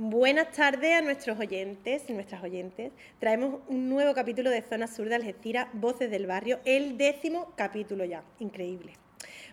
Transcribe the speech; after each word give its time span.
Buenas 0.00 0.52
tardes 0.52 0.94
a 0.94 1.02
nuestros 1.02 1.40
oyentes 1.40 2.04
y 2.06 2.12
nuestras 2.12 2.44
oyentes. 2.44 2.92
Traemos 3.18 3.62
un 3.66 3.88
nuevo 3.88 4.14
capítulo 4.14 4.48
de 4.48 4.62
Zona 4.62 4.86
Sur 4.86 5.08
de 5.08 5.16
Algeciras, 5.16 5.66
Voces 5.72 6.08
del 6.08 6.28
Barrio, 6.28 6.60
el 6.64 6.96
décimo 6.96 7.52
capítulo 7.56 8.04
ya. 8.04 8.22
Increíble. 8.38 8.92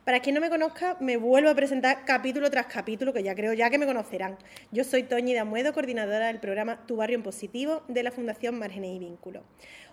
Para 0.03 0.19
quien 0.19 0.35
no 0.35 0.41
me 0.41 0.51
conozca, 0.51 0.97
me 0.99 1.17
vuelvo 1.17 1.49
a 1.49 1.55
presentar 1.55 2.05
capítulo 2.05 2.51
tras 2.51 2.67
capítulo, 2.67 3.11
que 3.11 3.23
ya 3.23 3.33
creo 3.33 3.53
ya 3.53 3.71
que 3.71 3.79
me 3.79 3.87
conocerán. 3.87 4.37
Yo 4.71 4.83
soy 4.83 5.01
Toñi 5.01 5.33
de 5.33 5.39
Amuedo, 5.39 5.73
coordinadora 5.73 6.27
del 6.27 6.39
programa 6.39 6.85
Tu 6.85 6.95
Barrio 6.95 7.17
en 7.17 7.23
Positivo 7.23 7.81
de 7.87 8.03
la 8.03 8.11
Fundación 8.11 8.59
Márgenes 8.59 8.97
y 8.97 8.99
Vínculos. 8.99 9.41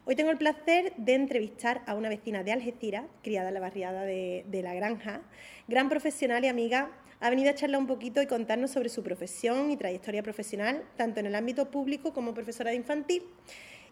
Hoy 0.04 0.16
tengo 0.16 0.32
el 0.32 0.36
placer 0.36 0.92
de 0.98 1.14
entrevistar 1.14 1.80
a 1.86 1.94
una 1.94 2.10
vecina 2.10 2.44
de 2.44 2.52
Algeciras, 2.52 3.06
criada 3.22 3.48
en 3.48 3.54
la 3.54 3.60
barriada 3.60 4.02
de 4.02 4.60
La 4.62 4.74
Granja, 4.74 5.22
gran 5.66 5.88
profesional 5.88 6.44
y 6.44 6.48
amiga 6.48 6.90
ha 7.22 7.30
venido 7.30 7.50
a 7.50 7.54
charlar 7.54 7.80
un 7.80 7.86
poquito 7.86 8.20
y 8.20 8.26
contarnos 8.26 8.72
sobre 8.72 8.88
su 8.88 9.04
profesión 9.04 9.70
y 9.70 9.76
trayectoria 9.76 10.24
profesional, 10.24 10.82
tanto 10.96 11.20
en 11.20 11.26
el 11.26 11.36
ámbito 11.36 11.70
público 11.70 12.12
como 12.12 12.34
profesora 12.34 12.70
de 12.70 12.76
infantil 12.76 13.22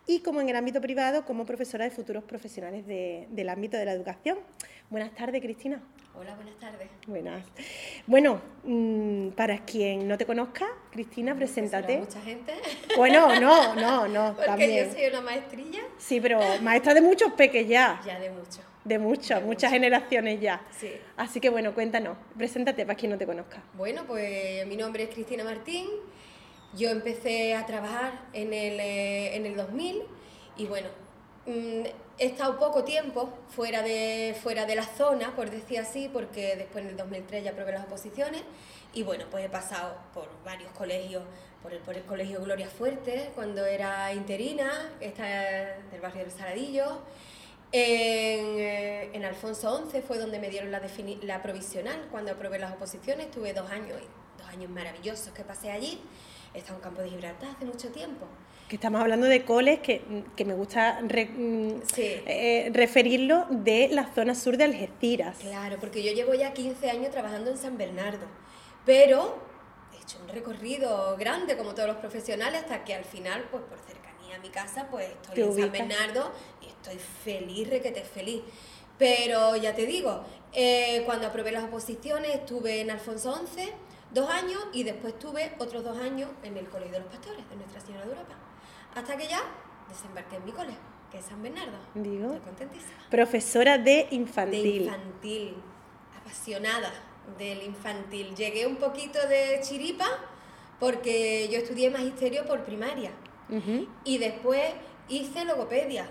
y 0.04 0.18
como 0.20 0.40
en 0.40 0.48
el 0.48 0.56
ámbito 0.56 0.80
privado 0.80 1.24
como 1.24 1.46
profesora 1.46 1.84
de 1.84 1.92
futuros 1.92 2.24
profesionales 2.24 2.84
del 2.86 3.48
ámbito 3.48 3.76
de 3.76 3.84
la 3.84 3.92
educación. 3.92 4.38
Buenas 4.90 5.14
tardes, 5.14 5.40
Cristina. 5.40 5.80
Hola, 6.18 6.34
buenas 6.34 6.56
tardes. 6.58 6.88
Buenas. 7.06 7.46
Bueno, 8.08 8.42
mm, 8.64 9.28
para 9.28 9.64
quien 9.64 10.08
no 10.08 10.18
te 10.18 10.26
conozca, 10.26 10.66
Cristina, 10.90 11.36
preséntate. 11.36 11.98
mucha 11.98 12.20
gente? 12.22 12.52
Bueno, 12.96 13.40
no, 13.40 13.76
no, 13.76 14.08
no. 14.08 14.36
Porque 14.46 14.76
yo 14.76 14.92
soy 14.92 15.06
una 15.06 15.20
maestrilla. 15.20 15.82
Sí, 15.98 16.20
pero 16.20 16.40
maestra 16.62 16.94
de 16.94 17.00
muchos 17.00 17.32
peques 17.34 17.68
ya. 17.68 18.00
Ya, 18.04 18.18
de 18.18 18.30
muchos. 18.30 18.69
De 18.90 18.98
muchas, 18.98 19.40
muchas 19.40 19.70
generaciones 19.70 20.40
ya. 20.40 20.60
Sí. 20.76 20.90
Así 21.16 21.38
que 21.38 21.48
bueno, 21.48 21.74
cuéntanos, 21.74 22.18
preséntate 22.36 22.84
para 22.84 22.96
quien 22.96 23.12
no 23.12 23.18
te 23.18 23.24
conozca. 23.24 23.62
Bueno, 23.74 24.02
pues 24.04 24.66
mi 24.66 24.76
nombre 24.76 25.04
es 25.04 25.10
Cristina 25.10 25.44
Martín. 25.44 25.86
Yo 26.74 26.90
empecé 26.90 27.54
a 27.54 27.64
trabajar 27.66 28.24
en 28.32 28.52
el, 28.52 28.80
eh, 28.80 29.36
en 29.36 29.46
el 29.46 29.54
2000 29.54 30.02
y 30.56 30.66
bueno, 30.66 30.88
mm, 31.46 31.86
he 32.18 32.26
estado 32.26 32.58
poco 32.58 32.82
tiempo 32.82 33.32
fuera 33.50 33.82
de, 33.82 34.36
fuera 34.42 34.66
de 34.66 34.74
la 34.74 34.84
zona, 34.84 35.36
por 35.36 35.50
decir 35.50 35.78
así, 35.78 36.10
porque 36.12 36.56
después 36.56 36.82
en 36.82 36.90
el 36.90 36.96
2003 36.96 37.44
ya 37.44 37.52
probé 37.52 37.70
las 37.70 37.84
oposiciones 37.84 38.42
y 38.92 39.04
bueno, 39.04 39.26
pues 39.30 39.44
he 39.44 39.48
pasado 39.48 39.98
por 40.12 40.26
varios 40.44 40.72
colegios, 40.72 41.22
por 41.62 41.72
el, 41.72 41.78
por 41.78 41.94
el 41.94 42.02
Colegio 42.02 42.42
Gloria 42.42 42.68
Fuerte, 42.68 43.30
cuando 43.36 43.64
era 43.64 44.12
interina, 44.12 44.90
está 45.00 45.26
del 45.92 46.00
barrio 46.00 46.24
del 46.24 46.32
Saladillo, 46.32 47.02
en, 47.72 48.58
eh, 48.58 49.10
en, 49.12 49.24
Alfonso 49.24 49.86
XI 49.90 50.00
fue 50.02 50.18
donde 50.18 50.38
me 50.38 50.50
dieron 50.50 50.72
la, 50.72 50.82
la 51.22 51.42
provisional 51.42 52.08
cuando 52.10 52.32
aprobé 52.32 52.58
las 52.58 52.72
oposiciones. 52.72 53.30
Tuve 53.30 53.52
dos 53.52 53.70
años, 53.70 53.98
dos 54.38 54.48
años 54.48 54.70
maravillosos 54.70 55.32
que 55.32 55.44
pasé 55.44 55.70
allí. 55.70 56.00
Estado 56.52 56.78
en 56.78 56.82
Campo 56.82 57.02
de 57.02 57.10
Gibraltar 57.10 57.50
hace 57.50 57.64
mucho 57.64 57.88
tiempo. 57.90 58.26
Que 58.68 58.76
estamos 58.76 59.00
hablando 59.00 59.26
de 59.26 59.44
coles 59.44 59.80
que, 59.80 60.02
que 60.36 60.44
me 60.44 60.54
gusta 60.54 61.00
mm, 61.02 61.70
eh, 61.96 62.70
referirlo 62.72 63.46
de 63.50 63.88
la 63.92 64.12
zona 64.14 64.34
sur 64.34 64.56
de 64.56 64.64
Algeciras. 64.64 65.38
Claro, 65.38 65.76
porque 65.80 66.02
yo 66.02 66.12
llevo 66.12 66.34
ya 66.34 66.52
15 66.52 66.90
años 66.90 67.10
trabajando 67.10 67.50
en 67.50 67.56
San 67.56 67.78
Bernardo, 67.78 68.26
pero 68.84 69.38
he 69.92 70.02
hecho 70.02 70.18
un 70.22 70.28
recorrido 70.28 71.16
grande 71.16 71.56
como 71.56 71.74
todos 71.74 71.88
los 71.88 71.98
profesionales 71.98 72.62
hasta 72.62 72.84
que 72.84 72.94
al 72.94 73.04
final, 73.04 73.44
pues 73.50 73.62
por 73.64 73.78
a 74.32 74.38
mi 74.38 74.50
casa, 74.50 74.88
pues 74.90 75.08
estoy 75.10 75.42
en 75.42 75.54
San 75.54 75.72
Bernardo 75.72 76.32
estoy 76.80 76.98
feliz, 76.98 77.68
requete 77.68 78.02
feliz. 78.02 78.42
Pero 78.98 79.56
ya 79.56 79.74
te 79.74 79.86
digo, 79.86 80.22
eh, 80.52 81.02
cuando 81.06 81.26
aprobé 81.26 81.52
las 81.52 81.64
oposiciones 81.64 82.34
estuve 82.34 82.80
en 82.80 82.90
Alfonso 82.90 83.34
XI 83.46 83.70
dos 84.12 84.28
años 84.28 84.62
y 84.72 84.82
después 84.82 85.18
tuve 85.18 85.52
otros 85.58 85.84
dos 85.84 85.96
años 85.98 86.30
en 86.42 86.56
el 86.56 86.68
Colegio 86.68 86.92
de 86.92 87.00
los 87.00 87.08
Pastores 87.08 87.48
de 87.48 87.56
Nuestra 87.56 87.80
Señora 87.80 88.04
de 88.04 88.12
Europa. 88.12 88.34
Hasta 88.94 89.16
que 89.16 89.26
ya 89.26 89.40
desembarqué 89.88 90.36
en 90.36 90.44
mi 90.44 90.52
cole, 90.52 90.74
que 91.10 91.18
es 91.18 91.24
San 91.24 91.42
Bernardo. 91.42 91.78
Digo. 91.94 92.26
Estoy 92.26 92.40
contentísima. 92.40 92.98
Profesora 93.10 93.78
de 93.78 94.08
infantil. 94.10 94.62
De 94.62 94.68
infantil, 94.68 95.56
apasionada 96.20 96.92
del 97.38 97.62
infantil. 97.62 98.34
Llegué 98.34 98.66
un 98.66 98.76
poquito 98.76 99.18
de 99.28 99.60
chiripa 99.62 100.06
porque 100.78 101.48
yo 101.50 101.58
estudié 101.58 101.90
magisterio 101.90 102.44
por 102.44 102.64
primaria 102.64 103.12
y 104.04 104.18
después 104.18 104.62
hice 105.08 105.44
logopedia 105.44 106.08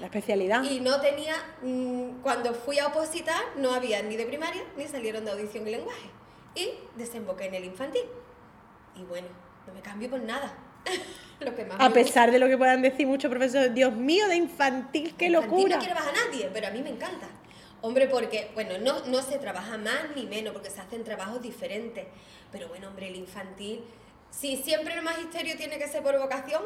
la 0.00 0.06
especialidad. 0.06 0.64
Y 0.64 0.80
no 0.80 1.00
tenía, 1.00 1.34
mm, 1.62 2.22
cuando 2.22 2.54
fui 2.54 2.78
a 2.78 2.86
opositar, 2.88 3.42
no 3.56 3.72
había 3.72 4.02
ni 4.02 4.16
de 4.16 4.24
primaria 4.24 4.62
ni 4.76 4.86
salieron 4.86 5.24
de 5.24 5.32
audición 5.32 5.66
y 5.68 5.70
lenguaje. 5.70 6.08
Y 6.54 6.70
desemboqué 6.96 7.46
en 7.46 7.54
el 7.54 7.64
infantil. 7.64 8.04
Y 8.96 9.04
bueno, 9.04 9.28
no 9.66 9.74
me 9.74 9.80
cambio 9.80 10.10
por 10.10 10.20
nada. 10.20 10.56
lo 11.40 11.54
que 11.54 11.64
más 11.64 11.78
a 11.80 11.90
pesar 11.90 12.30
de 12.30 12.38
lo 12.38 12.48
que 12.48 12.58
puedan 12.58 12.82
decir 12.82 13.06
muchos 13.06 13.30
profesores, 13.30 13.74
Dios 13.74 13.94
mío, 13.94 14.26
de 14.28 14.36
infantil, 14.36 15.14
qué 15.16 15.28
locura. 15.28 15.76
No 15.76 15.80
quiero 15.80 15.94
bajar 15.94 16.14
a 16.14 16.26
nadie, 16.26 16.50
pero 16.52 16.66
a 16.68 16.70
mí 16.70 16.82
me 16.82 16.90
encanta. 16.90 17.28
Hombre, 17.80 18.06
porque, 18.06 18.50
bueno, 18.54 18.78
no, 18.78 19.04
no 19.06 19.22
se 19.22 19.38
trabaja 19.38 19.76
más 19.76 20.14
ni 20.14 20.24
menos, 20.26 20.52
porque 20.52 20.70
se 20.70 20.80
hacen 20.80 21.04
trabajos 21.04 21.42
diferentes. 21.42 22.06
Pero 22.50 22.68
bueno, 22.68 22.88
hombre, 22.88 23.08
el 23.08 23.16
infantil, 23.16 23.84
si 24.32 24.56
siempre 24.56 24.94
el 24.94 25.02
magisterio 25.02 25.56
tiene 25.56 25.78
que 25.78 25.86
ser 25.86 26.02
por 26.02 26.18
vocación, 26.18 26.62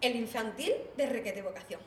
el 0.00 0.16
infantil 0.16 0.72
de 0.96 1.06
requete 1.06 1.42
vocación. 1.42 1.80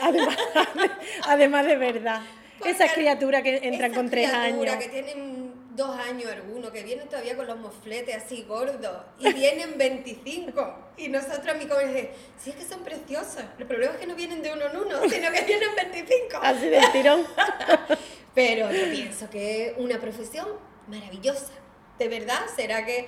Además, 1.26 1.66
de 1.66 1.76
verdad. 1.76 2.22
Esa 2.64 2.92
criatura 2.92 3.42
que 3.42 3.56
entran 3.62 3.92
con 3.92 4.10
tres 4.10 4.32
años. 4.32 4.76
que 4.76 4.88
tienen 4.88 5.52
dos 5.74 5.98
años 5.98 6.30
algunos, 6.30 6.70
que 6.70 6.82
vienen 6.82 7.08
todavía 7.08 7.36
con 7.36 7.46
los 7.46 7.58
mofletes 7.58 8.16
así 8.16 8.44
gordos 8.44 9.02
y 9.18 9.32
vienen 9.32 9.76
25. 9.76 10.78
Y 10.96 11.08
nosotros 11.08 11.48
a 11.48 11.54
mi 11.54 11.66
colegio 11.66 12.10
sí 12.38 12.50
es 12.50 12.56
que 12.56 12.64
son 12.64 12.82
preciosos. 12.84 13.44
El 13.58 13.66
problema 13.66 13.94
es 13.94 14.00
que 14.00 14.06
no 14.06 14.14
vienen 14.14 14.42
de 14.42 14.52
uno 14.52 14.66
en 14.66 14.76
uno, 14.76 15.00
sino 15.08 15.30
que 15.32 15.42
vienen 15.42 15.74
25. 15.76 16.36
Así 16.42 16.68
de 16.68 16.80
tirón. 16.92 17.26
Pero 18.34 18.70
yo 18.72 18.90
pienso 18.90 19.28
que 19.30 19.66
es 19.66 19.72
una 19.76 19.98
profesión 19.98 20.48
maravillosa. 20.88 21.52
De 21.98 22.08
verdad, 22.08 22.40
será 22.56 22.84
que 22.84 23.06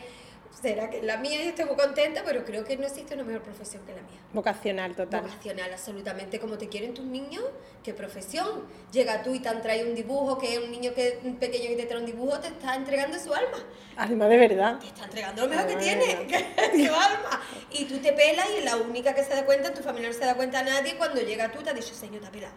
será 0.61 0.89
que 0.89 1.03
la 1.03 1.19
mía 1.19 1.43
y 1.45 1.49
estoy 1.49 1.67
muy 1.67 1.77
contenta, 1.77 2.23
pero 2.25 2.45
creo 2.45 2.65
que 2.65 2.77
no 2.77 2.87
existe 2.87 3.15
una 3.15 3.25
mejor 3.25 3.43
profesión 3.43 3.85
que 3.85 3.93
la 3.93 4.03
mía. 4.03 4.21
Vocacional, 4.33 4.95
total. 4.95 5.23
Vocacional, 5.23 5.73
absolutamente. 5.73 6.41
Como 6.41 6.57
te 6.57 6.69
quieren 6.69 6.95
tus 6.95 7.05
niños, 7.05 7.45
¿qué 7.83 7.93
profesión? 7.93 8.65
Llega 8.93 9.23
tú 9.23 9.35
y 9.35 9.41
te 9.41 9.49
han 9.49 9.61
traído 9.61 9.89
un 9.89 9.95
dibujo, 9.95 10.39
que 10.39 10.55
es 10.55 10.59
un 10.59 10.71
niño 10.71 10.95
que 10.95 11.21
un 11.25 11.37
pequeño 11.37 11.69
que 11.69 11.77
te 11.77 11.87
trae 11.87 12.01
un 12.01 12.07
dibujo, 12.07 12.39
te 12.41 12.49
está 12.49 12.75
entregando 12.75 13.19
su 13.19 13.33
alma. 13.35 13.59
Además 13.97 14.29
de 14.31 14.37
verdad. 14.37 14.79
Te 14.79 14.87
está 14.87 15.05
entregando 15.05 15.43
lo 15.43 15.49
mejor 15.49 15.67
que 15.67 15.77
tiene, 15.77 16.27
que 16.27 16.87
su 16.87 16.95
alma. 16.95 17.41
Y 17.71 17.85
tú 17.85 17.99
te 17.99 18.13
pelas 18.13 18.47
y 18.59 18.65
la 18.65 18.77
única 18.77 19.15
que 19.15 19.25
se 19.25 19.35
da 19.35 19.45
cuenta, 19.45 19.75
tu 19.75 19.83
familia 19.83 20.09
no 20.09 20.15
se 20.15 20.25
da 20.25 20.35
cuenta 20.35 20.61
a 20.61 20.63
nadie, 20.63 20.97
cuando 20.97 21.21
llega 21.21 21.53
tú 21.53 21.63
te 21.63 21.71
ha 21.71 21.75
dicho, 21.75 21.95
señor, 21.95 22.23
te 22.23 22.29
ha 22.29 22.31
pelado. 22.31 22.55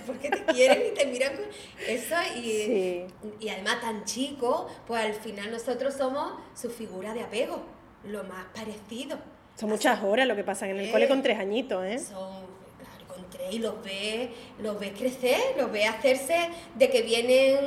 porque 0.06 0.30
te 0.30 0.44
quieren 0.52 0.82
y 0.92 0.94
te 0.94 1.06
miran 1.06 1.36
con 1.36 1.44
eso 1.86 2.16
y, 2.36 3.06
y 3.40 3.48
además 3.48 3.80
tan 3.80 4.04
chico, 4.04 4.68
pues 4.86 5.04
al 5.04 5.14
final 5.14 5.50
nosotros 5.50 5.94
somos 5.94 6.32
su 6.54 6.70
figura 6.70 7.14
de 7.14 7.22
apego, 7.22 7.62
lo 8.04 8.24
más 8.24 8.44
parecido. 8.54 9.18
Son 9.56 9.68
muchas 9.68 10.02
horas 10.02 10.26
lo 10.26 10.36
que 10.36 10.44
pasan 10.44 10.70
en 10.70 10.78
el 10.78 10.90
cole 10.90 11.06
con 11.08 11.22
tres 11.22 11.38
añitos, 11.38 11.84
¿eh? 11.84 11.98
Son, 11.98 12.46
claro, 12.78 13.14
con 13.14 13.28
tres 13.30 13.52
y 13.52 13.58
los 13.58 13.82
ves, 13.84 14.30
los 14.58 14.80
ves 14.80 14.92
crecer, 14.96 15.38
los 15.58 15.70
ves 15.70 15.88
hacerse 15.88 16.48
de 16.76 16.88
que 16.88 17.02
vienen 17.02 17.58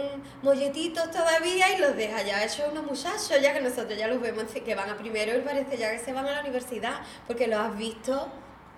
molletitos 0.41 1.11
todavía 1.11 1.75
y 1.77 1.79
los 1.79 1.95
deja 1.95 2.23
ya 2.23 2.43
hechos 2.43 2.65
unos 2.71 2.83
muchachos, 2.83 3.39
ya 3.41 3.53
que 3.53 3.61
nosotros 3.61 3.97
ya 3.97 4.07
los 4.07 4.19
vemos 4.21 4.45
que 4.45 4.75
van 4.75 4.89
a 4.89 4.97
primero 4.97 5.37
y 5.37 5.41
parece 5.41 5.77
ya 5.77 5.91
que 5.91 5.99
se 5.99 6.13
van 6.13 6.25
a 6.25 6.31
la 6.31 6.41
universidad, 6.41 7.01
porque 7.27 7.47
lo 7.47 7.59
has 7.59 7.77
visto 7.77 8.27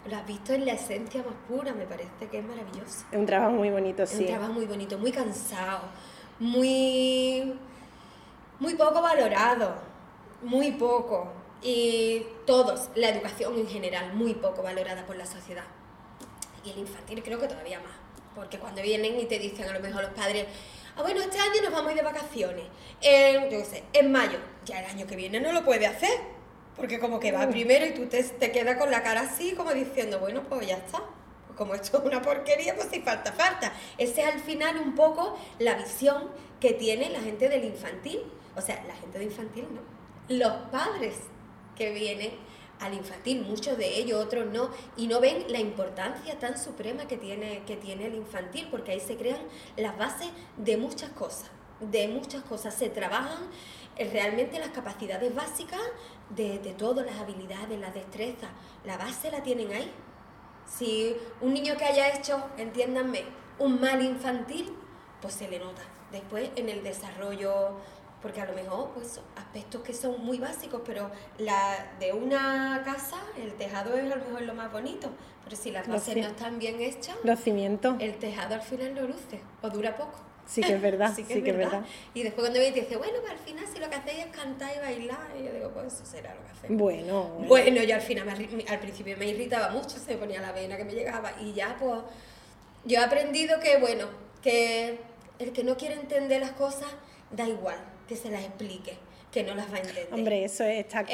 lo 0.09 0.15
has 0.15 0.27
visto 0.27 0.53
en 0.53 0.65
la 0.65 0.73
esencia 0.73 1.23
más 1.23 1.35
pura, 1.47 1.73
me 1.73 1.85
parece 1.85 2.27
que 2.29 2.39
es 2.39 2.45
maravilloso. 2.45 3.05
Es 3.11 3.17
un 3.17 3.25
trabajo 3.25 3.51
muy 3.51 3.69
bonito, 3.69 4.05
sí. 4.05 4.15
Es 4.15 4.19
un 4.21 4.27
trabajo 4.27 4.53
muy 4.53 4.65
bonito, 4.65 4.97
muy 4.97 5.11
cansado, 5.11 5.81
muy, 6.39 7.53
muy 8.59 8.75
poco 8.75 9.01
valorado, 9.01 9.75
muy 10.43 10.71
poco. 10.71 11.31
Y 11.61 12.23
todos, 12.45 12.89
la 12.95 13.09
educación 13.09 13.57
en 13.57 13.67
general, 13.67 14.13
muy 14.13 14.35
poco 14.35 14.61
valorada 14.61 15.05
por 15.05 15.15
la 15.15 15.25
sociedad. 15.25 15.63
Y 16.63 16.71
el 16.71 16.79
infantil 16.79 17.23
creo 17.23 17.39
que 17.39 17.47
todavía 17.47 17.79
más. 17.79 17.93
Porque 18.35 18.59
cuando 18.59 18.81
vienen 18.81 19.19
y 19.19 19.25
te 19.25 19.39
dicen 19.39 19.67
a 19.67 19.73
lo 19.73 19.79
mejor 19.79 20.03
los 20.03 20.11
padres, 20.11 20.45
ah, 20.95 21.01
bueno, 21.01 21.21
este 21.21 21.39
año 21.39 21.61
nos 21.63 21.71
vamos 21.71 21.87
a 21.87 21.91
ir 21.91 21.97
de 21.97 22.03
vacaciones, 22.03 22.65
en, 23.01 23.43
yo 23.43 23.57
qué 23.57 23.65
sé, 23.65 23.83
en 23.93 24.11
mayo, 24.11 24.37
ya 24.65 24.81
el 24.81 24.85
año 24.85 25.07
que 25.07 25.15
viene 25.15 25.39
no 25.39 25.53
lo 25.53 25.63
puede 25.63 25.87
hacer, 25.87 26.34
porque 26.75 26.99
como 26.99 27.19
que 27.19 27.31
va 27.31 27.47
primero 27.47 27.85
y 27.85 27.93
tú 27.93 28.05
te, 28.07 28.21
te 28.23 28.51
quedas 28.51 28.77
con 28.77 28.91
la 28.91 29.01
cara 29.01 29.21
así, 29.21 29.53
como 29.53 29.73
diciendo, 29.73 30.19
bueno, 30.19 30.43
pues 30.43 30.67
ya 30.67 30.77
está. 30.77 31.01
Como 31.55 31.73
esto 31.73 31.99
es 31.99 32.03
una 32.03 32.21
porquería, 32.21 32.75
pues 32.75 32.89
si 32.91 33.01
falta, 33.01 33.31
falta. 33.31 33.71
Esa 33.97 34.21
es 34.21 34.33
al 34.33 34.39
final 34.41 34.77
un 34.77 34.93
poco 34.93 35.37
la 35.57 35.75
visión 35.75 36.29
que 36.59 36.73
tiene 36.73 37.09
la 37.09 37.21
gente 37.21 37.47
del 37.47 37.63
infantil. 37.63 38.19
O 38.57 38.61
sea, 38.61 38.83
la 38.87 38.95
gente 38.95 39.19
de 39.19 39.25
infantil 39.25 39.65
no. 39.73 39.81
Los 40.35 40.53
padres 40.69 41.15
que 41.77 41.91
vienen 41.91 42.31
al 42.79 42.93
infantil, 42.93 43.41
muchos 43.41 43.77
de 43.77 43.97
ellos, 43.97 44.23
otros 44.23 44.47
no, 44.47 44.69
y 44.97 45.07
no 45.07 45.21
ven 45.21 45.45
la 45.47 45.59
importancia 45.59 46.37
tan 46.39 46.57
suprema 46.57 47.07
que 47.07 47.17
tiene, 47.17 47.63
que 47.65 47.77
tiene 47.77 48.07
el 48.07 48.15
infantil, 48.15 48.67
porque 48.69 48.91
ahí 48.91 48.99
se 48.99 49.15
crean 49.15 49.39
las 49.77 49.97
bases 49.97 50.27
de 50.57 50.75
muchas 50.75 51.09
cosas, 51.11 51.49
de 51.79 52.07
muchas 52.09 52.43
cosas. 52.43 52.73
Se 52.73 52.89
trabajan 52.89 53.49
eh, 53.97 54.09
realmente 54.11 54.59
las 54.59 54.69
capacidades 54.69 55.33
básicas 55.33 55.79
de, 56.29 56.59
de 56.59 56.73
todas 56.73 57.05
las 57.05 57.19
habilidades, 57.19 57.79
las 57.79 57.93
destrezas. 57.93 58.49
La 58.83 58.97
base 58.97 59.31
la 59.31 59.43
tienen 59.43 59.71
ahí. 59.71 59.91
Si 60.67 61.15
un 61.41 61.53
niño 61.53 61.75
que 61.77 61.85
haya 61.85 62.13
hecho, 62.13 62.43
entiéndanme, 62.57 63.23
un 63.59 63.79
mal 63.79 64.01
infantil, 64.01 64.75
pues 65.21 65.35
se 65.35 65.47
le 65.47 65.59
nota. 65.59 65.81
Después 66.11 66.49
en 66.55 66.69
el 66.69 66.83
desarrollo 66.83 67.75
porque 68.25 68.41
a 68.41 68.45
lo 68.45 68.53
mejor 68.53 68.89
pues 68.95 69.19
aspectos 69.35 69.83
que 69.83 69.93
son 69.93 70.25
muy 70.25 70.39
básicos, 70.39 70.81
pero 70.83 71.11
la 71.37 71.93
de 71.99 72.11
una 72.11 72.81
casa, 72.83 73.17
el 73.37 73.53
tejado 73.53 73.93
es 73.93 74.11
a 74.11 74.15
lo 74.15 74.25
mejor 74.25 74.41
lo 74.41 74.55
más 74.55 74.71
bonito, 74.71 75.11
pero 75.43 75.55
si 75.55 75.69
las 75.69 75.87
bases 75.87 76.17
no 76.17 76.27
están 76.29 76.57
bien 76.57 76.81
hechas, 76.81 77.15
los 77.23 77.39
cimientos, 77.39 77.97
el 77.99 78.17
tejado 78.17 78.55
al 78.55 78.63
final 78.63 78.95
no 78.95 79.01
luce 79.01 79.41
o 79.61 79.69
dura 79.69 79.95
poco. 79.95 80.17
Sí 80.45 80.61
que 80.61 80.73
es 80.73 80.81
verdad, 80.81 81.11
sí 81.15 81.23
que, 81.23 81.39
es, 81.39 81.43
verdad. 81.43 81.83
Y 82.13 82.23
después 82.23 82.47
cuando 82.47 82.59
me 82.59 82.71
dice, 82.71 82.97
bueno, 82.97 83.13
pues 83.21 83.31
al 83.31 83.39
final 83.39 83.65
si 83.71 83.79
lo 83.79 83.89
que 83.89 83.95
hacéis 83.95 84.25
es 84.25 84.27
cantar 84.27 84.71
y 84.75 84.79
bailar, 84.79 85.27
y 85.39 85.45
yo 85.45 85.51
digo, 85.51 85.71
pues 85.71 85.93
eso 85.93 86.05
será 86.05 86.35
lo 86.35 86.45
que 86.45 86.51
hacemos. 86.51 86.81
Bueno, 86.81 87.23
bueno. 87.23 87.47
Bueno, 87.47 87.83
yo 87.83 87.95
al 87.95 88.01
final, 88.01 88.29
al 88.29 88.79
principio 88.79 89.17
me 89.17 89.27
irritaba 89.27 89.69
mucho, 89.69 89.97
se 89.97 90.11
me 90.11 90.17
ponía 90.17 90.41
la 90.41 90.51
vena 90.51 90.77
que 90.77 90.85
me 90.85 90.93
llegaba, 90.93 91.33
y 91.41 91.53
ya 91.53 91.75
pues 91.79 91.99
yo 92.85 92.99
he 92.99 93.03
aprendido 93.03 93.59
que, 93.59 93.77
bueno, 93.77 94.07
que 94.43 94.99
el 95.39 95.51
que 95.51 95.63
no 95.63 95.77
quiere 95.77 95.95
entender 95.95 96.41
las 96.41 96.51
cosas, 96.51 96.87
da 97.31 97.47
igual 97.47 97.77
que 98.07 98.15
se 98.15 98.29
las 98.29 98.43
explique, 98.43 98.97
que 99.31 99.43
no 99.43 99.55
las 99.55 99.71
va 99.71 99.77
a 99.77 99.79
entender. 99.79 100.07
Hombre, 100.11 100.45
eso 100.45 100.63
es, 100.63 100.87
tal 100.87 101.07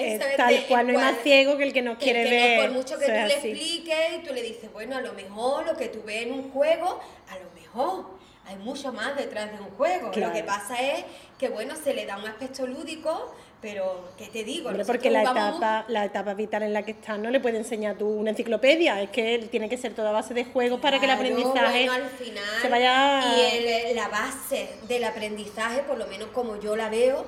cual, 0.67 0.87
no 0.87 0.99
hay 0.99 1.05
más 1.05 1.23
ciego 1.23 1.57
que 1.57 1.63
el 1.63 1.73
que 1.73 1.81
no 1.81 1.97
quiere 1.97 2.29
ver. 2.29 2.61
por 2.61 2.71
mucho 2.71 2.99
que 2.99 3.05
tú 3.05 3.11
le 3.11 3.33
expliques 3.33 4.19
y 4.19 4.27
tú 4.27 4.33
le 4.33 4.43
dices, 4.43 4.71
bueno, 4.73 4.97
a 4.97 5.01
lo 5.01 5.13
mejor 5.13 5.65
lo 5.65 5.77
que 5.77 5.87
tú 5.87 6.03
ves 6.05 6.23
en 6.23 6.33
un 6.33 6.51
juego, 6.51 6.99
a 7.29 7.35
lo 7.39 7.49
mejor 7.59 8.20
hay 8.45 8.57
mucho 8.57 8.91
más 8.91 9.15
detrás 9.15 9.51
de 9.51 9.59
un 9.59 9.69
juego. 9.71 10.11
Lo 10.15 10.33
que 10.33 10.43
pasa 10.43 10.79
es 10.81 11.05
que, 11.37 11.49
bueno, 11.49 11.75
se 11.75 11.93
le 11.93 12.05
da 12.05 12.17
un 12.17 12.25
aspecto 12.25 12.65
lúdico, 12.65 13.33
pero, 13.61 14.09
¿qué 14.17 14.27
te 14.27 14.43
digo? 14.43 14.69
Hombre, 14.69 14.85
porque 14.85 15.11
la 15.11 15.21
etapa, 15.21 15.85
la 15.87 16.05
etapa 16.05 16.33
vital 16.33 16.63
en 16.63 16.73
la 16.73 16.83
que 16.83 16.91
estás 16.91 17.19
no 17.19 17.29
le 17.29 17.39
puede 17.39 17.57
enseñar 17.57 17.97
tú 17.97 18.07
una 18.07 18.31
enciclopedia, 18.31 19.01
es 19.01 19.09
que 19.11 19.47
tiene 19.51 19.69
que 19.69 19.77
ser 19.77 19.93
toda 19.93 20.11
base 20.11 20.33
de 20.33 20.45
juegos 20.45 20.79
para 20.79 20.99
que 20.99 21.05
el 21.05 21.11
aprendizaje 21.11 21.87
al 21.87 22.09
final, 22.09 22.43
se 22.61 22.69
vaya... 22.69 23.21
Y 23.37 23.93
la 23.93 24.07
base 24.07 24.69
del 24.87 25.03
aprendizaje, 25.03 25.83
por 25.83 25.97
lo 25.97 26.07
menos 26.07 26.29
como 26.29 26.59
yo 26.59 26.75
la 26.75 26.89
veo, 26.89 27.25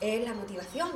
es 0.00 0.26
la 0.26 0.32
motivación. 0.32 0.90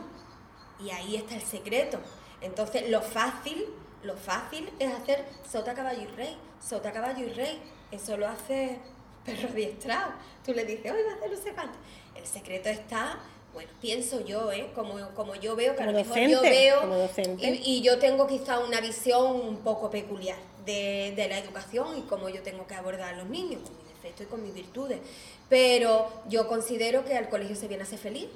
Y 0.83 0.91
ahí 0.91 1.17
está 1.17 1.35
el 1.35 1.43
secreto. 1.43 1.99
Entonces, 2.41 2.89
lo 2.89 3.03
fácil, 3.03 3.67
lo 4.03 4.17
fácil 4.17 4.71
es 4.79 4.91
hacer 4.93 5.25
sota, 5.47 5.75
caballo 5.75 6.03
y 6.03 6.07
rey, 6.07 6.37
sota, 6.67 6.91
caballo 6.91 7.27
y 7.27 7.31
rey. 7.31 7.61
Eso 7.93 8.17
lo 8.17 8.27
hace 8.27 8.79
perro 9.25 9.49
adiestrado. 9.49 10.13
Tú 10.45 10.53
le 10.53 10.65
dices, 10.65 10.91
hoy 10.91 11.03
va 11.07 11.13
a 11.13 11.17
hacer 11.17 11.31
no 11.31 11.37
sé 11.37 11.53
cuánto. 11.53 11.79
El 12.15 12.27
secreto 12.27 12.69
está, 12.69 13.19
bueno, 13.53 13.71
pienso 13.81 14.25
yo, 14.25 14.51
¿eh? 14.53 14.71
como, 14.75 14.97
como 15.15 15.35
yo 15.35 15.57
veo, 15.57 15.75
que 15.77 15.83
a 15.83 15.87
lo 15.87 15.93
mejor 15.93 16.19
yo 16.19 16.41
veo, 16.43 17.11
y, 17.39 17.83
yo 17.83 17.99
tengo 17.99 18.27
quizá 18.27 18.59
una 18.61 18.81
visión 18.81 19.41
un 19.41 19.59
poco 19.59 19.91
peculiar 19.91 20.39
de, 20.65 21.13
de, 21.17 21.29
la 21.29 21.39
educación 21.39 21.99
y 21.99 22.03
cómo 22.03 22.29
yo 22.29 22.43
tengo 22.43 22.67
que 22.67 22.75
abordar 22.75 23.15
a 23.15 23.17
los 23.17 23.29
niños, 23.29 23.63
con 23.63 23.77
mis 23.77 23.89
defectos 23.89 24.27
y 24.27 24.29
con 24.29 24.43
mis 24.43 24.55
virtudes. 24.55 25.01
Pero 25.49 26.11
yo 26.29 26.47
considero 26.47 27.05
que 27.05 27.17
al 27.17 27.29
colegio 27.29 27.57
se 27.57 27.69
viene 27.69 27.83
a 27.83 27.87
ser 27.87 27.99
feliz. 27.99 28.29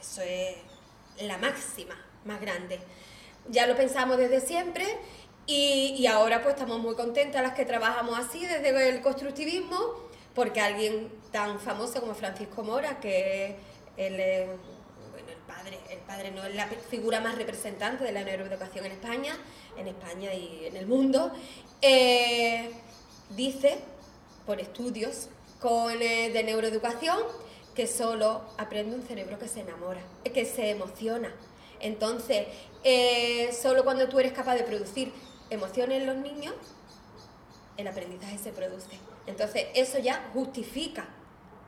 Eso 0.00 0.22
es 0.22 0.56
la 1.22 1.38
máxima, 1.38 1.96
más 2.24 2.40
grande. 2.40 2.78
Ya 3.48 3.66
lo 3.66 3.74
pensamos 3.76 4.18
desde 4.18 4.40
siempre 4.40 4.84
y, 5.46 5.94
y 5.98 6.06
ahora 6.06 6.42
pues 6.42 6.54
estamos 6.54 6.78
muy 6.78 6.94
contentas 6.94 7.42
las 7.42 7.54
que 7.54 7.64
trabajamos 7.64 8.18
así 8.18 8.44
desde 8.44 8.90
el 8.90 9.00
constructivismo 9.00 10.07
porque 10.38 10.60
alguien 10.60 11.10
tan 11.32 11.58
famoso 11.58 11.98
como 11.98 12.14
Francisco 12.14 12.62
Mora, 12.62 13.00
que 13.00 13.56
él 13.96 14.46
bueno, 15.10 15.28
el 15.30 15.38
padre, 15.48 15.80
el 15.90 15.98
padre 15.98 16.30
no 16.30 16.44
es 16.44 16.54
la 16.54 16.68
figura 16.68 17.18
más 17.18 17.34
representante 17.34 18.04
de 18.04 18.12
la 18.12 18.22
neuroeducación 18.22 18.86
en 18.86 18.92
España, 18.92 19.36
en 19.76 19.88
España 19.88 20.32
y 20.32 20.66
en 20.66 20.76
el 20.76 20.86
mundo, 20.86 21.32
eh, 21.82 22.70
dice, 23.30 23.80
por 24.46 24.60
estudios 24.60 25.26
con, 25.60 25.98
de 25.98 26.42
neuroeducación, 26.44 27.18
que 27.74 27.88
solo 27.88 28.42
aprende 28.58 28.94
un 28.94 29.02
cerebro 29.02 29.40
que 29.40 29.48
se 29.48 29.62
enamora, 29.62 30.02
que 30.22 30.44
se 30.44 30.70
emociona. 30.70 31.34
Entonces, 31.80 32.46
eh, 32.84 33.50
solo 33.60 33.82
cuando 33.82 34.08
tú 34.08 34.20
eres 34.20 34.34
capaz 34.34 34.54
de 34.54 34.62
producir 34.62 35.12
emociones 35.50 36.00
en 36.00 36.06
los 36.06 36.16
niños, 36.18 36.54
el 37.76 37.88
aprendizaje 37.88 38.38
se 38.38 38.52
produce. 38.52 39.07
Entonces, 39.28 39.66
eso 39.74 39.98
ya 39.98 40.30
justifica 40.32 41.06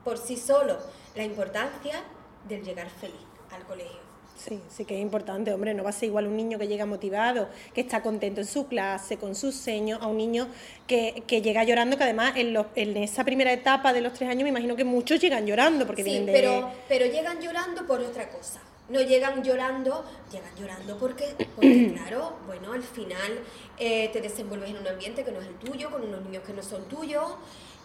por 0.02 0.18
sí 0.18 0.36
solo 0.36 0.78
la 1.14 1.24
importancia 1.24 2.02
del 2.48 2.64
llegar 2.64 2.88
feliz 2.88 3.20
al 3.52 3.64
colegio. 3.64 4.00
Sí, 4.36 4.58
sí 4.70 4.86
que 4.86 4.94
es 4.94 5.02
importante, 5.02 5.52
hombre, 5.52 5.74
no 5.74 5.84
va 5.84 5.90
a 5.90 5.92
ser 5.92 6.08
igual 6.08 6.26
un 6.26 6.34
niño 6.34 6.58
que 6.58 6.66
llega 6.66 6.86
motivado, 6.86 7.50
que 7.74 7.82
está 7.82 8.02
contento 8.02 8.40
en 8.40 8.46
su 8.46 8.66
clase, 8.68 9.18
con 9.18 9.34
sus 9.34 9.54
seños, 9.54 10.00
a 10.00 10.06
un 10.06 10.16
niño 10.16 10.48
que, 10.86 11.22
llega 11.28 11.62
llorando, 11.64 11.98
que 11.98 12.04
además 12.04 12.32
en, 12.36 12.56
en, 12.74 12.96
esa 12.96 13.22
primera 13.22 13.52
etapa 13.52 13.92
de 13.92 14.00
los 14.00 14.14
tres 14.14 14.30
años 14.30 14.44
me 14.44 14.48
imagino 14.48 14.76
que 14.76 14.84
muchos 14.84 15.20
llegan 15.20 15.44
llorando, 15.44 15.86
porque 15.86 16.02
sí, 16.02 16.22
pero, 16.24 16.70
pero 16.88 17.04
llegan 17.04 17.38
llorando 17.38 17.86
por 17.86 18.00
otra 18.00 18.30
cosa. 18.30 18.62
No 18.90 19.00
llegan 19.00 19.42
llorando, 19.42 20.04
llegan 20.30 20.54
llorando 20.56 20.98
porque, 20.98 21.34
porque 21.54 21.92
claro, 21.94 22.36
bueno, 22.46 22.72
al 22.72 22.82
final 22.82 23.40
eh, 23.78 24.10
te 24.12 24.20
desenvuelves 24.20 24.70
en 24.70 24.78
un 24.78 24.86
ambiente 24.88 25.24
que 25.24 25.32
no 25.32 25.40
es 25.40 25.46
el 25.46 25.54
tuyo, 25.54 25.90
con 25.90 26.02
unos 26.02 26.22
niños 26.22 26.42
que 26.44 26.52
no 26.52 26.62
son 26.62 26.84
tuyos, 26.84 27.24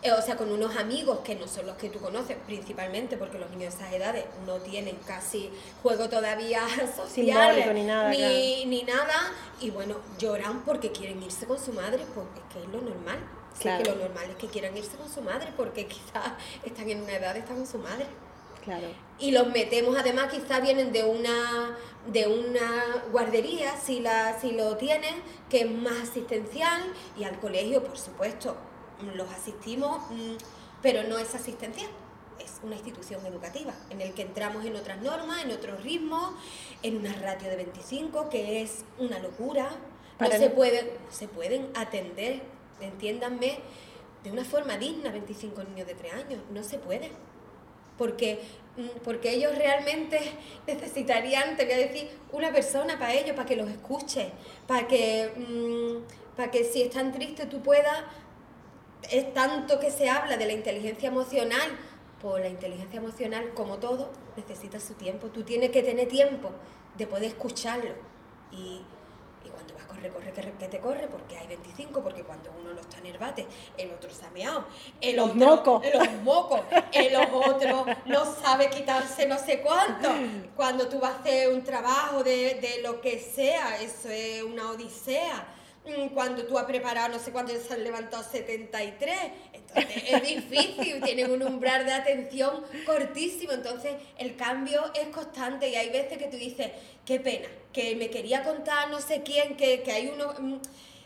eh, 0.06 0.12
o 0.12 0.22
sea, 0.22 0.36
con 0.36 0.52
unos 0.52 0.76
amigos 0.76 1.22
que 1.22 1.34
no 1.34 1.48
son 1.48 1.66
los 1.66 1.78
que 1.78 1.90
tú 1.90 2.00
conoces, 2.00 2.38
principalmente 2.46 3.18
porque 3.18 3.40
los 3.40 3.50
niños 3.50 3.74
de 3.74 3.80
esas 3.80 3.94
edades 3.94 4.26
no 4.46 4.58
tienen 4.58 4.98
casi 4.98 5.50
juego 5.82 6.08
todavía 6.10 6.62
social, 6.96 7.74
ni 7.74 7.84
nada, 7.84 8.10
ni, 8.10 8.84
nada, 8.84 9.32
y 9.60 9.72
bueno, 9.72 9.96
lloran 10.20 10.64
porque 10.64 10.92
quieren 10.92 11.24
irse 11.24 11.48
con 11.48 11.60
su 11.60 11.74
madre, 11.74 12.06
pues 12.14 12.28
es 12.36 12.54
que 12.54 12.64
es 12.64 12.70
lo 12.70 12.82
normal. 12.82 13.18
Claro. 13.60 13.84
que 13.84 13.90
lo 13.90 13.96
normal 13.96 14.30
es 14.32 14.36
que 14.36 14.48
quieran 14.48 14.76
irse 14.76 14.98
con 14.98 15.10
su 15.10 15.22
madre 15.22 15.48
porque 15.56 15.86
quizás 15.88 16.34
están 16.64 16.90
en 16.90 17.02
una 17.02 17.14
edad 17.14 17.34
de 17.34 17.40
estar 17.40 17.56
con 17.56 17.66
su 17.66 17.80
madre. 17.80 18.06
Claro. 18.66 18.88
Y 19.20 19.32
los 19.32 19.48
metemos, 19.48 19.96
además, 19.98 20.32
quizás 20.32 20.62
vienen 20.62 20.92
de 20.92 21.04
una, 21.04 21.78
de 22.12 22.28
una 22.28 23.04
guardería, 23.12 23.78
si, 23.78 24.02
la, 24.02 24.38
si 24.40 24.52
lo 24.52 24.76
tienen, 24.76 25.16
que 25.50 25.62
es 25.62 25.72
más 25.72 26.10
asistencial, 26.10 26.82
y 27.18 27.24
al 27.24 27.40
colegio, 27.40 27.84
por 27.84 27.98
supuesto, 27.98 28.58
los 29.14 29.32
asistimos, 29.32 30.02
mm, 30.10 30.36
pero 30.82 31.04
no 31.04 31.18
es 31.18 31.34
asistencial. 31.36 31.90
Es 32.40 32.60
una 32.64 32.76
institución 32.76 33.26
educativa 33.26 33.74
en 33.90 34.02
el 34.02 34.14
que 34.14 34.24
entramos 34.24 34.66
en 34.66 34.76
otras 34.76 35.02
normas, 35.02 35.44
en 35.44 35.52
otros 35.52 35.82
ritmos, 35.84 36.34
en 36.84 36.98
una 36.98 37.14
ratio 37.14 37.50
de 37.50 37.56
25, 37.56 38.30
que 38.30 38.62
es 38.62 38.84
una 38.98 39.20
locura. 39.20 39.70
No 40.20 40.30
se, 40.32 40.50
pueden, 40.50 40.90
se 41.10 41.28
pueden 41.28 41.70
atender, 41.76 42.42
entiéndanme, 42.82 43.60
de 44.24 44.32
una 44.32 44.44
forma 44.44 44.78
digna 44.78 45.12
25 45.12 45.64
niños 45.64 45.88
de 45.88 45.94
3 45.94 46.14
años. 46.14 46.42
No 46.52 46.64
se 46.64 46.78
puede 46.78 47.12
porque, 47.98 48.40
mm, 48.78 49.04
porque 49.04 49.32
ellos 49.32 49.58
realmente 49.58 50.20
necesitarían, 50.68 51.56
te 51.58 51.66
voy 51.66 51.74
a 51.74 51.78
decir, 51.78 52.10
una 52.32 52.52
persona 52.52 52.98
para 53.00 53.14
ellos, 53.14 53.36
para 53.36 53.48
que 53.48 53.56
los 53.56 53.70
escuche, 53.70 54.32
para 54.68 54.88
que, 54.88 55.32
mm, 55.36 56.36
para 56.36 56.52
que 56.52 56.64
si 56.64 56.82
están 56.82 57.12
tristes 57.12 57.50
tú 57.50 57.62
puedas, 57.62 58.04
es 59.12 59.34
tanto 59.34 59.80
que 59.80 59.92
se 59.92 60.10
habla 60.10 60.38
de 60.38 60.46
la 60.46 60.54
inteligencia 60.54 61.10
emocional, 61.10 61.78
pues 62.22 62.42
la 62.42 62.50
inteligencia 62.50 62.98
emocional, 62.98 63.54
como 63.54 63.78
todo, 63.78 64.12
necesita 64.36 64.80
su 64.80 64.94
tiempo, 64.96 65.28
tú 65.28 65.44
tienes 65.44 65.70
que 65.70 65.84
tener 65.84 66.08
tiempo 66.08 66.52
de 66.98 67.08
poder 67.08 67.26
escucharlo 67.26 67.92
y 68.52 68.82
corre, 69.74 70.10
corre, 70.10 70.54
que, 70.60 70.68
te 70.68 70.80
corre, 70.80 71.08
porque 71.08 71.38
hay 71.38 71.48
25, 71.48 72.02
porque 72.02 72.24
cuando 72.24 72.52
uno 72.60 72.74
no 72.74 72.82
está 72.82 72.98
en 73.00 73.08
el 73.08 73.18
bate, 73.18 73.46
el 73.78 73.92
otro 73.92 74.10
se 74.10 74.26
ha 74.26 74.30
meado, 74.30 74.66
el 75.02 75.16
los 75.16 75.32
otro, 75.32 75.38
mocos, 75.38 75.86
los 75.94 76.12
mocos, 76.24 76.62
el 76.92 77.16
otro 77.16 77.86
no 78.06 78.26
sabe 78.36 78.70
quitarse 78.70 79.26
no 79.26 79.38
sé 79.38 79.62
cuánto. 79.62 80.10
Cuando 80.56 80.88
tú 80.88 81.00
vas 81.00 81.16
a 81.16 81.20
hacer 81.20 81.54
un 81.54 81.64
trabajo 81.64 82.24
de, 82.24 82.56
de 82.56 82.82
lo 82.82 83.02
que 83.02 83.20
sea, 83.20 83.80
eso 83.82 84.10
es 84.10 84.44
una 84.44 84.72
odisea. 84.72 85.46
Mm, 85.86 86.14
cuando 86.14 86.46
tú 86.46 86.58
has 86.58 86.66
preparado 86.66 87.10
no 87.10 87.20
sé 87.20 87.32
cuánto 87.32 87.54
se 87.56 87.74
han 87.74 87.84
levantado 87.84 88.24
73. 88.24 89.16
Entonces 89.54 90.04
es 90.08 90.22
difícil, 90.24 91.02
tienen 91.02 91.32
un 91.32 91.44
umbral 91.44 91.86
de 91.86 91.94
atención 91.94 92.64
cortísimo, 92.86 93.54
entonces 93.54 93.94
el 94.18 94.36
cambio 94.36 94.92
es 94.94 95.08
constante 95.08 95.70
y 95.70 95.76
hay 95.76 95.90
veces 95.90 96.18
que 96.18 96.28
tú 96.28 96.38
dices, 96.38 96.72
qué 97.06 97.20
pena, 97.20 97.48
que 97.74 97.96
me 97.96 98.10
quería 98.10 98.44
contar 98.44 98.90
no 98.90 99.02
sé 99.02 99.24
quién, 99.24 99.58
que, 99.58 99.82
que 99.84 99.92
hay 99.92 100.08
uno... 100.14 100.62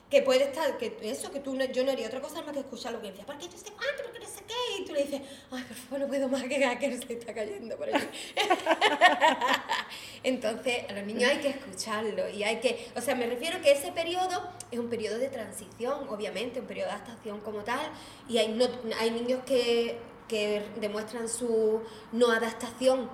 que 0.10 0.24
puede 0.24 0.46
estar, 0.46 0.78
que 0.78 0.98
eso, 1.04 1.32
que 1.32 1.40
tú 1.40 1.54
no, 1.54 1.64
yo 1.66 1.84
no 1.84 1.92
haría 1.92 2.08
otra 2.08 2.20
cosa 2.20 2.42
más 2.42 2.54
que 2.54 2.62
escuchar 2.62 2.94
lo 2.94 3.02
que 3.02 3.12
decía, 3.12 3.26
porque 3.26 3.46
yo 3.46 3.58
sé 3.58 3.72
cuánto, 3.72 4.04
porque 4.04 4.20
no 4.20 4.26
sé 4.26 4.44
qué, 4.48 4.82
y 4.82 4.86
tú 4.86 4.94
le 4.94 5.04
dices, 5.04 5.22
ay, 5.52 5.64
por 5.64 5.78
favor, 5.78 6.00
no 6.00 6.08
puedo 6.08 6.28
más 6.28 6.44
que 6.44 6.78
que 6.80 6.98
se 6.98 7.14
está 7.14 7.34
cayendo 7.34 7.78
por 7.78 7.94
allí. 7.94 8.08
Entonces, 10.24 10.90
a 10.90 10.94
los 10.94 11.04
niños 11.04 11.30
hay 11.30 11.38
que 11.38 11.50
escucharlo 11.50 12.28
y 12.28 12.44
hay 12.44 12.60
que, 12.60 12.92
o 12.96 13.02
sea, 13.02 13.14
me 13.14 13.28
refiero 13.28 13.62
que 13.62 13.72
ese 13.72 13.92
periodo 13.92 14.50
es 14.72 14.80
un 14.80 14.90
periodo 14.90 15.20
de 15.20 15.30
transición, 15.30 16.10
obviamente, 16.10 16.60
un 16.60 16.66
periodo 16.66 16.88
de 16.88 16.94
adaptación 16.96 17.40
como 17.42 17.60
tal, 17.60 17.88
y 18.28 18.40
hay, 18.40 18.48
no, 18.48 18.66
hay 19.00 19.12
niños 19.12 19.44
que, 19.46 20.00
que 20.28 20.64
demuestran 20.82 21.30
su 21.30 21.84
no 22.12 22.32
adaptación 22.32 23.10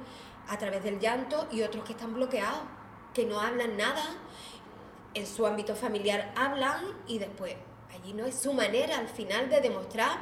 a 0.48 0.58
través 0.58 0.82
del 0.84 1.00
llanto 1.00 1.48
y 1.52 1.62
otros 1.62 1.84
que 1.84 1.92
están 1.92 2.14
bloqueados, 2.14 2.62
que 3.14 3.26
no 3.26 3.40
hablan 3.40 3.76
nada, 3.76 4.04
en 5.16 5.26
su 5.26 5.46
ámbito 5.48 5.76
familiar 5.76 6.32
hablan 6.36 6.84
y 7.08 7.18
después 7.20 7.56
allí 7.94 8.14
no 8.14 8.26
es 8.26 8.36
su 8.40 8.54
manera 8.54 8.98
al 9.00 9.08
final 9.10 9.50
de 9.50 9.62
demostrar 9.62 10.20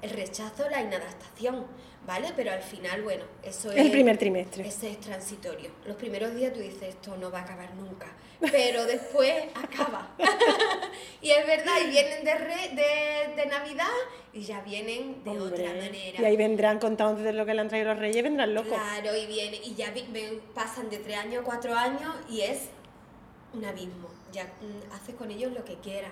el 0.00 0.10
rechazo, 0.10 0.68
la 0.70 0.80
inadaptación, 0.80 1.66
¿vale? 2.06 2.32
Pero 2.36 2.52
al 2.52 2.62
final, 2.62 3.02
bueno, 3.02 3.24
eso 3.42 3.72
es... 3.72 3.78
El 3.78 3.90
primer 3.90 4.16
trimestre. 4.16 4.66
Ese 4.66 4.92
es 4.92 5.00
transitorio. 5.00 5.70
Los 5.86 5.96
primeros 5.96 6.32
días 6.36 6.52
tú 6.52 6.60
dices, 6.60 6.82
esto 6.90 7.16
no 7.16 7.32
va 7.32 7.40
a 7.40 7.42
acabar 7.42 7.74
nunca, 7.74 8.06
pero 8.40 8.84
después 8.86 9.34
acaba. 9.56 10.14
y 11.20 11.30
es 11.30 11.44
verdad, 11.44 11.72
y 11.84 11.90
vienen 11.90 12.24
de, 12.24 12.34
re- 12.36 12.68
de, 12.76 13.34
de 13.42 13.46
Navidad 13.48 13.88
y 14.32 14.42
ya 14.42 14.60
vienen 14.60 15.24
de 15.24 15.30
Hombre, 15.30 15.62
otra 15.64 15.74
manera. 15.74 16.20
Y 16.22 16.24
ahí 16.24 16.36
vendrán 16.36 16.78
contando 16.78 17.20
de 17.20 17.32
lo 17.32 17.44
que 17.44 17.54
le 17.54 17.60
han 17.62 17.68
traído 17.68 17.88
los 17.88 17.98
reyes, 17.98 18.22
vendrán 18.22 18.54
locos. 18.54 18.72
Claro, 18.78 19.16
y 19.16 19.26
viene, 19.26 19.56
y 19.64 19.74
ya 19.74 19.90
vi- 19.90 20.06
ven- 20.10 20.40
pasan 20.54 20.88
de 20.90 20.98
tres 20.98 21.16
años 21.18 21.42
a 21.42 21.44
cuatro 21.44 21.74
años 21.74 22.14
y 22.30 22.42
es 22.42 22.68
un 23.52 23.64
abismo. 23.64 24.08
Ya 24.32 24.44
mm, 24.44 24.92
haces 24.94 25.14
con 25.14 25.30
ellos 25.30 25.52
lo 25.52 25.64
que 25.64 25.76
quieras. 25.76 26.10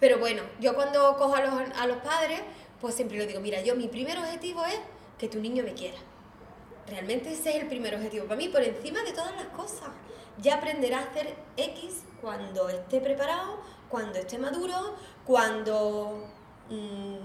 Pero 0.00 0.18
bueno, 0.18 0.42
yo 0.60 0.74
cuando 0.74 1.16
cojo 1.16 1.34
a 1.34 1.40
los, 1.44 1.54
a 1.78 1.86
los 1.86 1.96
padres, 1.98 2.40
pues 2.80 2.94
siempre 2.94 3.16
les 3.18 3.28
digo, 3.28 3.40
mira, 3.40 3.62
yo 3.62 3.74
mi 3.76 3.88
primer 3.88 4.18
objetivo 4.18 4.64
es 4.66 4.78
que 5.18 5.28
tu 5.28 5.40
niño 5.40 5.62
me 5.64 5.72
quiera. 5.74 5.98
Realmente 6.86 7.32
ese 7.32 7.50
es 7.56 7.62
el 7.62 7.68
primer 7.68 7.94
objetivo 7.94 8.24
para 8.26 8.36
mí, 8.36 8.48
por 8.48 8.62
encima 8.62 9.02
de 9.02 9.12
todas 9.12 9.34
las 9.36 9.46
cosas. 9.46 9.88
Ya 10.42 10.56
aprenderá 10.56 10.98
a 10.98 11.02
hacer 11.04 11.34
X 11.56 12.02
cuando 12.20 12.68
esté 12.68 13.00
preparado, 13.00 13.58
cuando 13.88 14.18
esté 14.18 14.36
maduro, 14.38 14.94
cuando... 15.24 16.26
mm, 16.68 17.16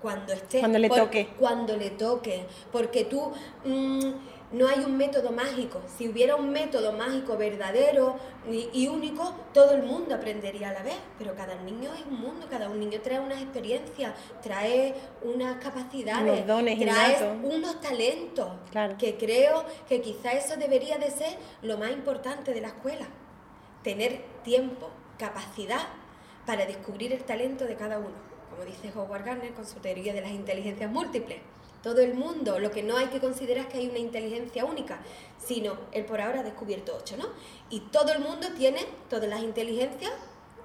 cuando 0.00 0.32
esté... 0.32 0.60
Cuando 0.60 0.78
le 0.78 0.88
por- 0.88 0.98
toque. 0.98 1.28
Cuando 1.38 1.76
le 1.76 1.90
toque. 1.90 2.46
Porque 2.72 3.04
tú... 3.04 3.32
mm, 3.64 4.12
no 4.52 4.68
hay 4.68 4.80
un 4.84 4.96
método 4.96 5.32
mágico. 5.32 5.82
Si 5.98 6.08
hubiera 6.08 6.36
un 6.36 6.50
método 6.50 6.92
mágico 6.92 7.36
verdadero 7.36 8.16
y, 8.48 8.86
único, 8.86 9.34
todo 9.52 9.74
el 9.74 9.82
mundo 9.82 10.14
aprendería 10.14 10.70
a 10.70 10.72
la 10.72 10.82
vez. 10.82 10.94
Pero 11.18 11.34
cada 11.34 11.56
niño 11.56 11.92
es 11.94 12.04
un 12.06 12.20
mundo, 12.20 12.46
cada 12.48 12.68
un 12.68 12.78
niño 12.78 13.00
trae 13.02 13.18
unas 13.18 13.42
experiencias, 13.42 14.14
trae 14.42 14.94
unas 15.22 15.56
capacidades, 15.62 16.32
Unos 16.32 16.46
dones 16.46 16.78
trae 16.78 17.16
innatos. 17.18 17.36
unos 17.42 17.80
talentos. 17.80 18.48
Claro. 18.70 18.96
Que 18.98 19.16
creo 19.16 19.64
que 19.88 20.00
quizá 20.00 20.32
eso 20.32 20.56
debería 20.56 20.98
de 20.98 21.10
ser 21.10 21.36
lo 21.62 21.76
más 21.76 21.90
importante 21.90 22.54
de 22.54 22.60
la 22.60 22.68
escuela. 22.68 23.06
Tener 23.82 24.22
tiempo, 24.44 24.90
capacidad 25.18 25.86
para 26.46 26.66
descubrir 26.66 27.12
el 27.12 27.24
talento 27.24 27.64
de 27.64 27.74
cada 27.74 27.98
uno. 27.98 28.14
Como 28.50 28.64
dice 28.64 28.92
Howard 28.96 29.24
Gardner 29.24 29.52
con 29.54 29.66
su 29.66 29.80
teoría 29.80 30.14
de 30.14 30.20
las 30.20 30.30
inteligencias 30.30 30.90
múltiples. 30.90 31.38
Todo 31.86 32.00
el 32.00 32.14
mundo, 32.14 32.58
lo 32.58 32.72
que 32.72 32.82
no 32.82 32.96
hay 32.96 33.06
que 33.06 33.20
considerar 33.20 33.66
es 33.66 33.72
que 33.72 33.78
hay 33.78 33.88
una 33.88 34.00
inteligencia 34.00 34.64
única, 34.64 34.98
sino 35.38 35.76
él 35.92 36.04
por 36.04 36.20
ahora 36.20 36.40
ha 36.40 36.42
descubierto 36.42 36.96
ocho, 36.98 37.16
¿no? 37.16 37.28
Y 37.70 37.78
todo 37.78 38.10
el 38.10 38.18
mundo 38.18 38.48
tiene 38.56 38.84
todas 39.08 39.28
las 39.28 39.40
inteligencias 39.40 40.10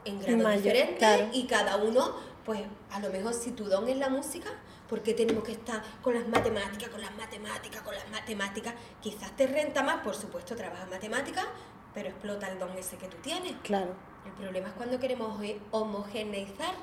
en 0.04 0.20
grados 0.20 0.42
Mayor, 0.42 0.63
diferentes 0.63 0.98
claro. 0.98 1.28
y 1.32 1.46
cada 1.46 1.75
uno, 1.75 2.16
pues 2.44 2.62
a 2.90 3.00
lo 3.01 3.12
mejor 3.12 3.36
si 3.36 3.51
tu 3.51 3.66
don 3.66 3.88
es 3.88 3.98
la 3.98 4.10
música, 4.10 4.50
¿por 4.90 5.04
qué 5.04 5.13
tenemos 5.13 5.44
que 5.44 5.51
estar 5.51 5.84
con 6.01 6.16
las 6.16 6.28
matemáticas, 6.28 6.90
con 6.90 7.01
las 7.01 7.16
matemáticas, 7.16 7.84
con 7.84 7.94
las 7.94 8.10
matemáticas? 8.10 8.74
Quizás 9.00 9.38
te 9.38 9.46
renta 9.46 9.84
más, 9.84 10.01
por 10.01 10.16
supuesto, 10.16 10.56
trabajas 10.56 10.90
matemáticas, 10.90 11.46
pero 11.94 12.10
explota 12.10 12.48
el 12.48 12.58
don 12.58 12.75
ese 12.80 12.98
que 12.98 13.08
tú 13.08 13.18
tienes. 13.18 13.54
Claro. 13.62 13.94
El 14.25 14.32
problema 14.32 14.70
es 14.70 14.74
cuando 14.74 15.00
queremos 15.00 15.40
homogeneizar, 15.70 16.74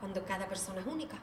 cuando 0.00 0.24
cada 0.24 0.48
persona 0.48 0.80
es 0.80 0.86
única. 0.86 1.18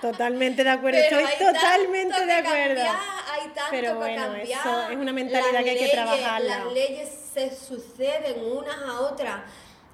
Totalmente 0.00 0.62
de 0.64 0.70
acuerdo, 0.70 0.98
Pero 1.08 1.26
estoy 1.26 1.46
totalmente 1.46 2.26
de 2.26 2.32
acuerdo. 2.32 2.74
cambiar, 2.74 2.96
hay 3.32 3.48
tanto 3.48 3.70
Pero 3.70 3.94
bueno, 3.96 4.22
cambiar. 4.22 4.60
eso 4.60 4.88
es 4.90 4.96
una 4.96 5.12
mentalidad 5.12 5.52
Las 5.52 5.64
que 5.64 5.70
hay 5.70 5.78
que 5.78 5.88
trabajarla. 5.88 6.58
Las 6.64 6.72
leyes 6.72 7.08
se 7.32 7.56
suceden 7.56 8.44
unas 8.44 8.76
a 8.76 9.00
otras. 9.00 9.40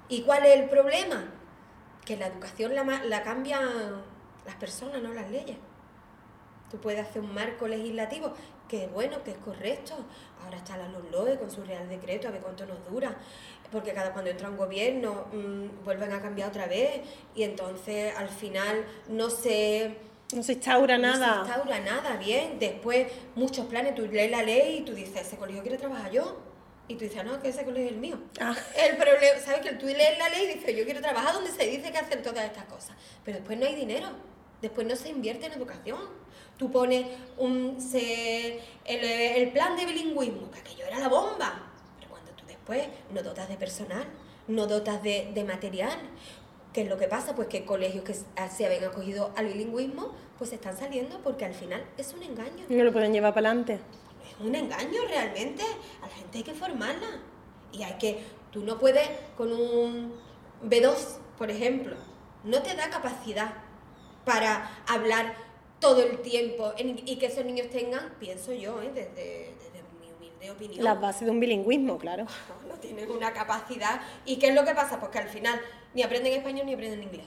¿Y 0.08 0.22
cuál 0.22 0.44
es 0.46 0.58
el 0.58 0.68
problema? 0.68 1.24
Que 2.04 2.16
la 2.16 2.26
educación 2.26 2.74
la, 2.74 2.82
la 2.84 3.22
cambian 3.22 4.02
las 4.44 4.54
personas, 4.56 5.00
no 5.00 5.12
las 5.12 5.30
leyes. 5.30 5.56
Tú 6.70 6.80
puedes 6.80 7.00
hacer 7.06 7.22
un 7.22 7.32
marco 7.32 7.68
legislativo 7.68 8.32
que 8.70 8.84
es 8.84 8.92
bueno, 8.92 9.22
que 9.24 9.32
es 9.32 9.36
correcto. 9.38 9.94
Ahora 10.44 10.56
está 10.58 10.76
la 10.76 10.88
LOE 10.88 11.36
con 11.38 11.50
su 11.50 11.64
real 11.64 11.88
decreto, 11.88 12.28
a 12.28 12.30
ver 12.30 12.40
cuánto 12.40 12.64
nos 12.66 12.78
dura. 12.88 13.16
Porque 13.72 13.92
cada 13.92 14.12
cuando 14.12 14.30
entra 14.30 14.48
un 14.48 14.56
gobierno 14.56 15.26
mm, 15.32 15.84
vuelven 15.84 16.12
a 16.12 16.22
cambiar 16.22 16.48
otra 16.50 16.66
vez 16.66 17.00
y 17.34 17.42
entonces 17.42 18.14
al 18.16 18.28
final 18.28 18.84
no 19.08 19.28
se, 19.28 19.96
No 20.34 20.42
se 20.42 20.52
instaura 20.54 20.96
no 20.98 21.08
nada. 21.08 21.44
se 21.44 21.50
instaura 21.50 21.80
nada 21.80 22.16
bien. 22.16 22.58
Después 22.60 23.08
muchos 23.34 23.66
planes, 23.66 23.94
tú 23.96 24.06
lees 24.06 24.30
la 24.30 24.42
ley 24.42 24.78
y 24.78 24.80
tú 24.82 24.94
dices, 24.94 25.26
ese 25.26 25.36
colegio 25.36 25.62
quiere 25.62 25.76
trabajar 25.76 26.10
yo. 26.12 26.38
Y 26.88 26.94
tú 26.94 27.04
dices, 27.04 27.24
no, 27.24 27.40
que 27.40 27.48
ese 27.50 27.64
colegio 27.64 27.86
es 27.86 27.92
el 27.92 27.98
mío. 27.98 28.18
Ah. 28.40 28.54
El 28.76 28.96
problema, 28.96 29.38
¿sabes? 29.44 29.60
Que 29.60 29.72
tú 29.74 29.86
lees 29.86 30.18
la 30.18 30.28
ley 30.28 30.44
y 30.44 30.54
dices, 30.58 30.76
yo 30.76 30.84
quiero 30.84 31.00
trabajar 31.00 31.34
donde 31.34 31.50
se 31.50 31.64
dice 31.66 31.92
que 31.92 31.98
hacen 31.98 32.22
todas 32.22 32.44
estas 32.44 32.64
cosas. 32.64 32.96
Pero 33.24 33.38
después 33.38 33.56
no 33.58 33.66
hay 33.66 33.76
dinero. 33.76 34.08
Después 34.62 34.86
no 34.86 34.96
se 34.96 35.08
invierte 35.08 35.46
en 35.46 35.52
educación. 35.52 35.98
Tú 36.56 36.70
pones 36.70 37.06
un, 37.38 37.80
se, 37.80 38.60
el, 38.84 39.04
el 39.04 39.52
plan 39.52 39.76
de 39.76 39.86
bilingüismo, 39.86 40.50
que 40.50 40.60
aquello 40.60 40.84
era 40.86 40.98
la 40.98 41.08
bomba. 41.08 41.70
Pero 41.98 42.10
cuando 42.10 42.32
tú 42.32 42.44
después 42.46 42.86
no 43.12 43.22
dotas 43.22 43.48
de 43.48 43.56
personal, 43.56 44.04
no 44.46 44.66
dotas 44.66 45.02
de, 45.02 45.30
de 45.34 45.44
material, 45.44 45.98
¿qué 46.72 46.82
es 46.82 46.88
lo 46.88 46.98
que 46.98 47.08
pasa? 47.08 47.34
Pues 47.34 47.48
que 47.48 47.64
colegios 47.64 48.04
que 48.04 48.14
se 48.14 48.66
habían 48.66 48.84
acogido 48.84 49.32
al 49.36 49.46
bilingüismo, 49.46 50.12
pues 50.38 50.52
están 50.52 50.76
saliendo 50.76 51.20
porque 51.22 51.44
al 51.46 51.54
final 51.54 51.84
es 51.96 52.12
un 52.12 52.22
engaño. 52.22 52.66
No 52.68 52.84
lo 52.84 52.92
pueden 52.92 53.12
llevar 53.12 53.32
para 53.32 53.48
adelante. 53.48 53.80
Es 54.28 54.38
un 54.44 54.54
engaño 54.54 55.00
realmente. 55.08 55.62
A 56.02 56.06
la 56.06 56.14
gente 56.14 56.38
hay 56.38 56.44
que 56.44 56.54
formarla. 56.54 57.08
Y 57.72 57.82
hay 57.82 57.94
que. 57.98 58.22
Tú 58.50 58.64
no 58.64 58.78
puedes 58.78 59.08
con 59.36 59.52
un 59.52 60.12
B2, 60.64 60.94
por 61.38 61.50
ejemplo, 61.50 61.96
no 62.44 62.62
te 62.62 62.74
da 62.74 62.90
capacidad 62.90 63.52
para 64.24 64.82
hablar 64.86 65.34
todo 65.80 66.02
el 66.02 66.18
tiempo 66.20 66.72
en- 66.76 67.00
y 67.06 67.16
que 67.16 67.26
esos 67.26 67.44
niños 67.44 67.68
tengan, 67.70 68.14
pienso 68.20 68.52
yo, 68.52 68.80
¿eh? 68.82 68.90
desde, 68.94 69.54
desde 69.54 69.82
mi 70.00 70.12
humilde 70.12 70.50
opinión. 70.50 70.84
Las 70.84 71.00
bases 71.00 71.22
de 71.22 71.30
un 71.30 71.40
bilingüismo, 71.40 71.98
claro. 71.98 72.26
No 72.68 72.74
tienen 72.76 73.10
una 73.10 73.32
capacidad. 73.32 74.00
¿Y 74.24 74.36
qué 74.36 74.48
es 74.48 74.54
lo 74.54 74.64
que 74.64 74.74
pasa? 74.74 74.98
Pues 75.00 75.10
que 75.10 75.18
al 75.18 75.28
final 75.28 75.60
ni 75.94 76.02
aprenden 76.02 76.32
español 76.34 76.66
ni 76.66 76.74
aprenden 76.74 77.02
inglés. 77.02 77.26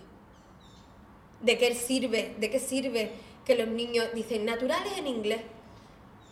¿De 1.42 1.58
qué 1.58 1.76
sirve? 1.76 2.36
¿De 2.40 2.50
qué 2.50 2.60
sirve 2.60 3.12
que 3.46 3.56
los 3.56 3.68
niños 3.68 4.08
dicen 4.14 4.46
naturales 4.46 4.98
en 4.98 5.08
inglés? 5.08 5.42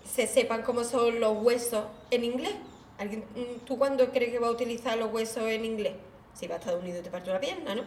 Se 0.05 0.27
sepan 0.27 0.63
cómo 0.63 0.83
son 0.83 1.19
los 1.19 1.37
huesos 1.43 1.85
en 2.11 2.23
inglés. 2.23 2.53
¿Alguien, 2.97 3.25
mm, 3.35 3.65
¿Tú 3.65 3.77
cuándo 3.77 4.09
crees 4.11 4.31
que 4.31 4.39
va 4.39 4.47
a 4.47 4.51
utilizar 4.51 4.97
los 4.97 5.11
huesos 5.11 5.43
en 5.49 5.65
inglés? 5.65 5.93
Si 6.33 6.47
va 6.47 6.55
a 6.55 6.57
Estados 6.59 6.81
Unidos 6.81 7.03
te 7.03 7.09
parte 7.09 7.29
una 7.29 7.39
pierna, 7.39 7.75
¿no? 7.75 7.83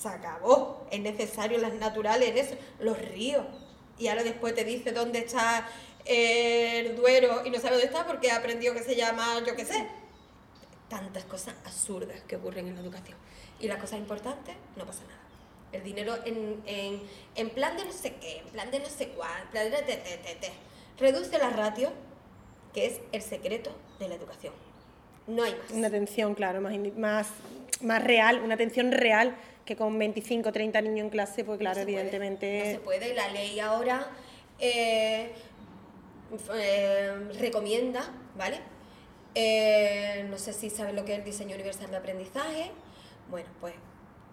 Se 0.00 0.08
acabó. 0.08 0.86
Es 0.90 1.00
necesario 1.00 1.58
las 1.58 1.74
naturales 1.74 2.32
eso. 2.34 2.56
Los 2.80 2.98
ríos. 2.98 3.44
Y 3.98 4.08
ahora 4.08 4.24
después 4.24 4.54
te 4.54 4.64
dice 4.64 4.92
dónde 4.92 5.20
está 5.20 5.68
el 6.04 6.96
Duero 6.96 7.42
y 7.44 7.50
no 7.50 7.58
sabe 7.58 7.72
dónde 7.72 7.86
está 7.86 8.06
porque 8.06 8.30
ha 8.30 8.36
aprendido 8.36 8.74
que 8.74 8.82
se 8.82 8.96
llama, 8.96 9.40
yo 9.46 9.54
qué 9.56 9.64
sé. 9.64 9.86
Tantas 10.88 11.24
cosas 11.24 11.54
absurdas 11.64 12.20
que 12.26 12.36
ocurren 12.36 12.66
en 12.68 12.74
la 12.74 12.80
educación. 12.80 13.16
Y 13.60 13.68
las 13.68 13.78
cosas 13.78 13.98
importantes, 13.98 14.54
no 14.76 14.84
pasa 14.84 15.02
nada. 15.04 15.20
El 15.72 15.82
dinero 15.82 16.16
en, 16.24 16.62
en, 16.66 17.02
en 17.34 17.50
plan 17.50 17.76
de 17.76 17.84
no 17.84 17.92
sé 17.92 18.14
qué, 18.16 18.38
en 18.38 18.48
plan 18.48 18.70
de 18.70 18.80
no 18.80 18.86
sé 18.86 19.08
cuál, 19.08 19.42
en 19.42 19.48
plan 19.48 19.70
de 19.70 19.78
te, 19.78 19.96
te, 19.96 20.16
te, 20.18 20.34
te. 20.34 20.52
Reduce 20.98 21.36
la 21.38 21.50
ratio, 21.50 21.92
que 22.72 22.86
es 22.86 23.00
el 23.12 23.22
secreto 23.22 23.74
de 23.98 24.08
la 24.08 24.14
educación. 24.14 24.52
No 25.26 25.42
hay 25.42 25.54
más. 25.54 25.70
Una 25.70 25.88
atención, 25.88 26.34
claro, 26.34 26.60
más, 26.60 26.74
más, 26.96 27.28
más 27.80 28.04
real, 28.04 28.40
una 28.40 28.54
atención 28.54 28.92
real 28.92 29.36
que 29.64 29.76
con 29.76 29.98
25 29.98 30.52
30 30.52 30.80
niños 30.82 31.04
en 31.04 31.10
clase, 31.10 31.44
pues 31.44 31.58
claro, 31.58 31.80
No 31.80 31.80
se 31.80 31.84
puede, 31.84 31.96
evidentemente... 32.00 32.58
no 32.58 32.70
se 32.72 32.78
puede. 32.78 33.14
La 33.14 33.28
ley 33.28 33.58
ahora 33.60 34.06
eh, 34.58 35.32
eh, 36.54 37.12
recomienda, 37.38 38.04
¿vale? 38.36 38.60
Eh, 39.34 40.26
no 40.30 40.38
sé 40.38 40.52
si 40.52 40.70
sabes 40.70 40.94
lo 40.94 41.04
que 41.04 41.12
es 41.12 41.18
el 41.18 41.24
diseño 41.24 41.54
universal 41.54 41.90
de 41.90 41.96
aprendizaje, 41.96 42.70
Bueno, 43.30 43.48
pues 43.60 43.74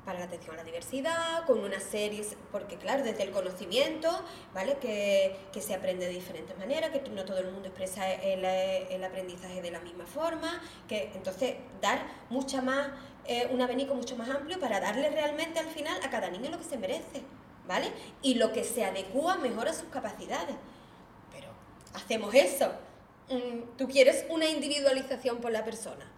para 0.06 0.18
la 0.20 0.26
atención 0.26 0.56
a 0.56 0.58
la 0.58 0.64
diversidad, 0.64 1.46
con 1.46 1.60
una 1.60 1.80
serie, 1.80 2.26
porque 2.52 2.76
claro, 2.78 3.04
desde 3.04 3.24
el 3.24 3.32
conocimiento, 3.32 4.10
¿vale? 4.54 4.78
Que, 4.78 5.36
que 5.54 5.62
se 5.62 5.76
aprende 5.76 6.08
de 6.08 6.14
diferentes 6.14 6.58
maneras, 6.58 6.90
que 6.90 7.08
no 7.12 7.24
todo 7.24 7.38
el 7.40 7.52
mundo 7.52 7.68
expresa 7.68 8.12
el, 8.12 8.44
el 8.44 9.04
aprendizaje 9.04 9.62
de 9.62 9.70
la 9.70 9.80
misma 9.80 10.06
forma, 10.06 10.60
que 10.88 11.12
entonces 11.14 11.56
dar 11.82 12.02
mucha 12.30 12.62
más, 12.62 12.90
eh, 13.26 13.48
un 13.52 13.62
abanico 13.62 13.94
mucho 13.94 14.16
más 14.16 14.30
amplio 14.30 14.60
para 14.60 14.80
darle 14.80 15.10
realmente 15.10 15.60
al 15.60 15.68
final 15.68 16.00
a 16.04 16.10
cada 16.10 16.30
niño 16.30 16.50
lo 16.50 16.58
que 16.58 16.64
se 16.64 16.78
merece, 16.78 17.22
¿vale? 17.68 17.92
Y 18.24 18.36
lo 18.36 18.52
que 18.54 18.64
se 18.64 18.84
adecua 18.84 19.38
mejor 19.38 19.68
a 19.68 19.74
sus 19.74 19.90
capacidades. 19.90 20.56
Pero 21.32 21.50
hacemos 21.94 22.34
eso. 22.34 22.72
Mm, 23.30 23.78
Tú 23.78 23.88
quieres 23.88 24.26
una 24.30 24.48
individualización 24.48 25.38
por 25.38 25.52
la 25.52 25.64
persona. 25.64 26.10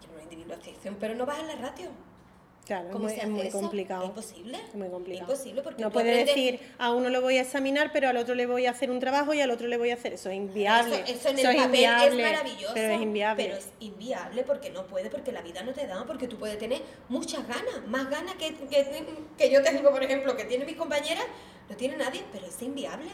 Quiero 0.00 0.14
una 0.14 0.22
individualización, 0.22 0.96
pero 0.98 1.14
no 1.14 1.26
vas 1.26 1.40
a 1.40 1.42
la 1.42 1.56
ratio. 1.56 1.90
Claro, 2.68 2.90
¿Cómo 2.92 3.08
es 3.08 3.12
muy, 3.14 3.14
se 3.14 3.16
es 3.16 3.22
hace 3.24 3.32
muy 3.32 3.46
eso? 3.48 3.60
complicado. 3.60 4.02
Es 4.02 4.08
imposible. 4.10 4.58
Es 4.68 4.74
muy 4.74 4.88
complicado. 4.90 5.32
Es 5.32 5.38
imposible 5.38 5.62
porque 5.62 5.82
no 5.82 5.90
puede 5.90 6.10
aprendes- 6.22 6.26
decir 6.26 6.60
a 6.78 6.92
uno 6.92 7.08
lo 7.08 7.22
voy 7.22 7.38
a 7.38 7.40
examinar, 7.40 7.90
pero 7.94 8.08
al 8.10 8.16
otro 8.18 8.34
le 8.34 8.44
voy 8.46 8.66
a 8.66 8.70
hacer 8.72 8.90
un 8.90 9.00
trabajo 9.00 9.32
y 9.32 9.40
al 9.40 9.50
otro 9.50 9.66
le 9.68 9.78
voy 9.78 9.90
a 9.90 9.94
hacer. 9.94 10.12
Eso 10.12 10.28
es 10.28 10.36
inviable. 10.36 11.00
Eso, 11.06 11.12
eso 11.14 11.28
en 11.30 11.38
el 11.38 11.44
papel 11.46 11.64
inviable, 11.64 12.22
es 12.26 12.30
maravilloso. 12.32 12.74
Pero 12.74 12.92
es 12.94 13.00
inviable. 13.00 13.44
pero 13.44 13.56
es 13.56 13.68
inviable 13.80 14.42
porque 14.44 14.68
no 14.70 14.86
puede, 14.86 15.08
porque 15.08 15.32
la 15.32 15.40
vida 15.40 15.62
no 15.62 15.72
te 15.72 15.86
da, 15.86 16.04
porque 16.04 16.28
tú 16.28 16.36
puedes 16.36 16.58
tener 16.58 16.82
muchas 17.08 17.48
ganas, 17.48 17.86
más 17.86 18.10
ganas 18.10 18.34
que, 18.34 18.54
que, 18.54 19.06
que 19.38 19.50
yo 19.50 19.62
tengo, 19.62 19.90
por 19.90 20.02
ejemplo, 20.04 20.36
que 20.36 20.44
tiene 20.44 20.66
mis 20.66 20.76
compañeras, 20.76 21.24
no 21.70 21.74
tiene 21.74 21.96
nadie, 21.96 22.22
pero 22.30 22.44
es 22.46 22.60
inviable. 22.62 23.08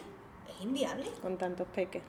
Es 0.48 0.64
inviable. 0.64 1.06
Con 1.22 1.38
tantos 1.38 1.68
peques. 1.68 2.02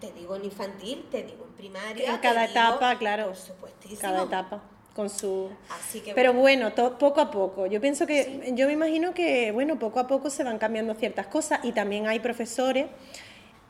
Te 0.00 0.12
digo 0.12 0.36
en 0.36 0.44
infantil, 0.44 1.06
te 1.10 1.24
digo 1.24 1.44
en 1.44 1.54
primaria. 1.54 2.08
En 2.14 2.18
cada 2.18 2.42
digo- 2.46 2.50
etapa, 2.52 2.98
claro. 2.98 3.26
Por 3.26 3.36
supuestísimo. 3.36 4.00
Cada 4.00 4.22
etapa. 4.22 4.62
Con 4.96 5.10
su. 5.10 5.50
Así 5.68 6.00
que 6.00 6.14
Pero 6.14 6.32
bueno, 6.32 6.72
to- 6.72 6.96
poco 6.96 7.20
a 7.20 7.30
poco. 7.30 7.66
Yo 7.66 7.82
pienso 7.82 8.06
que, 8.06 8.50
yo 8.54 8.66
me 8.66 8.72
imagino 8.72 9.12
que, 9.12 9.52
bueno, 9.52 9.78
poco 9.78 10.00
a 10.00 10.06
poco 10.06 10.30
se 10.30 10.42
van 10.42 10.56
cambiando 10.56 10.94
ciertas 10.94 11.26
cosas 11.26 11.60
y 11.62 11.72
también 11.72 12.06
hay 12.06 12.18
profesores, 12.18 12.86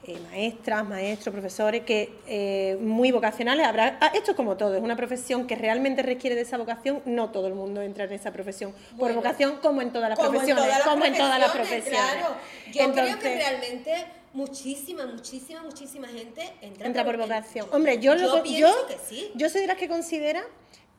eh, 0.07 0.17
maestras, 0.31 0.89
maestros, 0.89 1.33
profesores 1.33 1.83
que 1.83 2.13
eh, 2.29 2.79
muy 2.81 3.11
vocacionales. 3.11 3.67
Habrá, 3.67 3.99
ah, 4.01 4.13
esto 4.15 4.31
es 4.31 4.37
como 4.37 4.57
todo, 4.57 4.77
es 4.77 4.81
una 4.81 4.95
profesión 4.95 5.49
que 5.49 5.57
realmente 5.57 6.01
requiere 6.05 6.37
de 6.37 6.43
esa 6.43 6.59
vocación. 6.59 7.03
No 7.07 7.31
todo 7.33 7.49
el 7.49 7.55
mundo 7.55 7.83
entra 7.83 8.05
en 8.05 8.13
esa 8.13 8.31
profesión 8.31 8.73
por 8.97 9.13
vocación, 9.13 9.57
como 9.61 9.83
en 9.83 9.93
todas 9.93 10.09
las 10.11 10.17
como 10.21 10.29
en 10.29 10.33
profesiones, 10.35 10.65
todas 10.65 10.79
las 10.79 10.89
como 10.89 11.05
en 11.07 11.15
todas 11.17 11.41
las 11.41 11.51
profesiones. 11.51 11.89
Claro. 11.89 12.37
Yo 12.67 12.73
creo 12.73 12.95
que 12.95 13.05
Entonces, 13.09 13.37
realmente 13.37 14.07
muchísima, 14.33 15.07
muchísima, 15.07 15.65
muchísima 15.65 16.07
gente 16.07 16.53
entra, 16.61 16.87
entra 16.87 17.05
por 17.05 17.17
vocación. 17.17 17.67
Hombre, 17.73 17.99
yo, 17.99 18.15
lo, 18.15 18.45
pienso 18.45 18.61
yo, 18.61 18.87
que 18.87 18.97
sí. 19.05 19.33
yo 19.35 19.49
soy 19.51 19.63
de 19.63 19.67
las 19.67 19.77
que 19.77 19.89
considera 19.89 20.45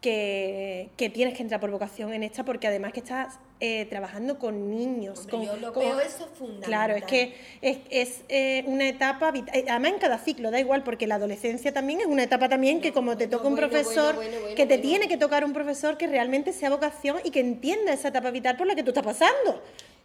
que, 0.02 0.90
que 0.96 1.10
tienes 1.10 1.36
que 1.36 1.42
entrar 1.44 1.60
por 1.60 1.72
vocación 1.72 2.14
en 2.14 2.24
esta 2.24 2.46
porque 2.46 2.68
además 2.68 2.94
que 2.94 3.00
estás 3.00 3.40
eh, 3.60 3.86
trabajando 3.90 4.38
con 4.38 4.70
niños. 4.70 5.20
Hombre, 5.22 5.32
con, 5.32 5.46
yo 5.46 5.58
lo 5.58 5.74
con- 5.74 5.84
veo 5.84 6.00
eso 6.00 6.28
fundamental. 6.28 6.68
Claro, 6.70 6.96
es 6.96 7.04
que 7.06 7.34
es, 7.62 7.80
es, 7.90 8.22
eh, 8.30 8.64
una 8.68 8.88
etapa, 8.88 9.32
vit- 9.32 9.50
eh, 9.54 9.66
además 9.68 9.94
en 9.94 10.00
cada 10.00 10.20
ciclo, 10.20 10.52
da 10.52 10.60
igual, 10.60 10.84
porque 10.84 11.08
la 11.08 11.16
adolescencia 11.16 11.74
también 11.74 12.00
es 12.02 12.06
una 12.06 12.24
etapa 12.24 12.48
también 12.48 12.80
que 12.80 12.94
como 12.94 13.18
te 13.18 13.28
toca 13.28 13.48
un 13.48 13.56
profesor, 13.56 14.16
bueno, 14.16 14.30
bueno, 14.32 14.40
bueno, 14.42 14.56
que 14.56 14.66
te 14.68 14.78
tiene 14.78 15.08
que 15.08 15.18
tocar 15.18 15.44
un 15.44 15.54
profesor 15.54 15.98
que 15.98 16.06
realmente 16.06 16.54
sea 16.54 16.70
vocación 16.70 17.18
y 17.24 17.32
que 17.32 17.40
entienda 17.40 17.92
esa 17.94 18.10
etapa 18.10 18.30
vital 18.30 18.56
por 18.56 18.68
la 18.68 18.76
que 18.76 18.84
tú 18.84 18.92
estás 18.92 19.04
pasando. 19.04 19.62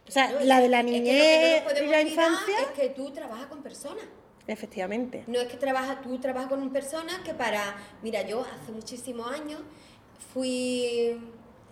O 0.07 0.11
sea, 0.11 0.31
la 0.41 0.59
de 0.59 0.67
la 0.69 0.79
es 0.79 0.85
que 0.85 0.91
que 0.91 0.99
niñez 0.99 1.63
y 1.83 1.87
la 1.87 2.01
infancia, 2.01 2.55
Es 2.61 2.67
que 2.79 2.89
tú 2.89 3.11
trabajas 3.11 3.45
con 3.45 3.61
personas. 3.61 4.03
Efectivamente. 4.47 5.23
No 5.27 5.39
es 5.39 5.47
que 5.47 5.57
trabajas, 5.57 6.01
tú 6.01 6.17
trabajas 6.19 6.49
con 6.49 6.69
personas 6.71 7.19
que 7.19 7.33
para. 7.33 7.75
Mira, 8.01 8.21
yo 8.23 8.41
hace 8.41 8.71
muchísimos 8.71 9.31
años 9.31 9.61
fui. 10.33 11.19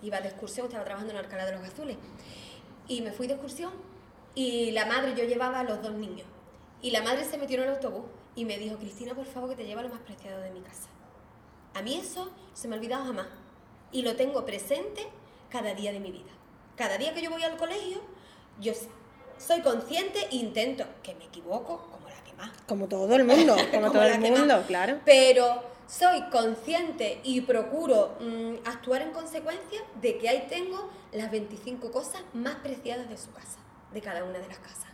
Iba 0.04 0.20
de 0.20 0.30
excursión, 0.30 0.66
estaba 0.66 0.84
trabajando 0.84 1.14
en 1.14 1.20
Alcalá 1.20 1.46
de 1.46 1.52
los 1.52 1.64
Azules. 1.64 1.98
Y 2.88 3.02
me 3.02 3.12
fui 3.12 3.28
de 3.28 3.34
excursión 3.34 3.72
y 4.34 4.72
la 4.72 4.86
madre, 4.86 5.14
yo 5.16 5.24
llevaba 5.26 5.60
a 5.60 5.64
los 5.64 5.82
dos 5.82 5.94
niños. 5.94 6.28
Y 6.82 6.92
la 6.92 7.04
madre 7.04 7.24
se 7.26 7.38
metió 7.38 7.58
en 7.58 7.64
el 7.64 7.76
autobús 7.76 8.06
y 8.36 8.46
me 8.46 8.58
dijo: 8.58 8.78
Cristina, 8.78 9.14
por 9.14 9.26
favor, 9.26 9.50
que 9.50 9.56
te 9.56 9.66
lleva 9.66 9.84
lo 9.84 9.90
más 9.90 10.00
preciado 10.00 10.42
de 10.42 10.52
mi 10.52 10.62
casa. 10.62 10.90
A 11.74 11.82
mí 11.82 11.96
eso 11.96 12.32
se 12.54 12.68
me 12.68 12.76
ha 12.76 12.80
olvidado 12.80 13.06
jamás. 13.06 13.28
Y 13.92 14.02
lo 14.02 14.16
tengo 14.16 14.46
presente 14.46 15.08
cada 15.50 15.74
día 15.74 15.92
de 15.92 16.00
mi 16.00 16.12
vida. 16.12 16.32
Cada 16.76 16.98
día 16.98 17.14
que 17.14 17.22
yo 17.22 17.30
voy 17.30 17.44
al 17.44 17.58
colegio, 17.58 18.02
yo 18.60 18.74
soy 19.38 19.62
consciente 19.62 20.28
e 20.32 20.38
intento, 20.38 20.86
que 21.04 21.14
me 21.16 21.26
equivoco, 21.26 21.88
más, 22.42 22.52
Como 22.68 22.88
todo 22.88 23.14
el 23.16 23.24
mundo, 23.26 23.56
como, 23.72 23.72
Como 23.72 23.92
todo 23.92 24.04
el 24.04 24.20
más. 24.20 24.30
mundo, 24.32 24.64
claro. 24.68 25.00
pero 25.06 25.64
soy 25.88 26.22
consciente 26.30 27.20
y 27.24 27.42
procuro 27.42 28.16
mm, 28.20 28.66
actuar 28.66 29.02
en 29.02 29.12
consecuencia 29.12 29.82
de 30.02 30.18
que 30.18 30.30
ahí 30.30 30.48
tengo 30.50 30.90
las 31.12 31.30
25 31.32 31.92
cosas 31.92 32.22
más 32.34 32.56
preciadas 32.56 33.10
de 33.10 33.18
su 33.18 33.32
casa, 33.34 33.60
de 33.94 34.02
cada 34.02 34.24
una 34.24 34.40
de 34.40 34.48
las 34.48 34.60
casas. 34.60 34.90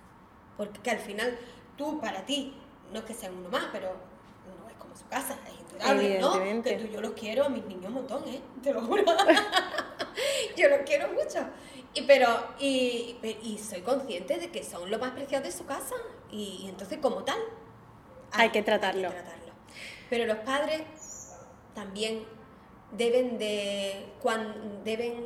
Porque 0.58 0.90
al 0.90 1.00
final 1.00 1.38
tú, 1.78 2.00
para 2.02 2.26
ti, 2.26 2.54
no 2.92 3.00
es 3.00 3.06
que 3.06 3.14
sean 3.14 3.34
uno 3.38 3.50
más, 3.50 3.66
pero 3.72 3.90
no 3.90 4.68
es 4.70 4.76
como 4.78 4.96
su 4.96 5.06
casa, 5.08 5.38
es 5.46 5.60
indudable, 5.60 6.20
¿no? 6.20 6.64
Que 6.64 6.78
tú, 6.78 6.88
yo 6.88 7.02
los 7.02 7.12
quiero 7.12 7.46
a 7.46 7.50
mis 7.50 7.64
niños 7.66 7.86
un 7.88 7.94
montón, 7.94 8.24
¿eh? 8.28 8.42
Te 8.64 8.74
lo 8.74 8.82
juro. 8.82 9.04
yo 10.58 10.70
los 10.70 10.80
quiero 10.86 11.10
mucho. 11.10 11.46
Y, 11.98 12.02
pero, 12.04 12.28
y, 12.60 13.16
y 13.44 13.58
soy 13.58 13.82
consciente 13.82 14.38
de 14.38 14.50
que 14.50 14.64
son 14.64 14.90
lo 14.92 15.00
más 15.00 15.12
preciado 15.12 15.44
de 15.46 15.52
su 15.52 15.66
casa. 15.66 15.96
Y, 16.32 16.62
y 16.64 16.70
entonces, 16.70 17.00
como 17.00 17.24
tal, 17.24 17.40
Hay 18.32 18.50
que 18.50 18.62
tratarlo. 18.62 19.10
tratarlo. 19.10 19.54
Pero 20.10 20.26
los 20.26 20.38
padres 20.38 20.82
también 21.74 22.24
deben 22.92 23.38
de, 23.38 24.06
cuan- 24.22 24.84
deben 24.84 25.26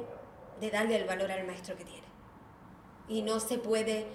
de 0.60 0.69
darle 0.71 0.95
el 0.97 1.05
valor 1.05 1.31
al 1.31 1.45
maestro 1.45 1.75
que 1.75 1.86
tiene. 1.86 2.07
Y 3.07 3.21
no 3.23 3.39
se 3.39 3.57
puede, 3.57 4.05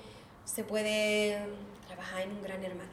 se 0.45 0.65
puede 0.65 1.39
trabajar 1.87 2.23
en 2.23 2.31
un 2.33 2.43
gran 2.43 2.63
hermano. 2.65 2.91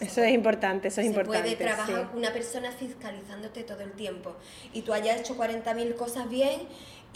Eso 0.00 0.22
es 0.22 0.32
importante, 0.32 0.88
eso 0.88 1.00
es 1.00 1.06
se 1.06 1.10
importante. 1.10 1.40
puede 1.42 1.56
trabajar 1.56 2.08
sí. 2.12 2.16
una 2.16 2.32
persona 2.32 2.70
fiscalizándote 2.70 3.64
todo 3.64 3.80
el 3.80 3.92
tiempo 3.94 4.36
y 4.72 4.82
tú 4.82 4.92
hayas 4.92 5.18
hecho 5.20 5.36
40.000 5.36 5.96
cosas 5.96 6.28
bien 6.28 6.68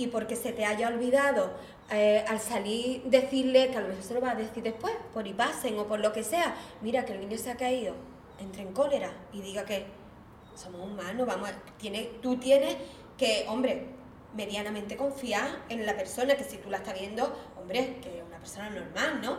y 0.03 0.09
porque 0.09 0.37
se 0.37 0.53
te 0.53 0.65
haya 0.65 0.89
olvidado 0.89 1.53
eh, 1.91 2.25
al 2.29 2.41
salir 2.41 3.03
decirle, 3.05 3.71
que 3.71 3.79
a 3.79 3.81
lo 3.81 3.89
mejor 3.89 4.03
se 4.03 4.15
lo 4.15 4.21
va 4.21 4.31
a 4.31 4.35
decir 4.35 4.63
después, 4.63 4.95
por 5.15 5.27
y 5.27 5.33
pasen 5.33 5.79
o 5.79 5.87
por 5.87 6.01
lo 6.01 6.13
que 6.13 6.25
sea, 6.25 6.55
mira 6.81 7.05
que 7.05 7.13
el 7.13 7.21
niño 7.21 7.39
se 7.39 7.51
ha 7.51 7.57
caído, 7.57 7.95
entre 8.39 8.63
en 8.63 8.73
cólera 8.73 9.13
y 9.33 9.41
diga 9.43 9.65
que 9.65 9.87
somos 10.55 10.81
humanos, 10.81 11.27
vamos, 11.27 11.51
tiene, 11.79 12.11
tú 12.21 12.37
tienes 12.37 12.77
que, 13.17 13.47
hombre, 13.49 13.87
medianamente 14.35 14.97
confiar 14.97 15.65
en 15.69 15.87
la 15.87 15.97
persona 15.97 16.35
que 16.37 16.45
si 16.45 16.57
tú 16.57 16.71
la 16.71 16.79
estás 16.79 16.99
viendo, 16.99 17.33
hombre, 17.61 17.99
que 18.03 18.19
es 18.19 18.25
una 18.25 18.39
persona 18.39 18.71
normal, 18.71 19.21
¿no? 19.23 19.39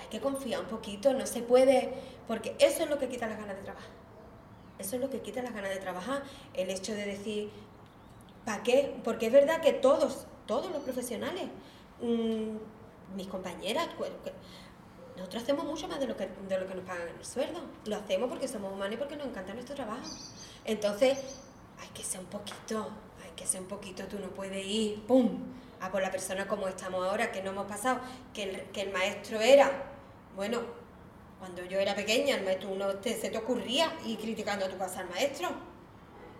Hay 0.00 0.08
que 0.10 0.20
confiar 0.20 0.60
un 0.60 0.66
poquito, 0.66 1.14
no 1.14 1.26
se 1.26 1.42
puede, 1.42 1.94
porque 2.28 2.54
eso 2.58 2.84
es 2.84 2.90
lo 2.90 2.98
que 2.98 3.08
quita 3.08 3.26
las 3.26 3.38
ganas 3.38 3.56
de 3.56 3.62
trabajar. 3.62 3.90
Eso 4.78 4.96
es 4.96 5.02
lo 5.02 5.08
que 5.08 5.20
quita 5.20 5.42
las 5.42 5.54
ganas 5.54 5.70
de 5.70 5.78
trabajar, 5.78 6.22
el 6.52 6.68
hecho 6.68 6.92
de 6.92 7.06
decir, 7.06 7.50
¿para 8.46 8.62
qué? 8.62 8.96
Porque 9.04 9.26
es 9.26 9.32
verdad 9.32 9.60
que 9.60 9.74
todos, 9.74 10.26
todos 10.46 10.70
los 10.70 10.82
profesionales, 10.82 11.44
mm, 12.00 12.56
mis 13.14 13.26
compañeras, 13.26 13.88
nosotros 15.16 15.42
hacemos 15.42 15.64
mucho 15.66 15.88
más 15.88 15.98
de 16.00 16.06
lo, 16.06 16.16
que, 16.16 16.28
de 16.48 16.58
lo 16.58 16.66
que 16.66 16.74
nos 16.74 16.84
pagan 16.84 17.08
en 17.08 17.16
el 17.16 17.24
sueldo. 17.24 17.60
Lo 17.84 17.96
hacemos 17.96 18.28
porque 18.30 18.48
somos 18.48 18.72
humanos 18.72 18.94
y 18.94 18.96
porque 18.96 19.16
nos 19.16 19.26
encanta 19.26 19.52
nuestro 19.52 19.74
trabajo. 19.74 20.04
Entonces, 20.64 21.18
hay 21.80 21.88
que 21.88 22.02
ser 22.02 22.20
un 22.20 22.26
poquito, 22.26 22.88
hay 23.24 23.30
que 23.34 23.46
ser 23.46 23.60
un 23.60 23.68
poquito, 23.68 24.04
tú 24.06 24.18
no 24.18 24.28
puedes 24.28 24.64
ir, 24.64 25.04
¡pum!, 25.06 25.38
a 25.80 25.90
por 25.90 26.00
la 26.00 26.10
persona 26.10 26.46
como 26.48 26.68
estamos 26.68 27.06
ahora, 27.06 27.30
que 27.32 27.42
no 27.42 27.50
hemos 27.50 27.66
pasado, 27.66 28.00
que 28.32 28.44
el, 28.44 28.62
que 28.70 28.80
el 28.82 28.92
maestro 28.92 29.40
era, 29.40 29.70
bueno, 30.34 30.60
cuando 31.38 31.62
yo 31.64 31.78
era 31.78 31.94
pequeña, 31.94 32.36
el 32.36 32.44
maestro, 32.44 32.70
uno 32.70 32.88
te- 32.96 33.14
se 33.20 33.28
te 33.30 33.36
ocurría 33.38 33.92
ir 34.06 34.18
criticando 34.18 34.64
a 34.64 34.68
tu 34.68 34.78
casa 34.78 35.00
al 35.00 35.10
maestro. 35.10 35.48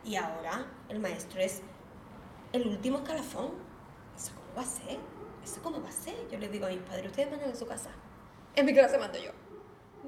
Y 0.04 0.16
ahora 0.16 0.66
el 0.88 0.98
maestro 1.00 1.40
es 1.40 1.60
el 2.56 2.66
último 2.68 2.98
escalafón. 2.98 3.50
¿Eso 4.16 4.32
cómo 4.34 4.54
va 4.56 4.62
a 4.62 4.64
ser? 4.66 4.98
¿Eso 5.44 5.60
cómo 5.62 5.82
va 5.82 5.88
a 5.88 5.92
ser? 5.92 6.14
Yo 6.30 6.38
les 6.38 6.50
digo 6.50 6.66
a 6.66 6.70
mis 6.70 6.78
padres, 6.80 7.06
ustedes 7.06 7.30
mandan 7.30 7.50
en 7.50 7.56
su 7.56 7.66
casa. 7.66 7.90
En 8.54 8.66
mi 8.66 8.72
clase 8.72 8.98
mando 8.98 9.18
yo. 9.18 9.30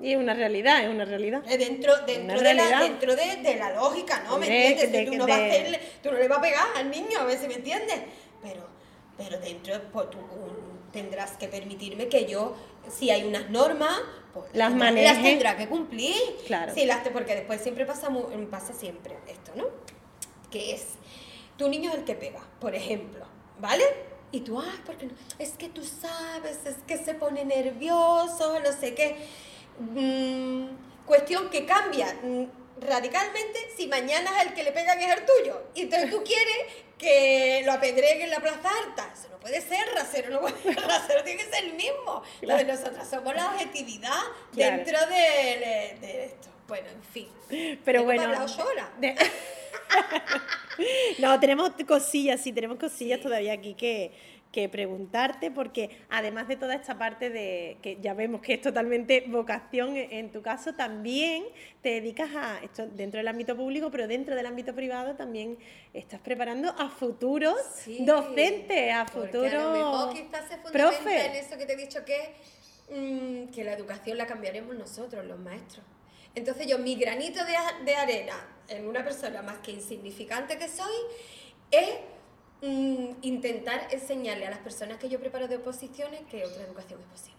Y 0.01 0.13
es 0.13 0.19
una 0.19 0.33
realidad, 0.35 0.83
es 0.85 0.89
una 0.89 1.05
realidad. 1.05 1.43
Dentro, 1.43 1.97
dentro, 2.07 2.37
de 2.37 2.43
realidad. 2.43 2.71
la, 2.71 2.81
dentro 2.83 3.17
de, 3.17 3.37
de 3.37 3.57
la 3.57 3.75
lógica, 3.75 4.23
¿no? 4.25 4.39
¿Me 4.39 4.47
entiendes? 4.47 4.93
de- 4.93 5.07
tú, 5.07 5.15
no 5.17 5.27
vas 5.27 5.39
a 5.39 5.45
hacerle, 5.47 5.81
tú 6.03 6.13
no 6.13 6.19
le 6.19 6.29
vas 6.29 6.39
a 6.39 6.43
pegar 6.43 6.67
al 6.77 6.91
niño, 6.91 7.19
a 7.19 7.25
ver 7.25 7.39
si 7.39 7.49
me 7.49 7.55
entiendes. 7.55 8.01
Pero, 8.41 8.67
pero 9.17 9.39
dentro, 9.41 9.75
pues, 9.93 10.11
tú 10.11 10.19
um, 10.19 10.91
tendrás 10.93 11.37
que 11.37 11.49
permitirme 11.49 12.07
que 12.09 12.27
yo, 12.27 12.55
si 12.89 13.11
hay 13.11 13.25
unas 13.25 13.51
normas, 13.51 13.99
pues 14.33 14.47
Las 14.53 14.73
maneje. 14.73 15.13
las 15.13 15.23
tendrá 15.23 15.57
que 15.57 15.69
cumplir. 15.69 16.15
Claro. 16.47 16.73
Sí, 16.73 16.87
las, 16.87 17.07
porque 17.09 17.35
después 17.35 17.61
siempre 17.61 17.85
pasa, 17.85 18.09
pasa 18.51 18.73
siempre 18.73 19.19
esto, 19.27 19.51
¿no? 19.57 19.65
Que 20.51 20.75
es, 20.75 20.95
tu 21.59 21.69
niño 21.69 21.91
es 21.91 21.99
el 21.99 22.05
que 22.05 22.15
pega, 22.15 22.41
por 22.61 22.75
ejemplo, 22.75 23.27
¿vale? 23.59 23.85
Y 24.31 24.41
tú, 24.41 24.61
ay, 24.61 24.81
porque 24.87 25.07
no? 25.07 25.13
es 25.39 25.51
que 25.53 25.69
tú 25.69 25.83
sabes, 25.85 26.65
es 26.65 26.77
que 26.87 26.97
se 26.97 27.15
pone 27.15 27.45
nervioso, 27.45 28.61
no 28.61 28.73
sé 28.73 28.95
qué. 28.95 29.17
Mm, 29.79 30.69
cuestión 31.05 31.51
que 31.51 31.67
cambia 31.67 32.15
mm, 32.23 32.45
radicalmente 32.81 33.59
si 33.77 33.89
mañana 33.89 34.43
el 34.43 34.55
que 34.55 34.63
le 34.63 34.73
pegan 34.73 35.01
es 35.01 35.17
el 35.17 35.25
tuyo. 35.25 35.63
Y 35.75 35.83
entonces 35.83 36.11
tú 36.11 36.23
quieres 36.23 36.57
que 36.97 37.63
lo 37.65 37.73
apedreguen 37.73 38.23
en 38.23 38.31
la 38.31 38.41
plaza 38.41 38.71
alta. 38.85 39.11
Eso 39.13 39.29
no 39.31 39.39
puede 39.41 39.61
ser, 39.61 39.89
rasero 39.95 40.31
no 40.31 40.41
puede 40.41 40.63
ser, 40.63 40.77
rasero 40.77 41.25
tiene 41.25 41.43
que 41.43 41.51
ser 41.51 41.65
el 41.65 41.75
mismo. 41.75 42.23
Entonces 42.41 42.67
nosotros 42.67 43.09
somos 43.09 43.35
la 43.35 43.47
objetividad 43.47 44.21
dentro 44.53 44.99
de, 45.07 45.97
de, 46.01 46.25
esto. 46.27 46.49
Bueno, 46.69 46.89
en 46.91 47.03
fin. 47.03 47.79
Pero 47.85 48.05
bueno. 48.05 48.23
no, 51.19 51.39
tenemos 51.41 51.73
cosillas, 51.87 52.41
sí, 52.41 52.53
tenemos 52.53 52.79
cosillas 52.79 53.21
todavía 53.21 53.53
aquí 53.53 53.75
que, 53.75 54.13
que 54.53 54.69
preguntarte, 54.69 55.51
porque 55.51 55.91
además 56.09 56.49
de 56.49 56.57
toda 56.57 56.75
esta 56.75 56.97
parte 56.97 57.31
de 57.31 57.77
que 57.83 57.99
ya 58.01 58.15
vemos 58.15 58.41
que 58.41 58.55
es 58.55 58.63
totalmente 58.63 59.25
vocación 59.29 59.97
en 59.97 60.33
tu 60.33 60.41
caso, 60.43 60.75
también 60.75 61.45
te 61.83 61.91
dedicas 61.91 62.31
a 62.35 62.61
esto 62.63 62.87
dentro 62.87 63.19
del 63.19 63.29
ámbito 63.29 63.57
público, 63.57 63.91
pero 63.91 64.09
dentro 64.09 64.35
del 64.35 64.47
ámbito 64.47 64.75
privado 64.75 65.17
también 65.17 65.59
estás 65.93 66.21
preparando 66.21 66.71
a 66.71 66.89
futuros 66.89 67.57
docentes, 68.01 68.95
a 68.95 69.07
futuros 69.07 70.15
quizás 70.15 70.49
se 70.49 71.27
en 71.27 71.37
eso 71.37 71.59
que 71.59 71.67
te 71.67 71.75
he 71.75 71.77
dicho 71.77 72.05
que, 72.05 72.35
mm, 72.91 73.51
que 73.51 73.65
la 73.65 73.73
educación 73.73 74.17
la 74.17 74.27
cambiaremos 74.27 74.75
nosotros, 74.77 75.27
los 75.27 75.39
maestros. 75.39 75.85
Entonces 76.39 76.67
yo, 76.67 76.79
mi 76.79 76.95
granito 76.95 77.45
de, 77.45 77.55
de 77.85 77.95
arena 77.97 78.49
en 78.69 78.87
una 78.87 79.05
persona 79.05 79.43
más 79.43 79.59
que 79.59 79.73
insignificante 79.73 80.59
que 80.59 80.69
soy, 80.69 80.95
es 81.71 81.89
Mm, 82.61 83.11
intentar 83.23 83.87
enseñarle 83.93 84.47
a 84.47 84.51
las 84.51 84.59
personas 84.59 84.99
que 84.99 85.09
yo 85.09 85.21
preparo 85.21 85.47
de 85.47 85.57
oposiciones 85.57 86.23
que 86.29 86.45
otra 86.45 86.65
educación 86.65 87.01
es 87.01 87.07
posible. 87.07 87.39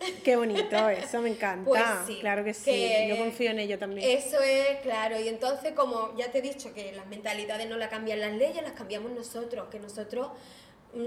Qué 0.24 0.36
bonito, 0.36 0.88
eso 0.90 1.22
me 1.22 1.30
encanta. 1.30 1.64
Pues 1.64 1.82
sí, 2.06 2.18
claro 2.20 2.44
que 2.44 2.52
sí, 2.52 2.90
yo 3.08 3.16
confío 3.16 3.52
en 3.52 3.58
ello 3.58 3.78
también. 3.78 4.18
Eso 4.18 4.38
es, 4.42 4.80
claro, 4.82 5.18
y 5.18 5.28
entonces 5.28 5.72
como 5.72 6.14
ya 6.16 6.30
te 6.30 6.38
he 6.38 6.42
dicho 6.42 6.74
que 6.74 6.92
las 6.92 7.06
mentalidades 7.06 7.68
no 7.70 7.78
las 7.78 7.88
cambian 7.88 8.20
las 8.20 8.32
leyes, 8.32 8.62
las 8.62 8.72
cambiamos 8.72 9.12
nosotros, 9.12 9.68
que 9.70 9.78
nosotros 9.78 10.28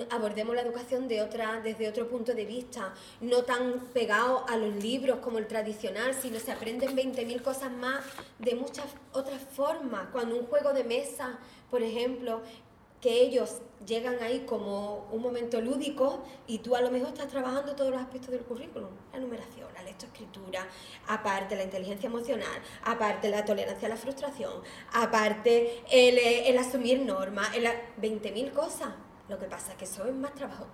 abordemos 0.10 0.56
la 0.56 0.62
educación 0.62 1.08
de 1.08 1.22
otra, 1.22 1.62
desde 1.62 1.88
otro 1.88 2.08
punto 2.08 2.34
de 2.34 2.46
vista, 2.46 2.93
no 3.22 3.43
tan 3.43 3.80
pegado 3.93 4.46
a 4.48 4.58
los 4.58 4.76
libros 4.76 5.19
como 5.19 5.38
el 5.38 5.48
tradicional, 5.48 6.13
sino 6.13 6.39
se 6.39 6.52
aprenden 6.52 6.96
20.000 6.96 7.41
cosas 7.41 7.72
más 7.72 8.04
de 8.39 8.56
muchas 8.56 8.86
otras 9.12 9.41
formas. 9.41 10.08
Cuando 10.12 10.38
un 10.38 10.46
juego 10.48 10.74
de 10.74 10.84
mesa, 10.84 11.39
por 11.69 11.82
ejemplo, 11.82 12.41
que 13.04 13.22
ellos 13.22 13.58
llegan 13.86 14.24
ahí 14.24 14.46
como 14.46 15.10
un 15.12 15.22
momento 15.22 15.60
lúdico 15.60 16.24
y 16.48 16.60
tú 16.60 16.74
a 16.74 16.80
lo 16.80 16.89
mejor 16.89 17.10
estás 17.10 17.28
trabajando 17.28 17.76
todos 17.76 17.91
los 17.91 18.00
aspectos 18.00 18.32
del 18.32 18.43
currículum, 18.43 18.91
la 19.12 19.19
numeración, 19.19 19.67
la 19.74 19.84
lectoescritura, 19.84 20.65
aparte 21.10 21.58
la 21.58 21.63
inteligencia 21.63 22.08
emocional, 22.08 22.62
aparte 22.86 23.30
la 23.30 23.43
tolerancia 23.43 23.88
a 23.88 23.89
la 23.89 23.98
frustración, 23.98 24.54
aparte 24.93 25.84
el, 25.91 26.17
el 26.17 26.58
asumir 26.58 27.02
normas, 27.02 27.54
el, 27.58 27.65
20.000 28.02 28.54
cosas. 28.54 28.93
Lo 29.30 29.40
que 29.40 29.46
pasa 29.46 29.72
es 29.72 29.78
que 29.78 29.86
eso 29.86 30.06
es 30.06 30.14
más 30.14 30.34
trabajo, 30.34 30.68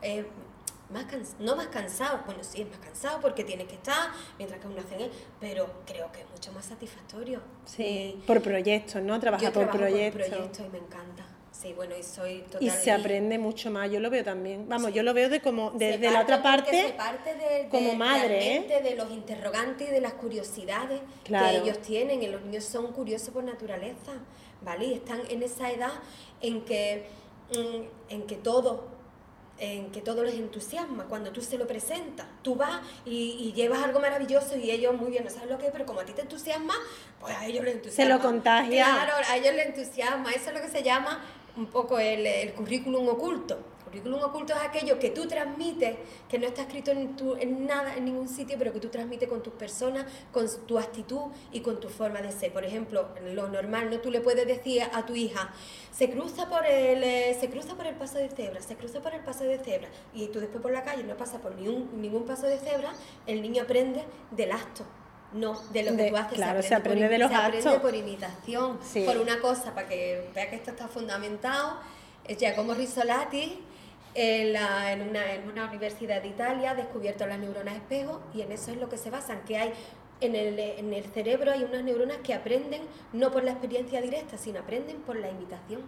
más 0.89 1.05
no 1.39 1.55
más 1.55 1.67
cansado, 1.67 2.21
bueno 2.25 2.43
sí 2.43 2.61
es 2.61 2.69
más 2.69 2.79
cansado 2.79 3.21
porque 3.21 3.43
tienes 3.43 3.67
que 3.67 3.75
estar 3.75 4.09
mientras 4.39 4.59
que 4.59 4.67
uno 4.67 4.79
hace 4.79 5.11
pero 5.39 5.69
creo 5.85 6.11
que 6.11 6.21
es 6.21 6.29
mucho 6.29 6.51
más 6.51 6.65
satisfactorio. 6.65 7.41
Sí, 7.65 8.21
por 8.25 8.41
proyectos, 8.41 9.01
¿no? 9.03 9.19
Trabajar 9.19 9.53
por 9.53 9.69
proyectos. 9.69 10.21
por 10.21 10.37
proyectos 10.37 10.65
y 10.65 10.69
me 10.69 10.79
encanta. 10.79 11.25
Sí, 11.51 11.73
bueno, 11.73 11.93
y 11.97 12.03
soy 12.03 12.45
Y 12.61 12.69
se 12.69 12.89
aprende 12.89 13.37
mucho 13.37 13.69
más, 13.69 13.91
yo 13.91 13.99
lo 13.99 14.09
veo 14.09 14.23
también. 14.23 14.69
Vamos, 14.69 14.93
yo 14.93 15.03
lo 15.03 15.13
veo 15.13 15.27
de 15.27 15.41
como 15.41 15.71
desde 15.71 16.09
la 16.09 16.21
otra 16.21 16.41
parte, 16.41 16.93
parte 16.95 17.35
de, 17.35 17.67
como 17.67 17.95
madre, 17.95 18.55
¿eh? 18.55 18.81
de 18.81 18.95
los 18.95 19.11
interrogantes 19.11 19.89
y 19.89 19.91
de 19.91 19.99
las 19.99 20.13
curiosidades 20.13 21.01
que 21.25 21.57
ellos 21.57 21.81
tienen. 21.81 22.23
Y 22.23 22.27
los 22.27 22.41
niños 22.43 22.63
son 22.63 22.93
curiosos 22.93 23.31
por 23.31 23.43
naturaleza, 23.43 24.13
¿vale? 24.61 24.85
Y 24.85 24.93
están 24.93 25.19
en 25.29 25.43
esa 25.43 25.69
edad 25.69 25.91
en 26.39 26.63
que, 26.63 27.07
mm, 27.51 28.11
en 28.13 28.27
que 28.27 28.35
todo 28.35 28.99
en 29.59 29.91
que 29.91 30.01
todo 30.01 30.23
les 30.23 30.35
entusiasma, 30.35 31.05
cuando 31.05 31.31
tú 31.31 31.41
se 31.41 31.57
lo 31.57 31.67
presentas, 31.67 32.25
tú 32.41 32.55
vas 32.55 32.81
y, 33.05 33.51
llevas 33.53 33.83
algo 33.83 33.99
maravilloso 33.99 34.55
y 34.55 34.71
ellos 34.71 34.95
muy 34.95 35.11
bien 35.11 35.25
no 35.25 35.29
saben 35.29 35.49
lo 35.49 35.57
que 35.57 35.65
es, 35.65 35.71
pero 35.71 35.85
como 35.85 35.99
a 35.99 36.05
ti 36.05 36.13
te 36.13 36.21
entusiasma, 36.21 36.73
pues 37.19 37.35
a 37.35 37.45
ellos 37.45 37.65
les 37.65 37.75
entusiasma. 37.75 38.15
Se 38.15 38.17
lo 38.17 38.25
contagia. 38.25 38.85
Claro, 38.85 39.13
a 39.27 39.37
ellos 39.37 39.53
les 39.55 39.65
entusiasma, 39.67 40.31
eso 40.31 40.49
es 40.49 40.55
lo 40.55 40.61
que 40.61 40.69
se 40.69 40.81
llama 40.81 41.21
un 41.57 41.65
poco 41.65 41.99
el, 41.99 42.25
el 42.25 42.53
currículum 42.53 43.09
oculto. 43.09 43.59
El 43.91 44.01
currículum 44.01 44.29
oculto 44.29 44.53
es 44.53 44.61
aquello 44.61 44.99
que 44.99 45.09
tú 45.09 45.27
transmites, 45.27 45.97
que 46.29 46.37
no 46.37 46.45
está 46.45 46.61
escrito 46.61 46.91
en, 46.91 47.15
tu, 47.15 47.35
en 47.35 47.65
nada, 47.65 47.95
en 47.95 48.05
ningún 48.05 48.27
sitio, 48.27 48.55
pero 48.59 48.71
que 48.71 48.79
tú 48.79 48.89
transmites 48.89 49.27
con 49.27 49.41
tus 49.41 49.53
personas, 49.53 50.05
con 50.31 50.45
tu 50.67 50.77
actitud 50.77 51.31
y 51.51 51.61
con 51.61 51.79
tu 51.79 51.89
forma 51.89 52.21
de 52.21 52.31
ser. 52.31 52.53
Por 52.53 52.63
ejemplo, 52.63 53.09
lo 53.33 53.47
normal, 53.47 53.89
¿no? 53.89 53.99
Tú 53.99 54.11
le 54.11 54.21
puedes 54.21 54.45
decir 54.45 54.83
a 54.83 55.05
tu 55.07 55.15
hija, 55.15 55.51
se 55.91 56.11
cruza 56.11 56.47
por 56.47 56.67
el, 56.67 57.03
eh, 57.03 57.35
se 57.39 57.49
cruza 57.49 57.75
por 57.75 57.87
el 57.87 57.95
paso 57.95 58.19
de 58.19 58.29
cebra, 58.29 58.61
se 58.61 58.75
cruza 58.75 59.01
por 59.01 59.15
el 59.15 59.21
paso 59.21 59.43
de 59.43 59.57
cebra, 59.57 59.89
y 60.13 60.27
tú 60.27 60.39
después 60.39 60.61
por 60.61 60.71
la 60.71 60.83
calle 60.83 61.03
no 61.03 61.17
pasas 61.17 61.41
por 61.41 61.55
ningún, 61.55 61.99
ningún 61.99 62.25
paso 62.25 62.45
de 62.45 62.59
cebra, 62.59 62.93
el 63.25 63.41
niño 63.41 63.63
aprende 63.63 64.03
del 64.29 64.51
acto 64.51 64.85
no, 65.33 65.59
de 65.71 65.83
lo 65.83 65.95
que 65.95 66.09
tú 66.09 66.17
haces. 66.17 66.33
Claro, 66.33 66.61
se 66.61 66.75
aprende, 66.75 67.07
de 67.07 67.17
los 67.17 67.29
se 67.29 67.35
aprende 67.35 67.79
por 67.79 67.95
imitación. 67.95 68.79
Por 69.05 69.17
una 69.17 69.39
cosa, 69.39 69.73
para 69.73 69.87
que 69.87 70.29
vea 70.33 70.49
que 70.49 70.55
esto 70.55 70.71
está 70.71 70.87
fundamentado, 70.87 71.79
es 72.27 72.37
Giacomo 72.37 72.73
Risolati, 72.73 73.63
en, 74.13 74.53
la, 74.53 74.91
en, 74.91 75.01
una, 75.07 75.33
en 75.33 75.49
una 75.49 75.65
universidad 75.65 76.21
de 76.21 76.29
Italia, 76.29 76.71
ha 76.71 76.75
descubierto 76.75 77.25
las 77.27 77.39
neuronas 77.39 77.75
espejo 77.75 78.21
y 78.33 78.41
en 78.41 78.51
eso 78.51 78.71
es 78.71 78.77
lo 78.77 78.89
que 78.89 78.97
se 78.97 79.09
basan, 79.09 79.43
que 79.45 79.57
hay 79.57 79.73
en 80.21 80.35
el, 80.35 80.59
en 80.59 80.93
el 80.93 81.05
cerebro 81.05 81.51
hay 81.51 81.63
unas 81.63 81.83
neuronas 81.83 82.17
que 82.17 82.33
aprenden 82.33 82.81
no 83.13 83.31
por 83.31 83.43
la 83.43 83.51
experiencia 83.51 84.01
directa, 84.01 84.37
sino 84.37 84.59
aprenden 84.59 85.01
por 85.01 85.15
la 85.15 85.29
imitación. 85.29 85.81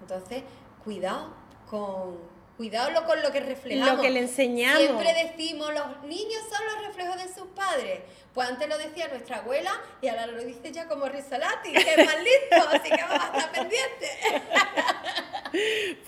Entonces, 0.00 0.42
cuidado 0.84 1.34
con, 1.68 2.18
Cuidado 2.56 3.04
con 3.04 3.20
lo 3.20 3.32
que 3.32 3.40
reflejamos. 3.40 3.96
Lo 3.96 4.00
que 4.00 4.10
le 4.10 4.20
enseñamos. 4.20 4.78
Siempre 4.78 5.12
decimos, 5.12 5.74
los 5.74 6.02
niños 6.04 6.40
son 6.48 6.64
los 6.66 6.86
reflejos 6.86 7.16
de 7.16 7.34
sus 7.34 7.48
padres. 7.48 8.02
Pues 8.32 8.48
antes 8.48 8.68
lo 8.68 8.78
decía 8.78 9.08
nuestra 9.08 9.38
abuela 9.38 9.72
y 10.00 10.06
ahora 10.06 10.26
lo 10.26 10.44
dice 10.44 10.70
ya 10.70 10.86
como 10.86 11.06
Risolati, 11.06 11.72
que 11.72 11.78
es 11.78 12.06
más 12.06 12.16
listo, 12.22 12.68
así 12.70 12.90
que 12.90 13.02
vamos 13.02 13.24
a 13.24 13.36
estar 13.36 13.52
pendientes. 13.52 14.10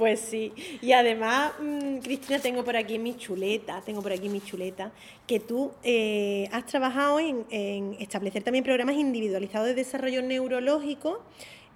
Pues 0.07 0.21
sí. 0.21 0.53
Y 0.83 0.93
además, 0.93 1.55
mm, 1.59 1.99
Cristina, 1.99 2.39
tengo 2.39 2.63
por 2.63 2.77
aquí 2.77 2.97
mi 2.97 3.17
chuleta, 3.17 3.83
tengo 3.85 4.03
por 4.03 4.13
aquí 4.13 4.29
mi 4.29 4.41
chuleta, 4.41 4.93
que 5.27 5.41
tú 5.41 5.73
eh, 5.83 6.49
has 6.53 6.65
trabajado 6.67 7.19
en, 7.19 7.97
establecer 7.99 8.45
también 8.45 8.63
programas 8.63 8.95
individualizados 8.95 9.67
de 9.67 9.75
desarrollo 9.75 10.23
neurológico 10.23 11.25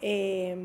eh, 0.00 0.56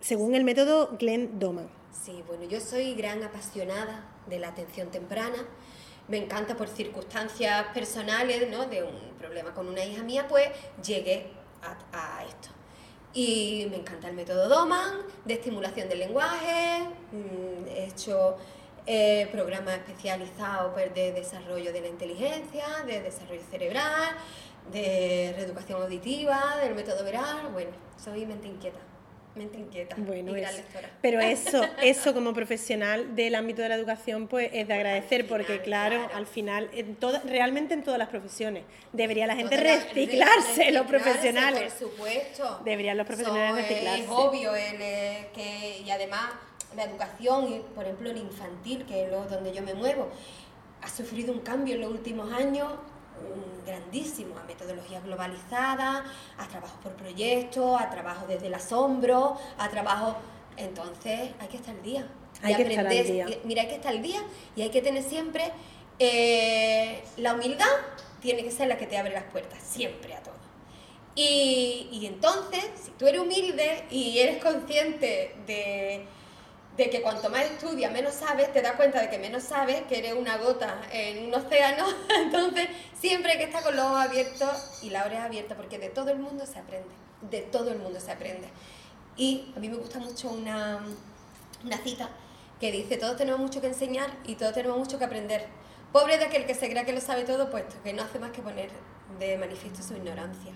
según 0.00 0.34
el 0.34 0.44
método 0.44 0.96
Glenn 0.98 1.38
Doman. 1.38 1.68
Sí, 1.92 2.24
bueno, 2.26 2.44
yo 2.44 2.58
soy 2.58 2.94
gran 2.94 3.22
apasionada 3.22 4.08
de 4.26 4.38
la 4.38 4.48
atención 4.48 4.90
temprana. 4.90 5.46
Me 6.08 6.16
encanta 6.16 6.56
por 6.56 6.68
circunstancias 6.68 7.66
personales, 7.74 8.50
¿no? 8.50 8.64
De 8.64 8.82
un 8.82 8.96
problema 9.18 9.52
con 9.52 9.68
una 9.68 9.84
hija 9.84 10.02
mía, 10.04 10.26
pues 10.26 10.48
llegué 10.82 11.26
a, 11.92 12.24
esto. 12.26 12.57
Y 13.14 13.66
me 13.70 13.76
encanta 13.76 14.08
el 14.08 14.14
método 14.14 14.48
Doman, 14.48 15.02
de 15.24 15.34
estimulación 15.34 15.88
del 15.88 16.00
lenguaje, 16.00 16.86
mm, 17.12 17.66
he 17.68 17.84
hecho 17.86 18.36
eh, 18.86 19.28
programas 19.32 19.76
especializados 19.76 20.74
de 20.94 21.12
desarrollo 21.12 21.72
de 21.72 21.80
la 21.80 21.88
inteligencia, 21.88 22.66
de 22.86 23.02
desarrollo 23.02 23.42
cerebral, 23.50 24.16
de 24.72 25.34
reeducación 25.36 25.82
auditiva, 25.82 26.56
del 26.62 26.74
método 26.74 27.04
veral, 27.04 27.48
bueno, 27.52 27.70
soy 28.02 28.26
mente 28.26 28.48
inquieta 28.48 28.78
inquieta 29.42 29.96
bueno, 29.98 30.32
Pero 31.00 31.20
eso, 31.20 31.62
eso 31.82 32.14
como 32.14 32.32
profesional 32.34 33.14
del 33.14 33.34
ámbito 33.34 33.62
de 33.62 33.68
la 33.68 33.74
educación, 33.74 34.28
pues 34.28 34.50
es 34.52 34.68
de 34.68 34.74
agradecer, 34.74 35.26
porque 35.26 35.60
claro, 35.60 36.08
al 36.14 36.26
final, 36.26 36.70
en 36.72 36.96
realmente 37.24 37.74
en 37.74 37.82
todas 37.82 37.98
las 37.98 38.08
profesiones, 38.08 38.64
debería 38.92 39.26
la 39.26 39.36
gente 39.36 39.56
reciclarse, 39.56 40.70
los 40.72 40.86
profesionales. 40.86 41.72
Por 41.74 41.90
supuesto. 41.90 42.60
Deberían 42.64 42.96
los 42.96 43.06
profesionales 43.06 43.68
reciclarse. 43.68 44.02
Es 44.02 44.08
obvio 44.10 44.54
el, 44.54 44.78
que, 45.32 45.82
y 45.84 45.90
además 45.90 46.30
la 46.76 46.84
educación, 46.84 47.62
por 47.74 47.84
ejemplo 47.84 48.10
el 48.10 48.18
infantil, 48.18 48.84
que 48.86 49.04
es 49.04 49.10
lo, 49.10 49.24
donde 49.24 49.52
yo 49.52 49.62
me 49.62 49.74
muevo, 49.74 50.08
ha 50.82 50.88
sufrido 50.88 51.32
un 51.32 51.40
cambio 51.40 51.74
en 51.74 51.80
los 51.80 51.90
últimos 51.90 52.32
años 52.32 52.72
grandísimo, 53.66 54.38
a 54.38 54.44
metodología 54.44 55.00
globalizada, 55.00 56.04
a 56.38 56.48
trabajo 56.48 56.78
por 56.82 56.92
proyecto, 56.92 57.76
a 57.76 57.90
trabajo 57.90 58.26
desde 58.26 58.46
el 58.46 58.54
asombro, 58.54 59.36
a 59.58 59.68
trabajo... 59.68 60.16
Entonces 60.56 61.30
hay 61.38 61.48
que 61.48 61.56
estar 61.58 61.74
al 61.74 61.82
día. 61.82 62.06
Hay 62.42 62.54
que 62.56 62.62
estar 62.62 62.86
al 62.86 63.06
día. 63.06 63.26
Mira, 63.44 63.62
hay 63.62 63.68
que 63.68 63.74
estar 63.76 63.92
al 63.92 64.02
día 64.02 64.20
y 64.56 64.62
hay 64.62 64.70
que 64.70 64.82
tener 64.82 65.04
siempre 65.04 65.52
eh, 65.98 67.02
la 67.16 67.34
humildad, 67.34 67.66
tiene 68.20 68.42
que 68.42 68.50
ser 68.50 68.68
la 68.68 68.76
que 68.76 68.86
te 68.86 68.98
abre 68.98 69.12
las 69.12 69.24
puertas, 69.24 69.62
siempre 69.62 70.14
a 70.14 70.22
todo. 70.22 70.34
Y, 71.14 71.88
y 71.92 72.06
entonces, 72.06 72.64
si 72.82 72.90
tú 72.92 73.06
eres 73.06 73.20
humilde 73.20 73.84
y 73.90 74.18
eres 74.18 74.42
consciente 74.42 75.34
de 75.46 76.06
de 76.78 76.88
que 76.88 77.02
cuanto 77.02 77.28
más 77.28 77.42
estudias, 77.42 77.90
menos 77.92 78.14
sabes, 78.14 78.52
te 78.52 78.62
das 78.62 78.76
cuenta 78.76 79.00
de 79.00 79.10
que 79.10 79.18
menos 79.18 79.42
sabes, 79.42 79.82
que 79.88 79.98
eres 79.98 80.14
una 80.14 80.38
gota 80.38 80.80
en 80.92 81.26
un 81.26 81.34
océano, 81.34 81.84
entonces 82.16 82.68
siempre 82.98 83.32
hay 83.32 83.38
que 83.38 83.44
estar 83.44 83.64
con 83.64 83.74
los 83.74 83.84
ojos 83.84 84.00
abiertos 84.00 84.78
y 84.84 84.90
la 84.90 85.04
oreja 85.04 85.24
abierta, 85.24 85.56
porque 85.56 85.78
de 85.78 85.88
todo 85.88 86.10
el 86.10 86.20
mundo 86.20 86.46
se 86.46 86.60
aprende, 86.60 86.94
de 87.22 87.40
todo 87.40 87.72
el 87.72 87.80
mundo 87.80 87.98
se 87.98 88.12
aprende. 88.12 88.48
Y 89.16 89.52
a 89.56 89.58
mí 89.58 89.68
me 89.68 89.76
gusta 89.76 89.98
mucho 89.98 90.30
una, 90.30 90.78
una 91.64 91.78
cita 91.78 92.10
que 92.60 92.70
dice, 92.70 92.96
todos 92.96 93.16
tenemos 93.16 93.40
mucho 93.40 93.60
que 93.60 93.66
enseñar 93.66 94.10
y 94.24 94.36
todos 94.36 94.54
tenemos 94.54 94.78
mucho 94.78 95.00
que 95.00 95.04
aprender. 95.04 95.46
Pobre 95.92 96.16
de 96.16 96.26
aquel 96.26 96.46
que 96.46 96.54
se 96.54 96.70
crea 96.70 96.84
que 96.84 96.92
lo 96.92 97.00
sabe 97.00 97.24
todo, 97.24 97.50
puesto 97.50 97.74
que 97.82 97.92
no 97.92 98.04
hace 98.04 98.20
más 98.20 98.30
que 98.30 98.40
poner 98.40 98.70
de 99.18 99.36
manifiesto 99.36 99.82
su 99.82 99.96
ignorancia. 99.96 100.52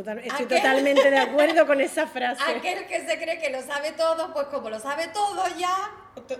Estoy 0.00 0.46
totalmente 0.46 1.10
de 1.10 1.18
acuerdo 1.18 1.66
con 1.66 1.80
esa 1.80 2.06
frase. 2.06 2.42
Aquel 2.42 2.86
que 2.86 3.06
se 3.06 3.18
cree 3.18 3.38
que 3.38 3.50
lo 3.50 3.62
sabe 3.62 3.92
todo, 3.92 4.32
pues 4.32 4.46
como 4.46 4.70
lo 4.70 4.80
sabe 4.80 5.08
todo 5.08 5.44
ya, 5.56 5.76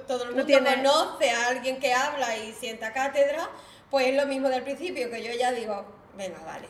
todo 0.07 0.25
el 0.25 0.35
mundo 0.35 0.59
conoce 0.59 1.31
a 1.31 1.49
alguien 1.49 1.79
que 1.79 1.92
habla 1.95 2.37
y 2.37 2.53
sienta 2.53 2.92
cátedra, 2.92 3.49
pues 3.90 4.09
es 4.09 4.14
lo 4.14 4.27
mismo 4.27 4.49
del 4.49 4.62
principio, 4.62 5.11
que 5.11 5.23
yo 5.23 5.33
ya 5.33 5.53
digo, 5.53 5.87
venga, 6.16 6.38
vale, 6.45 6.69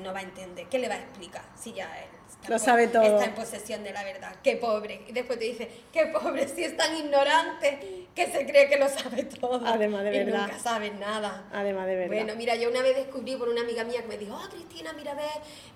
no 0.00 0.12
va 0.12 0.20
a 0.20 0.22
entender, 0.22 0.66
¿qué 0.68 0.78
le 0.78 0.88
va 0.88 0.94
a 0.94 0.98
explicar 0.98 1.42
si 1.54 1.72
ya 1.72 1.86
él 2.00 2.21
lo 2.48 2.58
sabe 2.58 2.88
todo. 2.88 3.02
Está 3.02 3.24
en 3.24 3.34
posesión 3.34 3.84
de 3.84 3.92
la 3.92 4.04
verdad. 4.04 4.34
Qué 4.42 4.56
pobre. 4.56 5.02
Y 5.08 5.12
después 5.12 5.38
te 5.38 5.44
dice, 5.46 5.68
qué 5.92 6.06
pobre, 6.06 6.48
si 6.48 6.64
es 6.64 6.76
tan 6.76 6.96
ignorante 6.96 8.06
que 8.14 8.26
se 8.30 8.44
cree 8.46 8.68
que 8.68 8.78
lo 8.78 8.88
sabe 8.88 9.24
todo. 9.24 9.64
Además 9.66 10.04
de 10.04 10.14
y 10.14 10.24
verdad. 10.24 10.46
nunca 10.46 10.58
sabes 10.58 10.94
nada. 10.94 11.44
Además 11.52 11.86
de 11.86 11.96
verdad. 11.96 12.16
Bueno, 12.16 12.34
mira, 12.36 12.54
yo 12.56 12.68
una 12.68 12.82
vez 12.82 12.96
descubrí 12.96 13.36
por 13.36 13.48
una 13.48 13.62
amiga 13.62 13.84
mía 13.84 14.02
que 14.02 14.08
me 14.08 14.18
dijo, 14.18 14.34
oh, 14.34 14.48
Cristina, 14.50 14.92
mira, 14.92 15.14
ve 15.14 15.22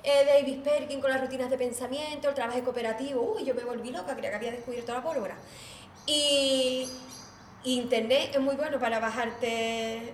eh, 0.02 0.24
David 0.26 0.60
Perkin 0.60 1.00
con 1.00 1.10
las 1.10 1.20
rutinas 1.20 1.50
de 1.50 1.56
pensamiento, 1.58 2.28
el 2.28 2.34
trabajo 2.34 2.62
cooperativo. 2.64 3.34
Uy, 3.36 3.44
yo 3.44 3.54
me 3.54 3.64
volví 3.64 3.90
loca, 3.90 4.14
creía 4.14 4.30
que 4.30 4.36
había 4.36 4.50
descubierto 4.52 4.92
la 4.92 5.02
pólvora. 5.02 5.36
Y 6.06 6.88
Internet 7.64 8.30
es 8.34 8.40
muy 8.40 8.56
bueno 8.56 8.78
para 8.78 9.00
bajarte 9.00 10.12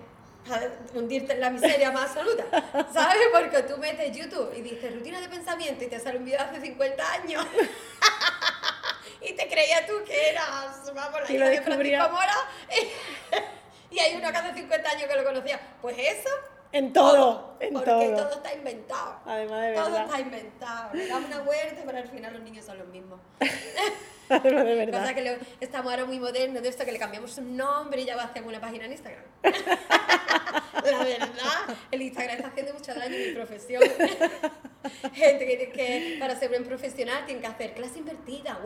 hundirte 0.93 1.33
en 1.33 1.41
la 1.41 1.49
miseria 1.49 1.91
más 1.91 2.11
absoluta, 2.11 2.45
¿sabes? 2.93 3.27
Porque 3.31 3.63
tú 3.63 3.77
metes 3.77 4.15
YouTube 4.15 4.53
y 4.55 4.61
dices 4.61 4.93
rutina 4.93 5.21
de 5.21 5.29
pensamiento 5.29 5.83
y 5.83 5.87
te 5.87 5.99
sale 5.99 6.17
un 6.17 6.25
video 6.25 6.39
de 6.39 6.45
hace 6.45 6.61
50 6.61 7.13
años 7.13 7.45
y 9.21 9.33
te 9.33 9.47
creías 9.47 9.85
tú 9.87 9.93
que 10.05 10.29
eras, 10.29 10.93
vamos, 10.93 11.21
la 11.21 11.31
hija 11.31 11.49
de 11.49 11.61
Francisco 11.61 12.09
Mora 12.09 12.35
y 13.91 13.99
hay 13.99 14.15
uno 14.15 14.31
que 14.31 14.37
hace 14.37 14.53
50 14.53 14.89
años 14.89 15.03
que 15.09 15.15
lo 15.15 15.23
conocía. 15.23 15.59
Pues 15.81 15.97
eso 15.97 16.29
en 16.73 16.91
todo, 16.91 17.55
en 17.59 17.71
porque 17.71 17.89
todo. 17.89 17.99
Porque 17.99 18.15
todo 18.15 18.31
está 18.31 18.53
inventado. 18.53 19.19
Además 19.25 19.61
de 19.61 19.73
todo 19.75 19.91
verdad. 19.91 20.05
está 20.05 20.19
inventado. 20.19 20.93
Le 20.93 21.07
damos 21.07 21.27
una 21.27 21.41
vuelta, 21.41 21.81
pero 21.85 21.97
al 21.99 22.07
final 22.07 22.33
los 22.33 22.41
niños 22.41 22.65
son 22.65 22.79
los 22.79 22.87
mismos. 22.87 23.19
Además 24.29 24.65
de 24.65 24.75
verdad. 24.75 25.01
Cosa 25.01 25.13
que 25.13 25.37
estamos 25.59 25.91
ahora 25.91 26.05
muy 26.05 26.19
modernos 26.19 26.63
de 26.63 26.69
esto, 26.69 26.85
que 26.85 26.91
le 26.91 26.99
cambiamos 26.99 27.37
un 27.37 27.57
nombre 27.57 28.01
y 28.01 28.05
ya 28.05 28.15
va 28.15 28.23
a 28.23 28.25
hacer 28.25 28.43
una 28.43 28.59
página 28.59 28.85
en 28.85 28.91
Instagram. 28.93 29.23
La 29.43 31.03
verdad, 31.03 31.77
el 31.91 32.01
Instagram 32.01 32.37
está 32.37 32.47
haciendo 32.49 32.73
mucho 32.73 32.93
daño 32.93 33.15
en 33.15 33.27
mi 33.29 33.33
profesión. 33.33 33.83
Gente 35.13 35.45
que, 35.45 35.71
que 35.71 36.17
para 36.19 36.35
ser 36.37 36.49
buen 36.49 36.65
profesional 36.65 37.25
tiene 37.25 37.41
que 37.41 37.47
hacer 37.47 37.73
clase 37.73 37.99
invertida, 37.99 38.59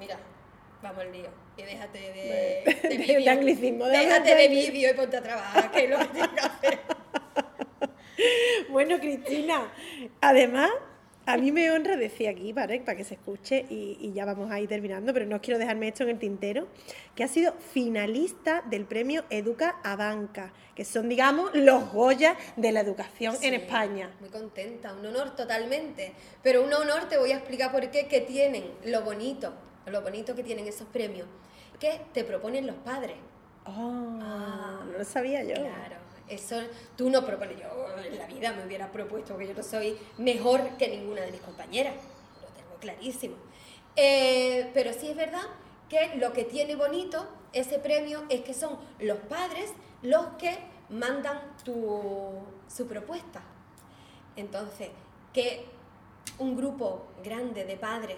mira, 0.00 0.18
vamos 0.82 0.98
al 1.00 1.12
lío. 1.12 1.28
Y 1.56 1.62
déjate 1.62 1.98
de, 1.98 2.88
de, 2.88 2.96
vídeo. 2.96 3.20
De 3.20 3.30
anglicismo. 3.30 3.86
De 3.86 3.98
déjate 3.98 4.34
de 4.34 4.48
vídeo 4.48 4.90
y 4.90 4.94
ponte 4.94 5.16
a 5.16 5.22
trabajar, 5.22 5.70
que 5.70 5.84
es 5.84 5.90
lo 5.90 5.98
que 5.98 6.06
tienes 6.06 6.30
que 6.30 6.40
hacer. 6.40 6.80
Bueno, 8.68 8.98
Cristina, 8.98 9.72
además, 10.20 10.70
a 11.32 11.36
mí 11.36 11.52
me 11.52 11.70
honra 11.70 11.96
decir 11.96 12.28
aquí, 12.28 12.52
para, 12.52 12.78
para 12.84 12.96
que 12.96 13.04
se 13.04 13.14
escuche, 13.14 13.64
y, 13.70 13.96
y, 14.00 14.12
ya 14.12 14.24
vamos 14.24 14.50
a 14.50 14.60
ir 14.60 14.68
terminando, 14.68 15.12
pero 15.12 15.26
no 15.26 15.40
quiero 15.40 15.58
dejarme 15.58 15.88
esto 15.88 16.02
en 16.02 16.10
el 16.10 16.18
tintero, 16.18 16.66
que 17.14 17.24
ha 17.24 17.28
sido 17.28 17.52
finalista 17.72 18.62
del 18.68 18.84
premio 18.84 19.24
Educa 19.30 19.76
a 19.82 19.96
Banca, 19.96 20.52
que 20.74 20.84
son, 20.84 21.08
digamos, 21.08 21.54
los 21.54 21.92
Goya 21.92 22.36
de 22.56 22.72
la 22.72 22.80
educación 22.80 23.36
sí, 23.36 23.46
en 23.46 23.54
España. 23.54 24.10
Muy 24.20 24.30
contenta, 24.30 24.92
un 24.94 25.06
honor 25.06 25.36
totalmente. 25.36 26.12
Pero 26.42 26.64
un 26.64 26.72
honor, 26.72 27.08
te 27.08 27.18
voy 27.18 27.32
a 27.32 27.36
explicar 27.36 27.70
por 27.70 27.90
qué, 27.90 28.08
que 28.08 28.22
tienen 28.22 28.64
lo 28.86 29.02
bonito, 29.02 29.52
lo 29.86 30.02
bonito 30.02 30.34
que 30.34 30.42
tienen 30.42 30.66
esos 30.66 30.88
premios, 30.88 31.26
que 31.78 32.00
te 32.12 32.24
proponen 32.24 32.66
los 32.66 32.76
padres. 32.76 33.16
Oh, 33.66 34.18
ah, 34.22 34.80
no 34.90 34.98
lo 34.98 35.04
sabía 35.04 35.44
yo. 35.44 35.54
Claro. 35.54 35.99
Eso 36.30 36.60
tú 36.96 37.10
no 37.10 37.26
propones. 37.26 37.58
Yo 37.58 37.86
en 38.04 38.18
la 38.18 38.26
vida 38.26 38.52
me 38.52 38.64
hubiera 38.64 38.90
propuesto 38.90 39.36
que 39.36 39.48
yo 39.48 39.54
no 39.54 39.62
soy 39.62 39.98
mejor 40.18 40.76
que 40.78 40.88
ninguna 40.88 41.22
de 41.22 41.32
mis 41.32 41.40
compañeras. 41.40 41.94
Lo 42.40 42.48
tengo 42.48 42.76
clarísimo. 42.80 43.36
Eh, 43.96 44.70
pero 44.72 44.92
sí 44.92 45.08
es 45.08 45.16
verdad 45.16 45.42
que 45.88 46.16
lo 46.16 46.32
que 46.32 46.44
tiene 46.44 46.76
bonito 46.76 47.28
ese 47.52 47.78
premio 47.80 48.22
es 48.28 48.42
que 48.42 48.54
son 48.54 48.78
los 49.00 49.18
padres 49.18 49.72
los 50.02 50.26
que 50.38 50.56
mandan 50.88 51.40
tu, 51.64 52.32
su 52.68 52.86
propuesta. 52.86 53.42
Entonces, 54.36 54.88
que 55.32 55.66
un 56.38 56.56
grupo 56.56 57.06
grande 57.22 57.64
de 57.64 57.76
padres 57.76 58.16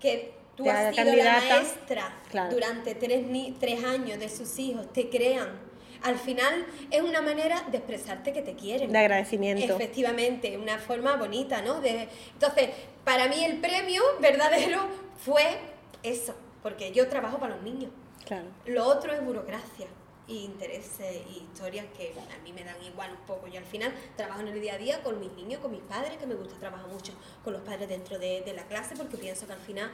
que 0.00 0.34
tú 0.56 0.68
has 0.68 0.94
sido 0.94 1.14
la 1.14 1.40
maestra 1.40 2.18
claro. 2.30 2.54
durante 2.54 2.94
tres, 2.94 3.26
tres 3.60 3.84
años 3.84 4.18
de 4.18 4.28
sus 4.28 4.58
hijos, 4.58 4.92
te 4.92 5.08
crean 5.08 5.65
al 6.02 6.18
final 6.18 6.66
es 6.90 7.02
una 7.02 7.20
manera 7.22 7.62
de 7.70 7.78
expresarte 7.78 8.32
que 8.32 8.42
te 8.42 8.54
quieren. 8.54 8.92
De 8.92 8.98
agradecimiento. 8.98 9.74
Efectivamente, 9.74 10.56
una 10.58 10.78
forma 10.78 11.16
bonita, 11.16 11.62
¿no? 11.62 11.80
De, 11.80 12.08
entonces, 12.32 12.70
para 13.04 13.28
mí 13.28 13.44
el 13.44 13.58
premio 13.60 14.02
verdadero 14.20 14.88
fue 15.24 15.58
eso, 16.02 16.34
porque 16.62 16.92
yo 16.92 17.08
trabajo 17.08 17.38
para 17.38 17.54
los 17.54 17.64
niños. 17.64 17.90
Claro. 18.24 18.46
Lo 18.66 18.86
otro 18.86 19.12
es 19.12 19.24
burocracia 19.24 19.86
y 20.28 20.38
intereses 20.38 21.22
y 21.30 21.44
historias 21.44 21.86
que 21.96 22.12
a 22.12 22.42
mí 22.42 22.52
me 22.52 22.64
dan 22.64 22.82
igual 22.82 23.12
un 23.12 23.26
poco. 23.26 23.46
Yo 23.46 23.58
al 23.58 23.64
final 23.64 23.94
trabajo 24.16 24.40
en 24.40 24.48
el 24.48 24.60
día 24.60 24.74
a 24.74 24.78
día 24.78 25.02
con 25.02 25.20
mis 25.20 25.32
niños, 25.32 25.60
con 25.60 25.70
mis 25.70 25.82
padres, 25.82 26.16
que 26.18 26.26
me 26.26 26.34
gusta 26.34 26.56
trabajar 26.58 26.88
mucho 26.88 27.12
con 27.44 27.52
los 27.52 27.62
padres 27.62 27.88
dentro 27.88 28.18
de, 28.18 28.40
de 28.40 28.52
la 28.52 28.66
clase, 28.66 28.96
porque 28.96 29.16
pienso 29.16 29.46
que 29.46 29.52
al 29.52 29.60
final... 29.60 29.90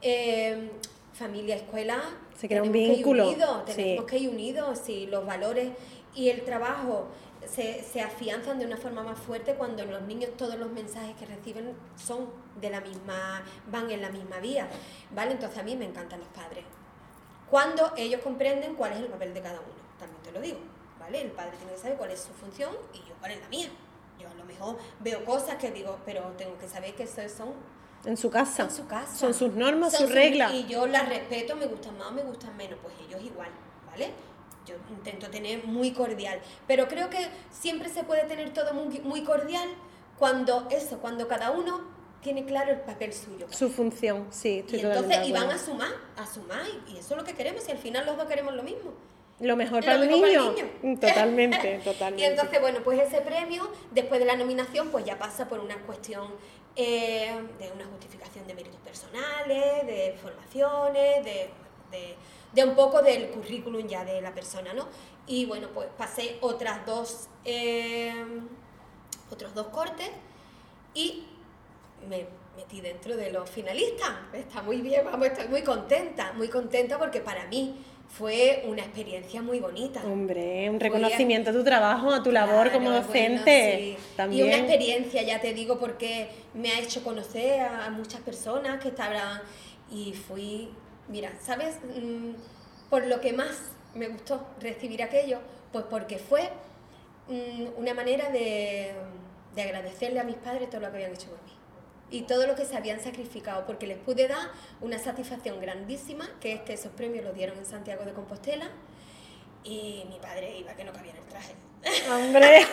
Eh, 0.00 0.70
familia, 1.14 1.56
escuela, 1.56 2.02
se 2.36 2.48
crea 2.48 2.62
un 2.62 2.72
vínculo. 2.72 3.24
Que 3.24 3.30
ir 3.30 3.36
unidos, 3.36 3.64
tenemos 3.64 4.04
sí. 4.04 4.10
que 4.10 4.18
ir 4.18 4.28
unidos, 4.28 4.80
si 4.84 5.06
los 5.06 5.24
valores 5.24 5.70
y 6.14 6.28
el 6.28 6.44
trabajo 6.44 7.08
se, 7.46 7.82
se, 7.82 8.00
afianzan 8.00 8.58
de 8.58 8.66
una 8.66 8.76
forma 8.76 9.02
más 9.02 9.18
fuerte 9.18 9.54
cuando 9.54 9.84
los 9.84 10.02
niños 10.02 10.30
todos 10.36 10.56
los 10.56 10.70
mensajes 10.70 11.14
que 11.16 11.26
reciben 11.26 11.72
son 11.96 12.28
de 12.60 12.70
la 12.70 12.80
misma, 12.80 13.42
van 13.70 13.90
en 13.90 14.02
la 14.02 14.10
misma 14.10 14.38
vía, 14.38 14.68
¿vale? 15.14 15.32
Entonces 15.32 15.58
a 15.58 15.62
mí 15.62 15.76
me 15.76 15.84
encantan 15.84 16.20
los 16.20 16.28
padres. 16.28 16.64
Cuando 17.50 17.92
ellos 17.96 18.20
comprenden 18.22 18.74
cuál 18.74 18.92
es 18.92 18.98
el 18.98 19.06
papel 19.06 19.34
de 19.34 19.40
cada 19.40 19.60
uno, 19.60 19.84
también 19.98 20.22
te 20.22 20.32
lo 20.32 20.40
digo, 20.40 20.58
¿vale? 20.98 21.20
El 21.20 21.30
padre 21.30 21.56
tiene 21.58 21.72
que 21.72 21.78
saber 21.78 21.96
cuál 21.96 22.10
es 22.10 22.20
su 22.20 22.32
función 22.32 22.74
y 22.92 22.98
yo 22.98 23.14
cuál 23.20 23.32
es 23.32 23.40
la 23.40 23.48
mía. 23.48 23.68
Yo 24.18 24.28
a 24.28 24.34
lo 24.34 24.44
mejor 24.44 24.78
veo 25.00 25.24
cosas 25.24 25.56
que 25.56 25.70
digo, 25.70 25.98
pero 26.04 26.22
tengo 26.38 26.56
que 26.58 26.68
saber 26.68 26.94
que 26.94 27.04
esos 27.04 27.30
son 27.30 27.52
en 28.04 28.16
su 28.16 28.30
casa. 28.30 28.64
En 28.64 28.70
su 28.70 28.86
casa. 28.86 29.14
Son 29.14 29.34
sus 29.34 29.52
normas, 29.54 29.92
Son 29.92 30.02
sus 30.06 30.14
reglas. 30.14 30.52
Y 30.52 30.66
yo 30.66 30.86
las 30.86 31.08
respeto, 31.08 31.56
me 31.56 31.66
gustan 31.66 31.96
más 31.98 32.08
o 32.08 32.12
me 32.12 32.22
gustan 32.22 32.56
menos, 32.56 32.78
pues 32.82 32.94
ellos 33.06 33.22
igual, 33.22 33.48
¿vale? 33.90 34.10
Yo 34.66 34.74
intento 34.90 35.28
tener 35.30 35.64
muy 35.64 35.92
cordial. 35.92 36.40
Pero 36.66 36.88
creo 36.88 37.10
que 37.10 37.28
siempre 37.50 37.88
se 37.88 38.04
puede 38.04 38.24
tener 38.24 38.52
todo 38.52 38.72
muy, 38.74 39.00
muy 39.00 39.22
cordial 39.22 39.68
cuando 40.18 40.66
eso, 40.70 40.98
cuando 40.98 41.28
cada 41.28 41.50
uno 41.50 41.80
tiene 42.22 42.44
claro 42.46 42.72
el 42.72 42.80
papel 42.80 43.12
suyo. 43.12 43.46
Su 43.50 43.68
función, 43.70 44.26
sí. 44.30 44.60
Estoy 44.60 44.78
y 44.78 44.82
entonces, 44.82 45.28
y 45.28 45.32
van 45.32 45.50
a 45.50 45.58
sumar, 45.58 45.92
a 46.16 46.26
sumar, 46.26 46.62
y 46.88 46.96
eso 46.96 47.14
es 47.14 47.20
lo 47.20 47.24
que 47.24 47.34
queremos, 47.34 47.68
y 47.68 47.72
al 47.72 47.78
final 47.78 48.06
los 48.06 48.16
dos 48.16 48.26
queremos 48.26 48.54
lo 48.54 48.62
mismo. 48.62 48.92
Lo 49.40 49.56
mejor 49.56 49.80
Lo 49.80 49.86
para 49.86 49.94
el 50.02 50.08
mejor 50.08 50.28
niño. 50.28 50.40
para 50.40 50.60
el 50.60 50.82
niño. 50.82 51.00
Totalmente, 51.00 51.80
totalmente. 51.84 52.22
Y 52.22 52.24
entonces, 52.24 52.60
bueno, 52.60 52.80
pues 52.82 53.00
ese 53.00 53.20
premio, 53.20 53.70
después 53.90 54.20
de 54.20 54.26
la 54.26 54.36
nominación, 54.36 54.88
pues 54.88 55.04
ya 55.04 55.18
pasa 55.18 55.48
por 55.48 55.60
una 55.60 55.76
cuestión 55.82 56.28
eh, 56.76 57.32
de 57.58 57.72
una 57.72 57.84
justificación 57.84 58.46
de 58.46 58.54
méritos 58.54 58.80
personales, 58.80 59.86
de 59.86 60.16
formaciones, 60.20 61.24
de, 61.24 61.50
de, 62.52 62.64
un 62.64 62.74
poco 62.74 63.02
del 63.02 63.30
currículum 63.30 63.86
ya 63.86 64.04
de 64.04 64.20
la 64.20 64.32
persona, 64.32 64.72
¿no? 64.74 64.88
Y 65.26 65.46
bueno, 65.46 65.68
pues 65.72 65.88
pasé 65.96 66.38
otras 66.40 66.84
dos, 66.84 67.28
eh, 67.44 68.12
otros 69.30 69.54
dos 69.54 69.68
cortes 69.68 70.10
y 70.94 71.24
me 72.08 72.26
metí 72.56 72.80
dentro 72.80 73.16
de 73.16 73.30
los 73.30 73.48
finalistas. 73.48 74.10
Está 74.32 74.62
muy 74.62 74.80
bien, 74.80 75.04
vamos, 75.04 75.28
estoy 75.28 75.48
muy 75.48 75.62
contenta, 75.62 76.32
muy 76.32 76.48
contenta 76.48 76.98
porque 76.98 77.20
para 77.20 77.46
mí 77.46 77.84
fue 78.08 78.62
una 78.68 78.82
experiencia 78.82 79.42
muy 79.42 79.58
bonita. 79.60 80.02
Hombre, 80.04 80.70
un 80.70 80.78
reconocimiento 80.78 81.50
a 81.50 81.52
tu 81.52 81.64
trabajo, 81.64 82.10
a 82.12 82.22
tu 82.22 82.30
labor 82.30 82.68
Claro, 82.70 82.72
como 82.72 82.90
docente. 82.90 83.72
bueno, 83.76 83.98
sí. 84.00 84.14
También. 84.16 84.44
Y 84.46 84.48
una 84.48 84.56
experiencia, 84.58 85.22
ya 85.22 85.40
te 85.40 85.52
digo, 85.52 85.78
porque 85.80 86.28
me 86.54 86.70
ha 86.70 86.78
hecho 86.80 87.02
conocer 87.02 87.60
a 87.60 87.90
muchas 87.90 88.20
personas 88.20 88.80
que 88.80 88.88
estaban 88.88 89.40
y 89.90 90.12
fui, 90.12 90.70
mira, 91.08 91.32
¿sabes? 91.40 91.76
Mm, 92.00 92.34
Por 92.90 93.06
lo 93.06 93.20
que 93.20 93.32
más 93.32 93.72
me 93.94 94.06
gustó 94.08 94.46
recibir 94.60 95.02
aquello, 95.02 95.38
pues 95.72 95.84
porque 95.90 96.18
fue 96.18 96.50
mm, 97.28 97.78
una 97.78 97.94
manera 97.94 98.30
de, 98.30 98.92
de 99.56 99.62
agradecerle 99.62 100.20
a 100.20 100.24
mis 100.24 100.36
padres 100.36 100.70
todo 100.70 100.80
lo 100.82 100.90
que 100.90 100.96
habían 100.96 101.12
hecho 101.14 101.28
por 101.30 101.42
mí 101.42 101.53
y 102.10 102.22
todo 102.22 102.46
lo 102.46 102.54
que 102.54 102.64
se 102.64 102.76
habían 102.76 103.00
sacrificado, 103.00 103.66
porque 103.66 103.86
les 103.86 103.98
pude 103.98 104.28
dar 104.28 104.50
una 104.80 104.98
satisfacción 104.98 105.60
grandísima, 105.60 106.28
que 106.40 106.52
es 106.52 106.60
que 106.60 106.74
esos 106.74 106.92
premios 106.92 107.24
los 107.24 107.34
dieron 107.34 107.58
en 107.58 107.66
Santiago 107.66 108.04
de 108.04 108.12
Compostela, 108.12 108.70
y 109.64 110.04
mi 110.08 110.18
padre 110.18 110.58
iba 110.58 110.74
que 110.74 110.84
no 110.84 110.92
cabía 110.92 111.12
en 111.12 111.18
el 111.18 111.24
traje. 111.24 111.54
Hombre, 112.10 112.66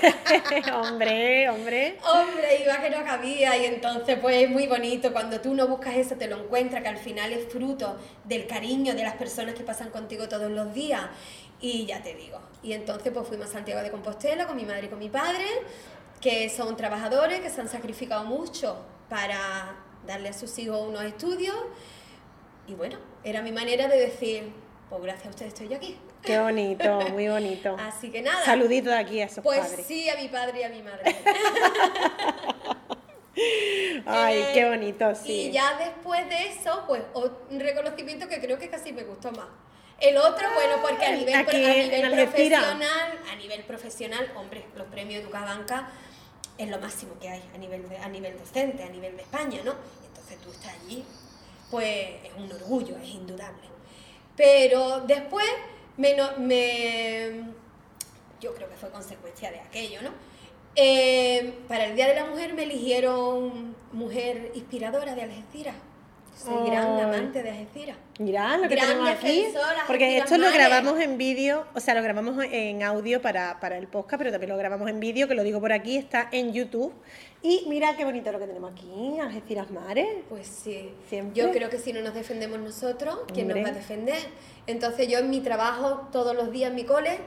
hombre, 0.74 1.50
hombre. 1.50 1.98
Hombre, 2.06 2.62
iba 2.64 2.82
que 2.82 2.90
no 2.90 3.04
cabía 3.04 3.58
y 3.58 3.66
entonces 3.66 4.18
pues 4.20 4.44
es 4.44 4.50
muy 4.50 4.68
bonito 4.68 5.12
cuando 5.12 5.42
tú 5.42 5.54
no 5.54 5.68
buscas 5.68 5.96
eso, 5.96 6.16
te 6.16 6.28
lo 6.28 6.38
encuentras, 6.38 6.82
que 6.82 6.90
al 6.90 6.98
final 6.98 7.34
es 7.34 7.52
fruto 7.52 7.98
del 8.24 8.48
cariño 8.48 8.94
de 8.94 9.04
las 9.04 9.16
personas 9.16 9.56
que 9.56 9.64
pasan 9.64 9.90
contigo 9.90 10.30
todos 10.30 10.50
los 10.50 10.74
días 10.74 11.02
y 11.60 11.86
ya 11.86 12.02
te 12.02 12.16
digo. 12.16 12.40
Y 12.64 12.74
entonces 12.74 13.12
pues 13.14 13.28
fuimos 13.28 13.48
a 13.48 13.54
Santiago 13.54 13.82
de 13.82 13.92
Compostela 13.92 14.48
con 14.48 14.56
mi 14.56 14.64
madre 14.64 14.86
y 14.86 14.90
con 14.90 15.00
mi 15.00 15.10
padre, 15.10 15.46
que 16.22 16.50
son 16.50 16.78
trabajadores, 16.78 17.40
que 17.42 17.50
se 17.50 17.62
han 17.62 17.68
sacrificado 17.70 18.24
mucho 18.24 18.78
para 19.10 19.76
darle 20.06 20.30
a 20.30 20.34
sus 20.34 20.58
hijos 20.60 20.88
unos 20.88 21.04
estudios 21.04 21.56
y 22.68 22.74
bueno, 22.74 22.98
era 23.24 23.42
mi 23.42 23.52
manera 23.52 23.88
de 23.88 23.98
decir, 24.00 24.52
pues 24.90 25.02
gracias 25.02 25.28
a 25.28 25.30
ustedes 25.32 25.54
estoy 25.54 25.68
yo 25.70 25.78
aquí. 25.78 25.98
Qué 26.22 26.40
bonito, 26.40 27.02
muy 27.10 27.28
bonito. 27.28 27.76
Así 27.80 28.12
que 28.12 28.22
nada. 28.22 28.46
Saludito 28.46 28.90
de 28.92 28.98
aquí 28.98 29.20
a 29.22 29.26
esos 29.26 29.44
pues 29.44 29.60
padres. 29.60 29.86
sí, 29.86 30.08
a 30.10 30.16
mi 30.16 30.28
padre 30.30 30.62
y 30.62 30.64
a 30.64 30.70
mi 30.70 30.84
madre. 30.84 31.16
Ay, 34.06 34.40
Eh, 34.40 34.52
qué 34.54 34.70
bonito, 34.70 35.16
sí. 35.16 35.32
Y 35.48 35.52
ya 35.52 35.78
después 35.78 36.28
de 36.30 36.48
eso, 36.50 36.84
pues 36.88 37.02
un 37.50 37.60
reconocimiento 37.60 38.28
que 38.28 38.40
creo 38.40 38.60
que 38.60 38.70
casi 38.70 38.94
me 38.94 39.04
gustó 39.04 39.32
más. 39.32 39.48
El 40.00 40.18
otro, 40.18 40.48
bueno, 40.54 40.82
porque 40.82 41.06
a 41.06 41.12
nivel, 41.16 41.36
Aquí 41.36 41.64
a 41.64 41.74
nivel 41.76 42.12
profesional, 42.12 43.20
a 43.32 43.36
nivel 43.36 43.64
profesional, 43.64 44.32
hombre, 44.36 44.66
los 44.76 44.88
premios 44.88 45.24
Educabanca 45.24 45.90
es 46.64 46.70
lo 46.70 46.80
máximo 46.80 47.14
que 47.20 47.28
hay 47.28 47.42
a 47.56 47.58
nivel, 47.58 47.86
a 48.04 48.08
nivel 48.08 48.38
docente, 48.38 48.84
a 48.84 48.90
nivel 48.90 49.16
de 49.18 49.24
España, 49.24 49.60
¿no? 49.66 49.74
Entonces 50.06 50.38
tú 50.42 50.52
estás 50.52 50.74
allí, 50.84 51.04
pues 51.72 52.24
es 52.24 52.32
un 52.38 52.52
orgullo, 52.52 52.98
es 52.98 53.10
indudable. 53.10 53.68
Pero 54.38 55.02
después 55.02 55.48
me, 55.98 56.16
me 56.38 57.44
yo 58.40 58.54
creo 58.54 58.70
que 58.70 58.76
fue 58.76 58.90
consecuencia 58.92 59.52
de 59.52 59.60
aquello, 59.60 60.02
¿no? 60.04 60.12
Eh, 60.76 61.54
para 61.68 61.86
el 61.86 61.96
Día 61.96 62.08
de 62.08 62.16
la 62.16 62.26
Mujer 62.26 62.54
me 62.54 62.64
eligieron 62.64 63.76
mujer 63.92 64.52
inspiradora 64.54 65.16
de 65.16 65.24
Algeciras. 65.24 65.76
Soy 66.44 66.72
gran 66.72 67.00
amante 67.00 67.44
de 67.44 67.52
Algeciras. 67.52 67.98
Mirá 68.18 68.58
lo 68.58 68.68
que 68.68 68.76
Gran 68.76 68.88
tenemos 68.88 69.10
aquí. 69.10 69.46
Porque 69.86 70.18
esto 70.18 70.38
lo 70.40 70.52
grabamos 70.52 71.00
en 71.00 71.18
vídeo, 71.20 71.68
o 71.76 71.80
sea, 71.80 71.94
lo 71.94 72.02
grabamos 72.02 72.44
en 72.52 72.82
audio 72.82 73.22
para, 73.22 73.60
para 73.60 73.78
el 73.78 73.88
podcast, 73.88 74.18
pero 74.18 74.32
también 74.32 74.50
lo 74.50 74.58
grabamos 74.58 74.90
en 74.90 75.00
vídeo, 75.00 75.28
que 75.28 75.36
lo 75.36 75.44
digo 75.44 75.60
por 75.60 75.72
aquí, 75.72 75.98
está 75.98 76.30
en 76.32 76.52
YouTube. 76.52 76.94
Y 77.44 77.66
mira 77.68 77.96
qué 77.96 78.06
bonito 78.06 78.32
lo 78.32 78.40
que 78.40 78.48
tenemos 78.48 78.72
aquí, 78.72 79.20
Algeciras 79.20 79.70
Mares. 79.70 80.08
Pues 80.30 80.48
sí, 80.48 80.92
Siempre. 81.08 81.40
yo 81.40 81.52
creo 81.52 81.70
que 81.70 81.78
si 81.78 81.94
no 81.94 82.02
nos 82.02 82.16
defendemos 82.16 82.60
nosotros, 82.60 83.20
¿quién 83.32 83.48
nos 83.48 83.58
va 83.58 83.70
a 83.70 83.74
defender? 83.74 84.20
Entonces 84.66 85.08
yo 85.08 85.20
en 85.20 85.30
mi 85.30 85.42
trabajo, 85.42 86.08
todos 86.12 86.36
los 86.36 86.52
días 86.52 86.72
en 86.72 86.76
mi 86.76 86.86
cole, 86.86 87.20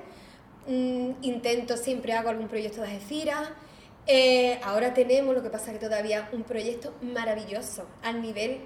mm, 0.67 1.23
intento, 1.23 1.77
siempre 1.77 2.15
hago 2.15 2.31
algún 2.31 2.49
proyecto 2.49 2.81
de 2.81 2.89
Algeciras. 2.89 3.49
Eh, 4.09 4.59
ahora 4.65 4.93
tenemos, 4.93 5.37
lo 5.37 5.43
que 5.43 5.51
pasa 5.51 5.73
que 5.73 5.79
todavía, 5.79 6.29
un 6.33 6.43
proyecto 6.43 6.93
maravilloso 7.01 7.87
al 8.03 8.21
nivel 8.21 8.61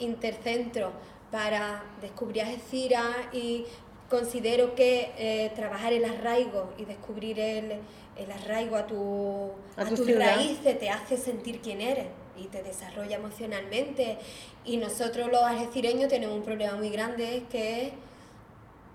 intercentro 0.00 0.92
para 1.30 1.82
descubrir 2.00 2.42
Algeciras 2.42 3.06
y 3.32 3.64
considero 4.08 4.74
que 4.74 5.12
eh, 5.16 5.52
trabajar 5.54 5.92
el 5.92 6.04
arraigo 6.04 6.72
y 6.76 6.84
descubrir 6.84 7.38
el, 7.38 7.72
el 8.16 8.32
arraigo 8.32 8.76
a, 8.76 8.86
tu, 8.86 9.52
A 9.76 9.82
a 9.82 9.84
tu 9.86 9.94
tus 9.94 10.06
ciudad. 10.06 10.34
raíces 10.36 10.78
te 10.78 10.90
hace 10.90 11.16
sentir 11.16 11.60
quién 11.60 11.80
eres 11.80 12.06
y 12.36 12.46
te 12.46 12.62
desarrolla 12.62 13.16
emocionalmente. 13.16 14.18
Y 14.64 14.78
nosotros 14.78 15.30
los 15.30 15.42
algecireños 15.42 16.08
tenemos 16.08 16.36
un 16.36 16.42
problema 16.42 16.74
muy 16.76 16.90
grande 16.90 17.44
que 17.50 17.86
es 17.86 17.92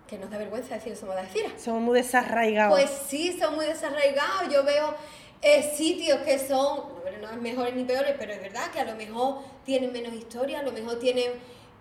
que 0.07 0.17
nos 0.19 0.29
da 0.29 0.37
vergüenza 0.37 0.75
decir 0.75 0.93
que 0.93 0.99
somos 0.99 1.15
de 1.15 1.21
Algeciras. 1.21 1.53
Somos 1.59 1.81
muy 1.81 1.97
desarraigados. 1.97 2.77
Pues 2.79 2.91
sí, 3.07 3.35
son 3.39 3.55
muy 3.55 3.65
desarraigados. 3.65 4.53
Yo 4.53 4.63
veo 4.63 4.93
eh, 5.45 5.73
sitios 5.77 6.19
que 6.21 6.39
son, 6.39 6.79
no 7.21 7.29
es 7.29 7.37
mejores 7.41 7.73
ni 7.75 7.83
peores, 7.85 8.15
pero 8.19 8.33
es 8.33 8.41
verdad 8.41 8.71
que 8.71 8.79
a 8.79 8.85
lo 8.85 8.95
mejor 8.95 9.39
tienen 9.63 9.91
menos 9.93 10.13
historia, 10.13 10.59
a 10.59 10.63
lo 10.63 10.71
mejor 10.71 10.99
tienen 10.99 11.31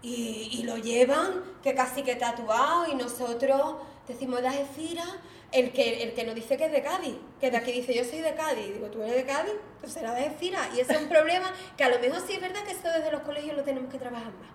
y, 0.03 0.49
y 0.53 0.63
lo 0.65 0.77
llevan 0.77 1.43
que 1.63 1.75
casi 1.75 2.03
que 2.03 2.15
tatuado 2.17 2.87
y 2.93 2.95
nosotros 2.95 3.77
decimos 4.07 4.43
de 4.43 4.49
Algeciras. 4.49 5.09
El 5.51 5.71
que, 5.71 6.03
el 6.03 6.15
que 6.15 6.25
nos 6.25 6.35
dice 6.35 6.57
que 6.57 6.65
es 6.65 6.73
de 6.73 6.83
Cádiz, 6.83 7.15
que 7.41 7.49
de 7.49 7.57
aquí 7.57 7.71
dice 7.71 7.95
yo 7.95 8.03
soy 8.05 8.19
de 8.19 8.35
Cádiz, 8.35 8.75
digo 8.75 8.89
tú 8.89 9.01
eres 9.03 9.15
de 9.15 9.25
Cádiz, 9.25 9.53
pues 9.81 9.93
será 9.93 10.13
de 10.13 10.25
Algeciras. 10.25 10.67
Y 10.77 10.81
ese 10.81 10.95
es 10.95 11.01
un 11.01 11.09
problema 11.09 11.49
que 11.77 11.85
a 11.85 11.89
lo 11.91 12.01
mejor 12.01 12.21
sí 12.27 12.33
es 12.35 12.41
verdad 12.41 12.65
que 12.65 12.73
eso 12.73 12.89
desde 12.89 13.13
los 13.13 13.21
colegios 13.23 13.57
lo 13.57 13.63
tenemos 13.63 13.89
que 13.93 13.99
trabajar 13.99 14.33
más. 14.33 14.51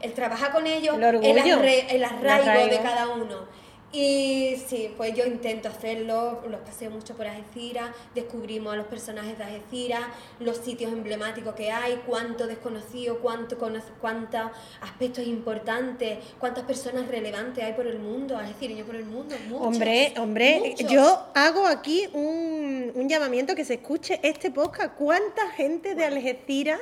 El 0.00 0.14
trabajar 0.14 0.50
con 0.52 0.66
ellos, 0.66 0.96
El 0.96 1.04
orgullo. 1.04 1.30
arre- 1.58 1.84
el 1.90 2.02
arraigo 2.04 2.44
de 2.44 2.50
arraigo. 2.50 2.82
cada 2.82 3.08
uno. 3.08 3.59
Y 3.92 4.56
sí, 4.68 4.94
pues 4.96 5.16
yo 5.16 5.26
intento 5.26 5.68
hacerlo, 5.68 6.42
los 6.48 6.60
paseo 6.60 6.92
mucho 6.92 7.16
por 7.16 7.26
Algeciras, 7.26 7.90
descubrimos 8.14 8.72
a 8.72 8.76
los 8.76 8.86
personajes 8.86 9.36
de 9.36 9.42
Algeciras, 9.42 10.02
los 10.38 10.58
sitios 10.58 10.92
emblemáticos 10.92 11.54
que 11.56 11.72
hay, 11.72 12.00
cuánto 12.06 12.46
desconocido, 12.46 13.18
cuánto 13.18 13.58
cuántos 13.58 14.52
aspectos 14.80 15.26
importantes, 15.26 16.18
cuántas 16.38 16.64
personas 16.64 17.08
relevantes 17.08 17.64
hay 17.64 17.72
por 17.72 17.88
el 17.88 17.98
mundo, 17.98 18.36
algecireños 18.36 18.86
por 18.86 18.94
el 18.94 19.06
mundo, 19.06 19.34
muchos, 19.48 19.66
Hombre, 19.66 20.14
hombre, 20.18 20.62
muchos. 20.70 20.90
yo 20.90 21.26
hago 21.34 21.66
aquí 21.66 22.08
un, 22.12 22.92
un 22.94 23.08
llamamiento 23.08 23.56
que 23.56 23.64
se 23.64 23.74
escuche 23.74 24.20
este 24.22 24.52
podcast. 24.52 24.94
¿Cuánta 24.94 25.50
gente 25.50 25.96
de 25.96 26.04
Algeciras 26.04 26.80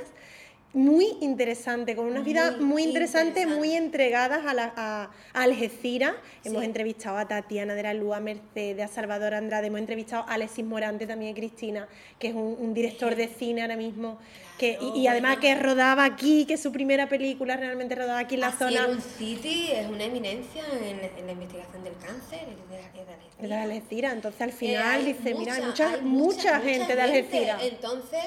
muy 0.74 1.16
interesante, 1.22 1.96
con 1.96 2.06
una 2.06 2.20
vida 2.20 2.50
Muy 2.58 2.64
muy 2.64 2.82
interesante, 2.84 3.40
interesante. 3.40 3.58
muy 3.58 3.74
entregadas 3.74 4.44
a, 4.46 4.52
la, 4.52 4.72
a, 4.76 5.10
a 5.32 5.42
Algeciras? 5.42 6.12
Hemos 6.44 6.60
Sí. 6.60 6.66
entrevistado 6.66 7.16
a 7.16 7.26
Tatiana 7.26 7.74
de 7.74 7.82
la 7.82 7.94
Luz, 7.94 8.14
a 8.14 8.20
Mercedes, 8.20 8.84
a 8.84 8.88
Salvador 8.88 9.32
Andrade, 9.34 9.68
hemos 9.68 9.80
entrevistado 9.80 10.24
a 10.28 10.34
Alexis 10.34 10.64
Morante 10.64 11.06
también, 11.06 11.34
Cristina, 11.34 11.88
que 12.18 12.28
es 12.28 12.34
un, 12.34 12.56
un 12.60 12.74
director 12.74 13.16
de 13.16 13.28
cine 13.28 13.62
ahora 13.62 13.76
mismo, 13.76 14.18
que, 14.58 14.76
y, 14.80 14.86
y 14.86 15.02
Claro, 15.02 15.10
además 15.12 15.38
bueno. 15.38 15.40
que 15.40 15.62
rodaba 15.62 16.04
aquí, 16.04 16.44
que 16.44 16.56
su 16.58 16.70
primera 16.70 17.08
película 17.08 17.56
realmente 17.56 17.94
rodaba 17.94 18.18
aquí 18.18 18.34
en 18.34 18.40
la 18.42 18.48
Así 18.48 18.58
zona. 18.58 18.84
en 18.84 18.90
un 18.90 19.00
City 19.00 19.70
es 19.72 19.88
una 19.88 20.04
eminencia 20.04 20.62
en, 20.82 21.00
en 21.18 21.26
la 21.26 21.32
investigación 21.32 21.82
del 21.84 21.94
cáncer, 21.96 22.40
es 22.40 22.68
de, 22.68 22.78
es 23.00 23.06
de 23.06 23.14
Algeciras. 23.14 23.48
de 23.48 23.54
Algeciras, 23.54 24.12
entonces 24.14 24.40
al 24.42 24.48
Eh, 24.50 24.52
final 24.52 24.82
hay 25.00 25.04
dice, 25.12 25.34
mira, 25.34 25.54
hay 25.54 25.62
mucha- 25.62 25.88
mucha, 25.88 25.94
hay 25.94 26.02
mucha, 26.02 26.60
gente 26.60 26.94
de 26.96 27.02
Algeciras. 27.02 27.62
Entonces, 27.62 28.20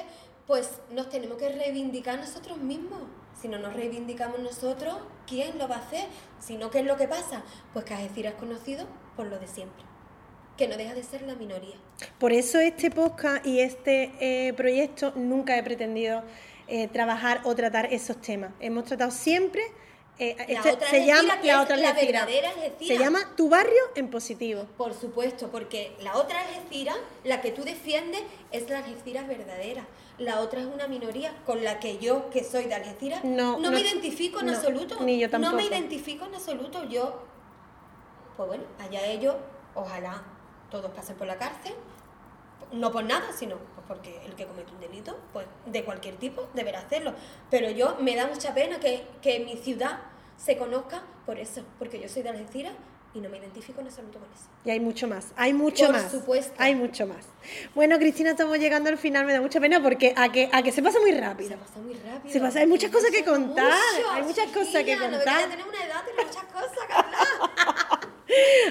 pues 0.46 0.70
nos 0.90 1.08
tenemos 1.08 1.38
que 1.38 1.48
reivindicar 1.48 2.18
nosotros 2.18 2.58
mismos. 2.58 3.00
Si 3.40 3.48
no 3.48 3.58
nos 3.58 3.74
reivindicamos 3.74 4.40
nosotros, 4.40 4.96
¿quién 5.26 5.58
lo 5.58 5.68
va 5.68 5.76
a 5.76 5.78
hacer? 5.78 6.06
Si 6.38 6.56
no, 6.56 6.70
¿qué 6.70 6.80
es 6.80 6.86
lo 6.86 6.96
que 6.96 7.08
pasa? 7.08 7.42
Pues 7.72 7.84
que 7.84 7.94
Algeciras 7.94 8.34
es 8.34 8.38
conocido 8.38 8.86
por 9.16 9.26
lo 9.26 9.38
de 9.38 9.46
siempre. 9.46 9.84
Que 10.56 10.68
no 10.68 10.76
deja 10.76 10.94
de 10.94 11.02
ser 11.02 11.22
la 11.22 11.34
minoría. 11.34 11.76
Por 12.18 12.32
eso 12.32 12.60
este 12.60 12.90
podcast 12.90 13.46
y 13.46 13.60
este 13.60 14.12
eh, 14.20 14.52
proyecto 14.52 15.12
nunca 15.16 15.56
he 15.56 15.62
pretendido 15.62 16.22
eh, 16.68 16.88
trabajar 16.88 17.40
o 17.44 17.54
tratar 17.54 17.92
esos 17.92 18.20
temas. 18.20 18.52
Hemos 18.60 18.84
tratado 18.84 19.10
siempre. 19.10 19.62
Eh, 20.30 20.36
La 20.48 20.54
este 20.54 20.72
otra 20.72 20.88
se 20.88 21.06
llama 21.06 21.40
que 21.40 21.46
la 21.48 21.62
otra 21.62 21.76
la 21.76 21.92
verdadera 21.92 22.50
Algeciras. 22.50 22.88
Se 22.88 22.98
llama 22.98 23.18
Tu 23.36 23.48
barrio 23.48 23.82
en 23.94 24.10
positivo. 24.10 24.66
Por 24.76 24.94
supuesto, 24.94 25.48
porque 25.50 25.96
la 26.00 26.16
otra 26.16 26.40
Algeciras, 26.40 26.96
la 27.24 27.40
que 27.40 27.50
tú 27.52 27.62
defiendes, 27.64 28.22
es 28.50 28.68
la 28.70 28.78
Algeciras 28.78 29.26
verdadera. 29.26 29.84
La 30.18 30.40
otra 30.40 30.60
es 30.60 30.66
una 30.66 30.86
minoría 30.88 31.34
con 31.46 31.64
la 31.64 31.80
que 31.80 31.98
yo, 31.98 32.28
que 32.30 32.44
soy 32.44 32.64
de 32.64 32.74
Algeciras, 32.74 33.24
No, 33.24 33.52
no, 33.58 33.58
no, 33.58 33.70
me 33.70 33.80
identifico 33.80 34.40
en 34.40 34.46
no, 34.46 34.52
absoluto. 34.52 34.96
ni 35.00 35.18
yo 35.18 35.28
No 35.28 35.38
me 35.38 35.44
tampoco. 35.46 35.62
identifico 35.66 36.24
en 36.26 36.34
absoluto. 36.34 36.84
Yo, 36.84 37.22
pues 38.36 38.46
bueno, 38.48 38.64
allá 38.78 39.04
ellos, 39.06 39.34
ojalá 39.74 40.22
todos 40.70 40.90
pasen 40.92 41.16
por 41.16 41.26
la 41.26 41.36
cárcel. 41.38 41.74
No 42.72 42.90
por 42.90 43.04
nada, 43.04 43.32
sino 43.38 43.56
pues 43.56 43.86
porque 43.86 44.18
el 44.24 44.34
que 44.34 44.46
comete 44.46 44.72
un 44.72 44.80
delito, 44.80 45.18
pues 45.34 45.46
de 45.66 45.84
cualquier 45.84 46.16
tipo, 46.16 46.48
deberá 46.54 46.80
hacerlo. 46.80 47.12
Pero 47.50 47.68
yo 47.70 47.96
me 48.00 48.16
da 48.16 48.26
mucha 48.26 48.54
pena 48.54 48.80
que, 48.80 49.04
que 49.20 49.40
mi 49.40 49.56
ciudad 49.58 50.00
se 50.36 50.56
conozca 50.56 51.02
por 51.26 51.38
eso, 51.38 51.62
porque 51.78 52.00
yo 52.00 52.08
soy 52.08 52.22
de 52.22 52.30
Algeciras 52.30 52.72
y 53.14 53.20
no 53.20 53.28
me 53.28 53.38
identifico 53.38 53.80
en 53.80 53.88
absoluto 53.88 54.18
con 54.18 54.28
eso. 54.32 54.44
Y 54.64 54.70
hay 54.70 54.80
mucho 54.80 55.06
más, 55.06 55.32
hay 55.36 55.52
mucho 55.52 55.86
Por 55.86 55.94
más. 55.94 56.10
supuesto. 56.10 56.54
Hay 56.56 56.74
mucho 56.74 57.06
más. 57.06 57.26
Bueno, 57.74 57.98
Cristina, 57.98 58.30
estamos 58.30 58.58
llegando 58.58 58.88
al 58.88 58.96
final, 58.96 59.26
me 59.26 59.34
da 59.34 59.40
mucha 59.40 59.60
pena 59.60 59.82
porque 59.82 60.14
a 60.16 60.32
que, 60.32 60.48
a 60.50 60.62
que 60.62 60.72
se 60.72 60.82
pasa 60.82 60.98
muy 61.00 61.12
rápido. 61.12 61.50
Se 61.50 61.56
pasa 61.56 61.78
muy 61.78 61.94
rápido. 61.94 62.32
Se 62.32 62.40
pasa, 62.40 62.60
hay 62.60 62.66
muchas 62.66 62.90
cosas 62.90 63.10
que 63.10 63.22
contar, 63.24 63.72
mucho, 63.96 64.10
hay 64.10 64.22
muchas 64.22 64.50
cosas 64.50 64.82
que 64.84 64.96
no, 64.96 65.02
contar. 65.10 65.40
ya 65.40 65.48
tenemos 65.48 65.68
una 65.74 65.84
edad, 65.84 66.04
tenemos 66.04 66.26
muchas 66.26 66.52
cosas 66.52 66.86
que 66.86 66.92
hablar. 66.92 67.76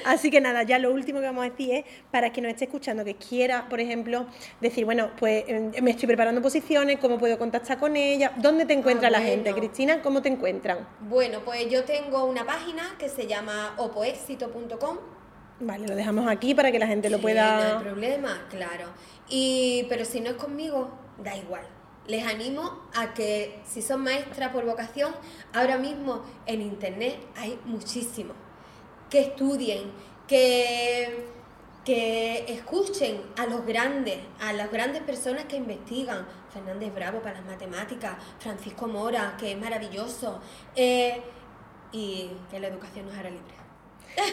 Así 0.06 0.32
que 0.32 0.42
nada, 0.42 0.64
ya 0.64 0.80
lo 0.80 0.92
último 0.92 1.20
que 1.20 1.26
vamos 1.26 1.46
a 1.46 1.50
decir 1.50 1.74
es 1.76 1.86
para 2.12 2.32
quien 2.32 2.44
nos 2.44 2.54
esté 2.54 2.66
escuchando, 2.66 3.04
que 3.06 3.16
quiera, 3.16 3.68
por 3.70 3.80
ejemplo, 3.80 4.26
decir, 4.60 4.86
bueno, 4.86 5.12
pues 5.18 5.44
eh, 5.48 5.82
me 5.82 5.92
estoy 5.92 6.08
preparando 6.08 6.42
posiciones, 6.42 7.00
¿cómo 7.00 7.18
puedo 7.18 7.38
contactar 7.38 7.78
con 7.80 7.96
ella? 7.96 8.34
¿Dónde 8.38 8.66
te 8.66 8.74
encuentra 8.74 9.08
Ah, 9.08 9.12
la 9.12 9.22
gente? 9.22 9.54
Cristina, 9.54 10.02
¿cómo 10.02 10.22
te 10.22 10.30
encuentran? 10.30 10.88
Bueno, 11.02 11.40
pues 11.44 11.70
yo 11.70 11.84
tengo 11.84 12.26
una 12.26 12.46
página 12.46 12.96
que 12.98 13.10
se 13.10 13.28
llama 13.28 13.74
opoexito.com. 13.78 14.98
Vale, 15.60 15.88
lo 15.88 15.96
dejamos 15.96 16.28
aquí 16.28 16.56
para 16.56 16.72
que 16.72 16.80
la 16.80 16.88
gente 16.88 17.10
lo 17.10 17.20
pueda... 17.20 17.70
No 17.74 17.78
hay 17.78 17.84
problema, 17.84 18.48
claro. 18.50 18.86
Y, 19.30 19.86
pero 19.90 20.06
si 20.06 20.20
no 20.20 20.32
es 20.32 20.36
conmigo, 20.36 20.90
da 21.24 21.38
igual. 21.38 21.62
Les 22.08 22.26
animo 22.26 22.82
a 22.96 23.14
que 23.14 23.60
si 23.64 23.84
son 23.84 24.02
maestras 24.02 24.50
por 24.52 24.66
vocación, 24.66 25.14
ahora 25.54 25.78
mismo 25.78 26.24
en 26.48 26.62
internet 26.64 27.16
hay 27.36 27.60
muchísimo. 27.66 28.34
Que 29.12 29.20
estudien, 29.20 29.92
que, 30.28 31.26
que 31.86 32.46
escuchen 32.48 33.22
a 33.38 33.46
los 33.46 33.66
grandes, 33.66 34.18
a 34.40 34.54
las 34.54 34.72
grandes 34.72 35.04
personas 35.04 35.46
que 35.46 35.58
investigan. 35.58 36.26
Fernández 36.52 36.94
Bravo 36.94 37.22
para 37.22 37.36
las 37.36 37.46
matemáticas, 37.46 38.16
Francisco 38.40 38.88
Mora, 38.88 39.36
que 39.40 39.54
es 39.54 39.58
maravilloso, 39.58 40.42
eh, 40.76 41.22
y 41.92 42.32
que 42.50 42.60
la 42.60 42.68
educación 42.68 43.06
nos 43.06 43.16
hará 43.16 43.30
libres. 43.30 43.62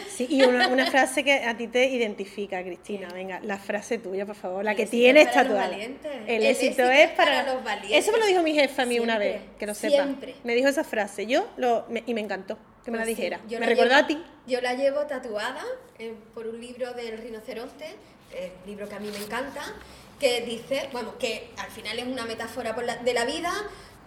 Sí, 0.09 0.27
y 0.29 0.43
una, 0.43 0.67
una, 0.67 0.85
frase 0.87 1.23
que 1.23 1.45
a 1.45 1.55
ti 1.55 1.67
te 1.67 1.87
identifica, 1.87 2.61
Cristina. 2.63 3.07
Venga, 3.13 3.39
la 3.41 3.57
frase 3.57 3.97
tuya, 3.97 4.25
por 4.25 4.35
favor, 4.35 4.63
la 4.63 4.75
que 4.75 4.85
tienes 4.85 5.31
tatuada. 5.31 5.69
El, 5.73 5.97
el 6.27 6.45
éxito, 6.45 6.83
es 6.83 7.11
para, 7.11 7.43
los 7.43 7.63
valientes. 7.63 8.03
Eso 8.03 8.11
me 8.11 8.19
lo 8.19 8.25
dijo 8.25 8.43
mi 8.43 8.53
jefa 8.53 8.83
a 8.83 8.85
mí 8.85 8.99
una 8.99 9.17
vez, 9.17 9.41
que 9.57 9.65
lo 9.65 9.73
sepa. 9.73 10.03
Siempre. 10.03 10.35
Me 10.43 10.55
dijo 10.55 10.67
esa 10.67 10.83
frase, 10.83 11.25
yo 11.27 11.47
lo, 11.57 11.85
y 12.05 12.13
me 12.13 12.21
encantó 12.21 12.57
que 12.89 12.91
me 12.91 12.97
la 12.97 13.03
pues 13.03 13.17
dijera. 13.17 13.39
me 13.47 13.65
recordó 13.65 13.95
a 13.95 14.07
ti. 14.07 14.23
Yo 14.47 14.61
la 14.61 14.73
llevo 14.73 15.01
tatuada 15.01 15.63
eh, 15.99 16.15
por 16.33 16.47
un 16.47 16.59
libro 16.59 16.91
del 16.93 17.17
rinoceronte, 17.19 17.95
eh, 18.31 18.53
libro 18.65 18.89
que 18.89 18.95
a 18.95 18.99
mí 18.99 19.09
me 19.11 19.23
encanta, 19.23 19.61
que 20.19 20.41
dice, 20.41 20.89
bueno, 20.91 21.17
que 21.17 21.51
al 21.57 21.69
final 21.69 21.99
es 21.99 22.07
una 22.07 22.25
metáfora 22.25 22.73
de 22.73 23.13
la 23.13 23.25
vida 23.25 23.51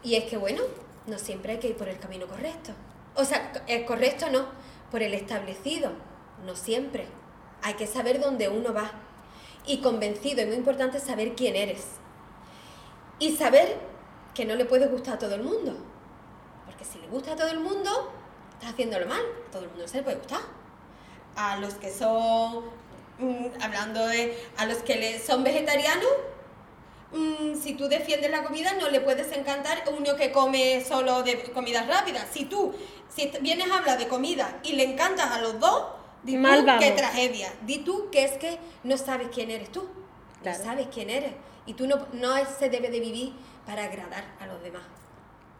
y 0.02 0.16
es 0.16 0.24
que, 0.24 0.36
bueno, 0.36 0.62
no 1.06 1.18
siempre 1.18 1.52
hay 1.52 1.58
que 1.58 1.68
ir 1.68 1.76
por 1.76 1.88
el 1.88 1.98
camino 1.98 2.26
correcto. 2.26 2.72
O 3.14 3.24
sea, 3.24 3.52
es 3.66 3.84
correcto 3.84 4.30
no, 4.30 4.46
por 4.90 5.02
el 5.02 5.14
establecido, 5.14 5.92
no 6.44 6.56
siempre. 6.56 7.06
Hay 7.62 7.74
que 7.74 7.86
saber 7.86 8.20
dónde 8.20 8.48
uno 8.48 8.74
va. 8.74 8.90
Y 9.64 9.78
convencido, 9.78 10.40
es 10.40 10.48
muy 10.48 10.56
importante 10.56 10.98
saber 10.98 11.34
quién 11.36 11.54
eres. 11.54 11.84
Y 13.20 13.36
saber 13.36 13.76
que 14.34 14.44
no 14.44 14.56
le 14.56 14.64
puede 14.64 14.88
gustar 14.88 15.14
a 15.14 15.18
todo 15.18 15.36
el 15.36 15.44
mundo. 15.44 15.76
Porque 16.66 16.84
si 16.84 16.98
le 16.98 17.06
gusta 17.06 17.34
a 17.34 17.36
todo 17.36 17.48
el 17.48 17.60
mundo, 17.60 18.10
estás 18.62 18.74
haciéndolo 18.74 19.06
mal. 19.06 19.20
A 19.48 19.50
todo 19.50 19.64
el 19.64 19.68
mundo 19.70 19.88
se 19.88 19.98
le 19.98 20.02
puede 20.04 20.16
gustar. 20.16 20.40
A 21.36 21.56
los 21.58 21.74
que 21.74 21.90
son, 21.90 22.64
mm, 23.18 23.46
hablando 23.60 24.06
de, 24.06 24.38
a 24.56 24.66
los 24.66 24.78
que 24.78 24.96
le, 24.96 25.18
son 25.18 25.42
vegetarianos, 25.42 26.08
Mm, 27.12 27.60
si 27.60 27.74
tú 27.74 27.88
defiendes 27.88 28.30
la 28.30 28.42
comida, 28.42 28.72
no 28.80 28.88
le 28.88 29.00
puedes 29.00 29.30
encantar 29.36 29.84
uno 29.98 30.16
que 30.16 30.32
come 30.32 30.82
solo 30.82 31.22
de 31.22 31.42
comidas 31.52 31.86
rápidas. 31.86 32.26
Si 32.32 32.46
tú 32.46 32.74
si 33.14 33.30
vienes 33.42 33.70
a 33.70 33.78
hablar 33.78 33.98
de 33.98 34.08
comida 34.08 34.60
y 34.62 34.72
le 34.72 34.84
encantas 34.84 35.30
a 35.30 35.40
los 35.40 35.60
dos, 35.60 35.88
di 36.22 36.34
tú 36.36 36.66
qué 36.80 36.92
tragedia. 36.92 37.52
Di 37.66 37.78
tú 37.78 38.08
que 38.10 38.24
es 38.24 38.32
que 38.38 38.58
no 38.84 38.96
sabes 38.96 39.28
quién 39.32 39.50
eres 39.50 39.70
tú. 39.70 39.86
No 40.42 40.54
sabes 40.54 40.88
quién 40.92 41.10
eres. 41.10 41.32
Y 41.66 41.74
tú 41.74 41.86
no, 41.86 42.06
no 42.14 42.34
se 42.58 42.70
debe 42.70 42.88
de 42.88 43.00
vivir 43.00 43.34
para 43.66 43.84
agradar 43.84 44.24
a 44.40 44.46
los 44.46 44.62
demás. 44.62 44.82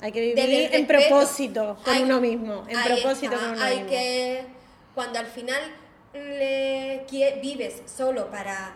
Hay 0.02 0.10
que 0.10 0.20
vivir 0.20 0.70
en 0.72 0.86
propósito 0.86 1.78
con 1.84 1.96
uno 2.02 2.20
mismo. 2.20 2.64
En 2.68 2.82
propósito 2.82 3.36
con 3.36 3.52
uno 3.52 3.62
hay 3.62 3.84
que, 3.84 4.44
cuando 4.96 5.20
al 5.20 5.26
final 5.26 5.62
le, 6.12 7.06
vives 7.40 7.82
solo 7.86 8.28
para 8.28 8.74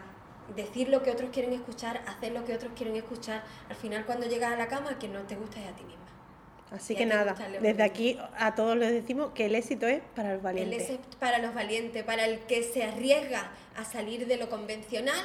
decir 0.54 0.88
lo 0.88 1.02
que 1.02 1.10
otros 1.10 1.30
quieren 1.32 1.52
escuchar, 1.52 2.00
hacer 2.06 2.30
lo 2.30 2.44
que 2.44 2.54
otros 2.54 2.72
quieren 2.76 2.94
escuchar, 2.94 3.42
al 3.68 3.74
final 3.74 4.06
cuando 4.06 4.28
llegas 4.28 4.52
a 4.52 4.56
la 4.56 4.68
cama 4.68 5.00
que 5.00 5.08
no 5.08 5.20
te 5.22 5.34
gusta 5.34 5.60
es 5.60 5.68
a 5.68 5.72
ti 5.72 5.82
misma. 5.82 6.06
Así 6.70 6.94
que 6.94 7.06
nada, 7.06 7.34
desde 7.60 7.82
aquí 7.82 8.18
a 8.38 8.54
todos 8.54 8.76
les 8.76 8.92
decimos 8.92 9.32
que 9.34 9.46
el 9.46 9.56
éxito 9.56 9.88
es 9.88 10.02
para 10.14 10.34
los 10.34 10.42
valientes. 10.42 10.88
El 10.88 10.96
éxito 10.96 11.18
para 11.18 11.38
los 11.38 11.54
valientes, 11.54 12.04
para 12.04 12.24
el 12.24 12.38
que 12.40 12.62
se 12.62 12.84
arriesga 12.84 13.50
a 13.76 13.84
salir 13.84 14.28
de 14.28 14.36
lo 14.36 14.48
convencional 14.48 15.24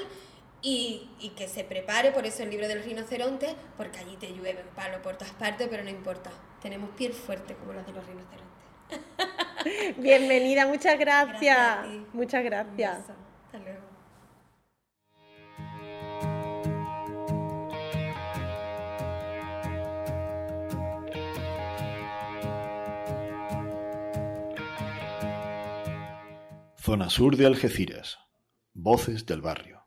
y, 0.61 1.09
y, 1.19 1.29
que 1.29 1.47
se 1.47 1.63
prepare, 1.63 2.11
por 2.11 2.25
eso 2.25 2.43
el 2.43 2.49
libro 2.49 2.67
del 2.67 2.83
rinoceronte, 2.83 3.55
porque 3.77 3.99
allí 3.99 4.15
te 4.17 4.31
llueven 4.33 4.67
palo 4.75 5.01
por 5.01 5.17
todas 5.17 5.33
partes, 5.33 5.67
pero 5.69 5.83
no 5.83 5.89
importa, 5.89 6.31
tenemos 6.61 6.91
piel 6.91 7.13
fuerte 7.13 7.55
como 7.55 7.73
los 7.73 7.85
de 7.85 7.93
los 7.93 8.05
rinocerontes. 8.05 8.51
Bienvenida, 9.97 10.67
muchas 10.67 10.99
gracias. 10.99 11.87
muchas 12.13 12.43
gracias. 12.43 12.99
Hasta 12.99 13.57
luego. 13.59 13.91
Zona 26.77 27.09
sur 27.09 27.37
de 27.37 27.45
Algeciras. 27.45 28.17
Voces 28.73 29.25
del 29.25 29.41
barrio. 29.41 29.80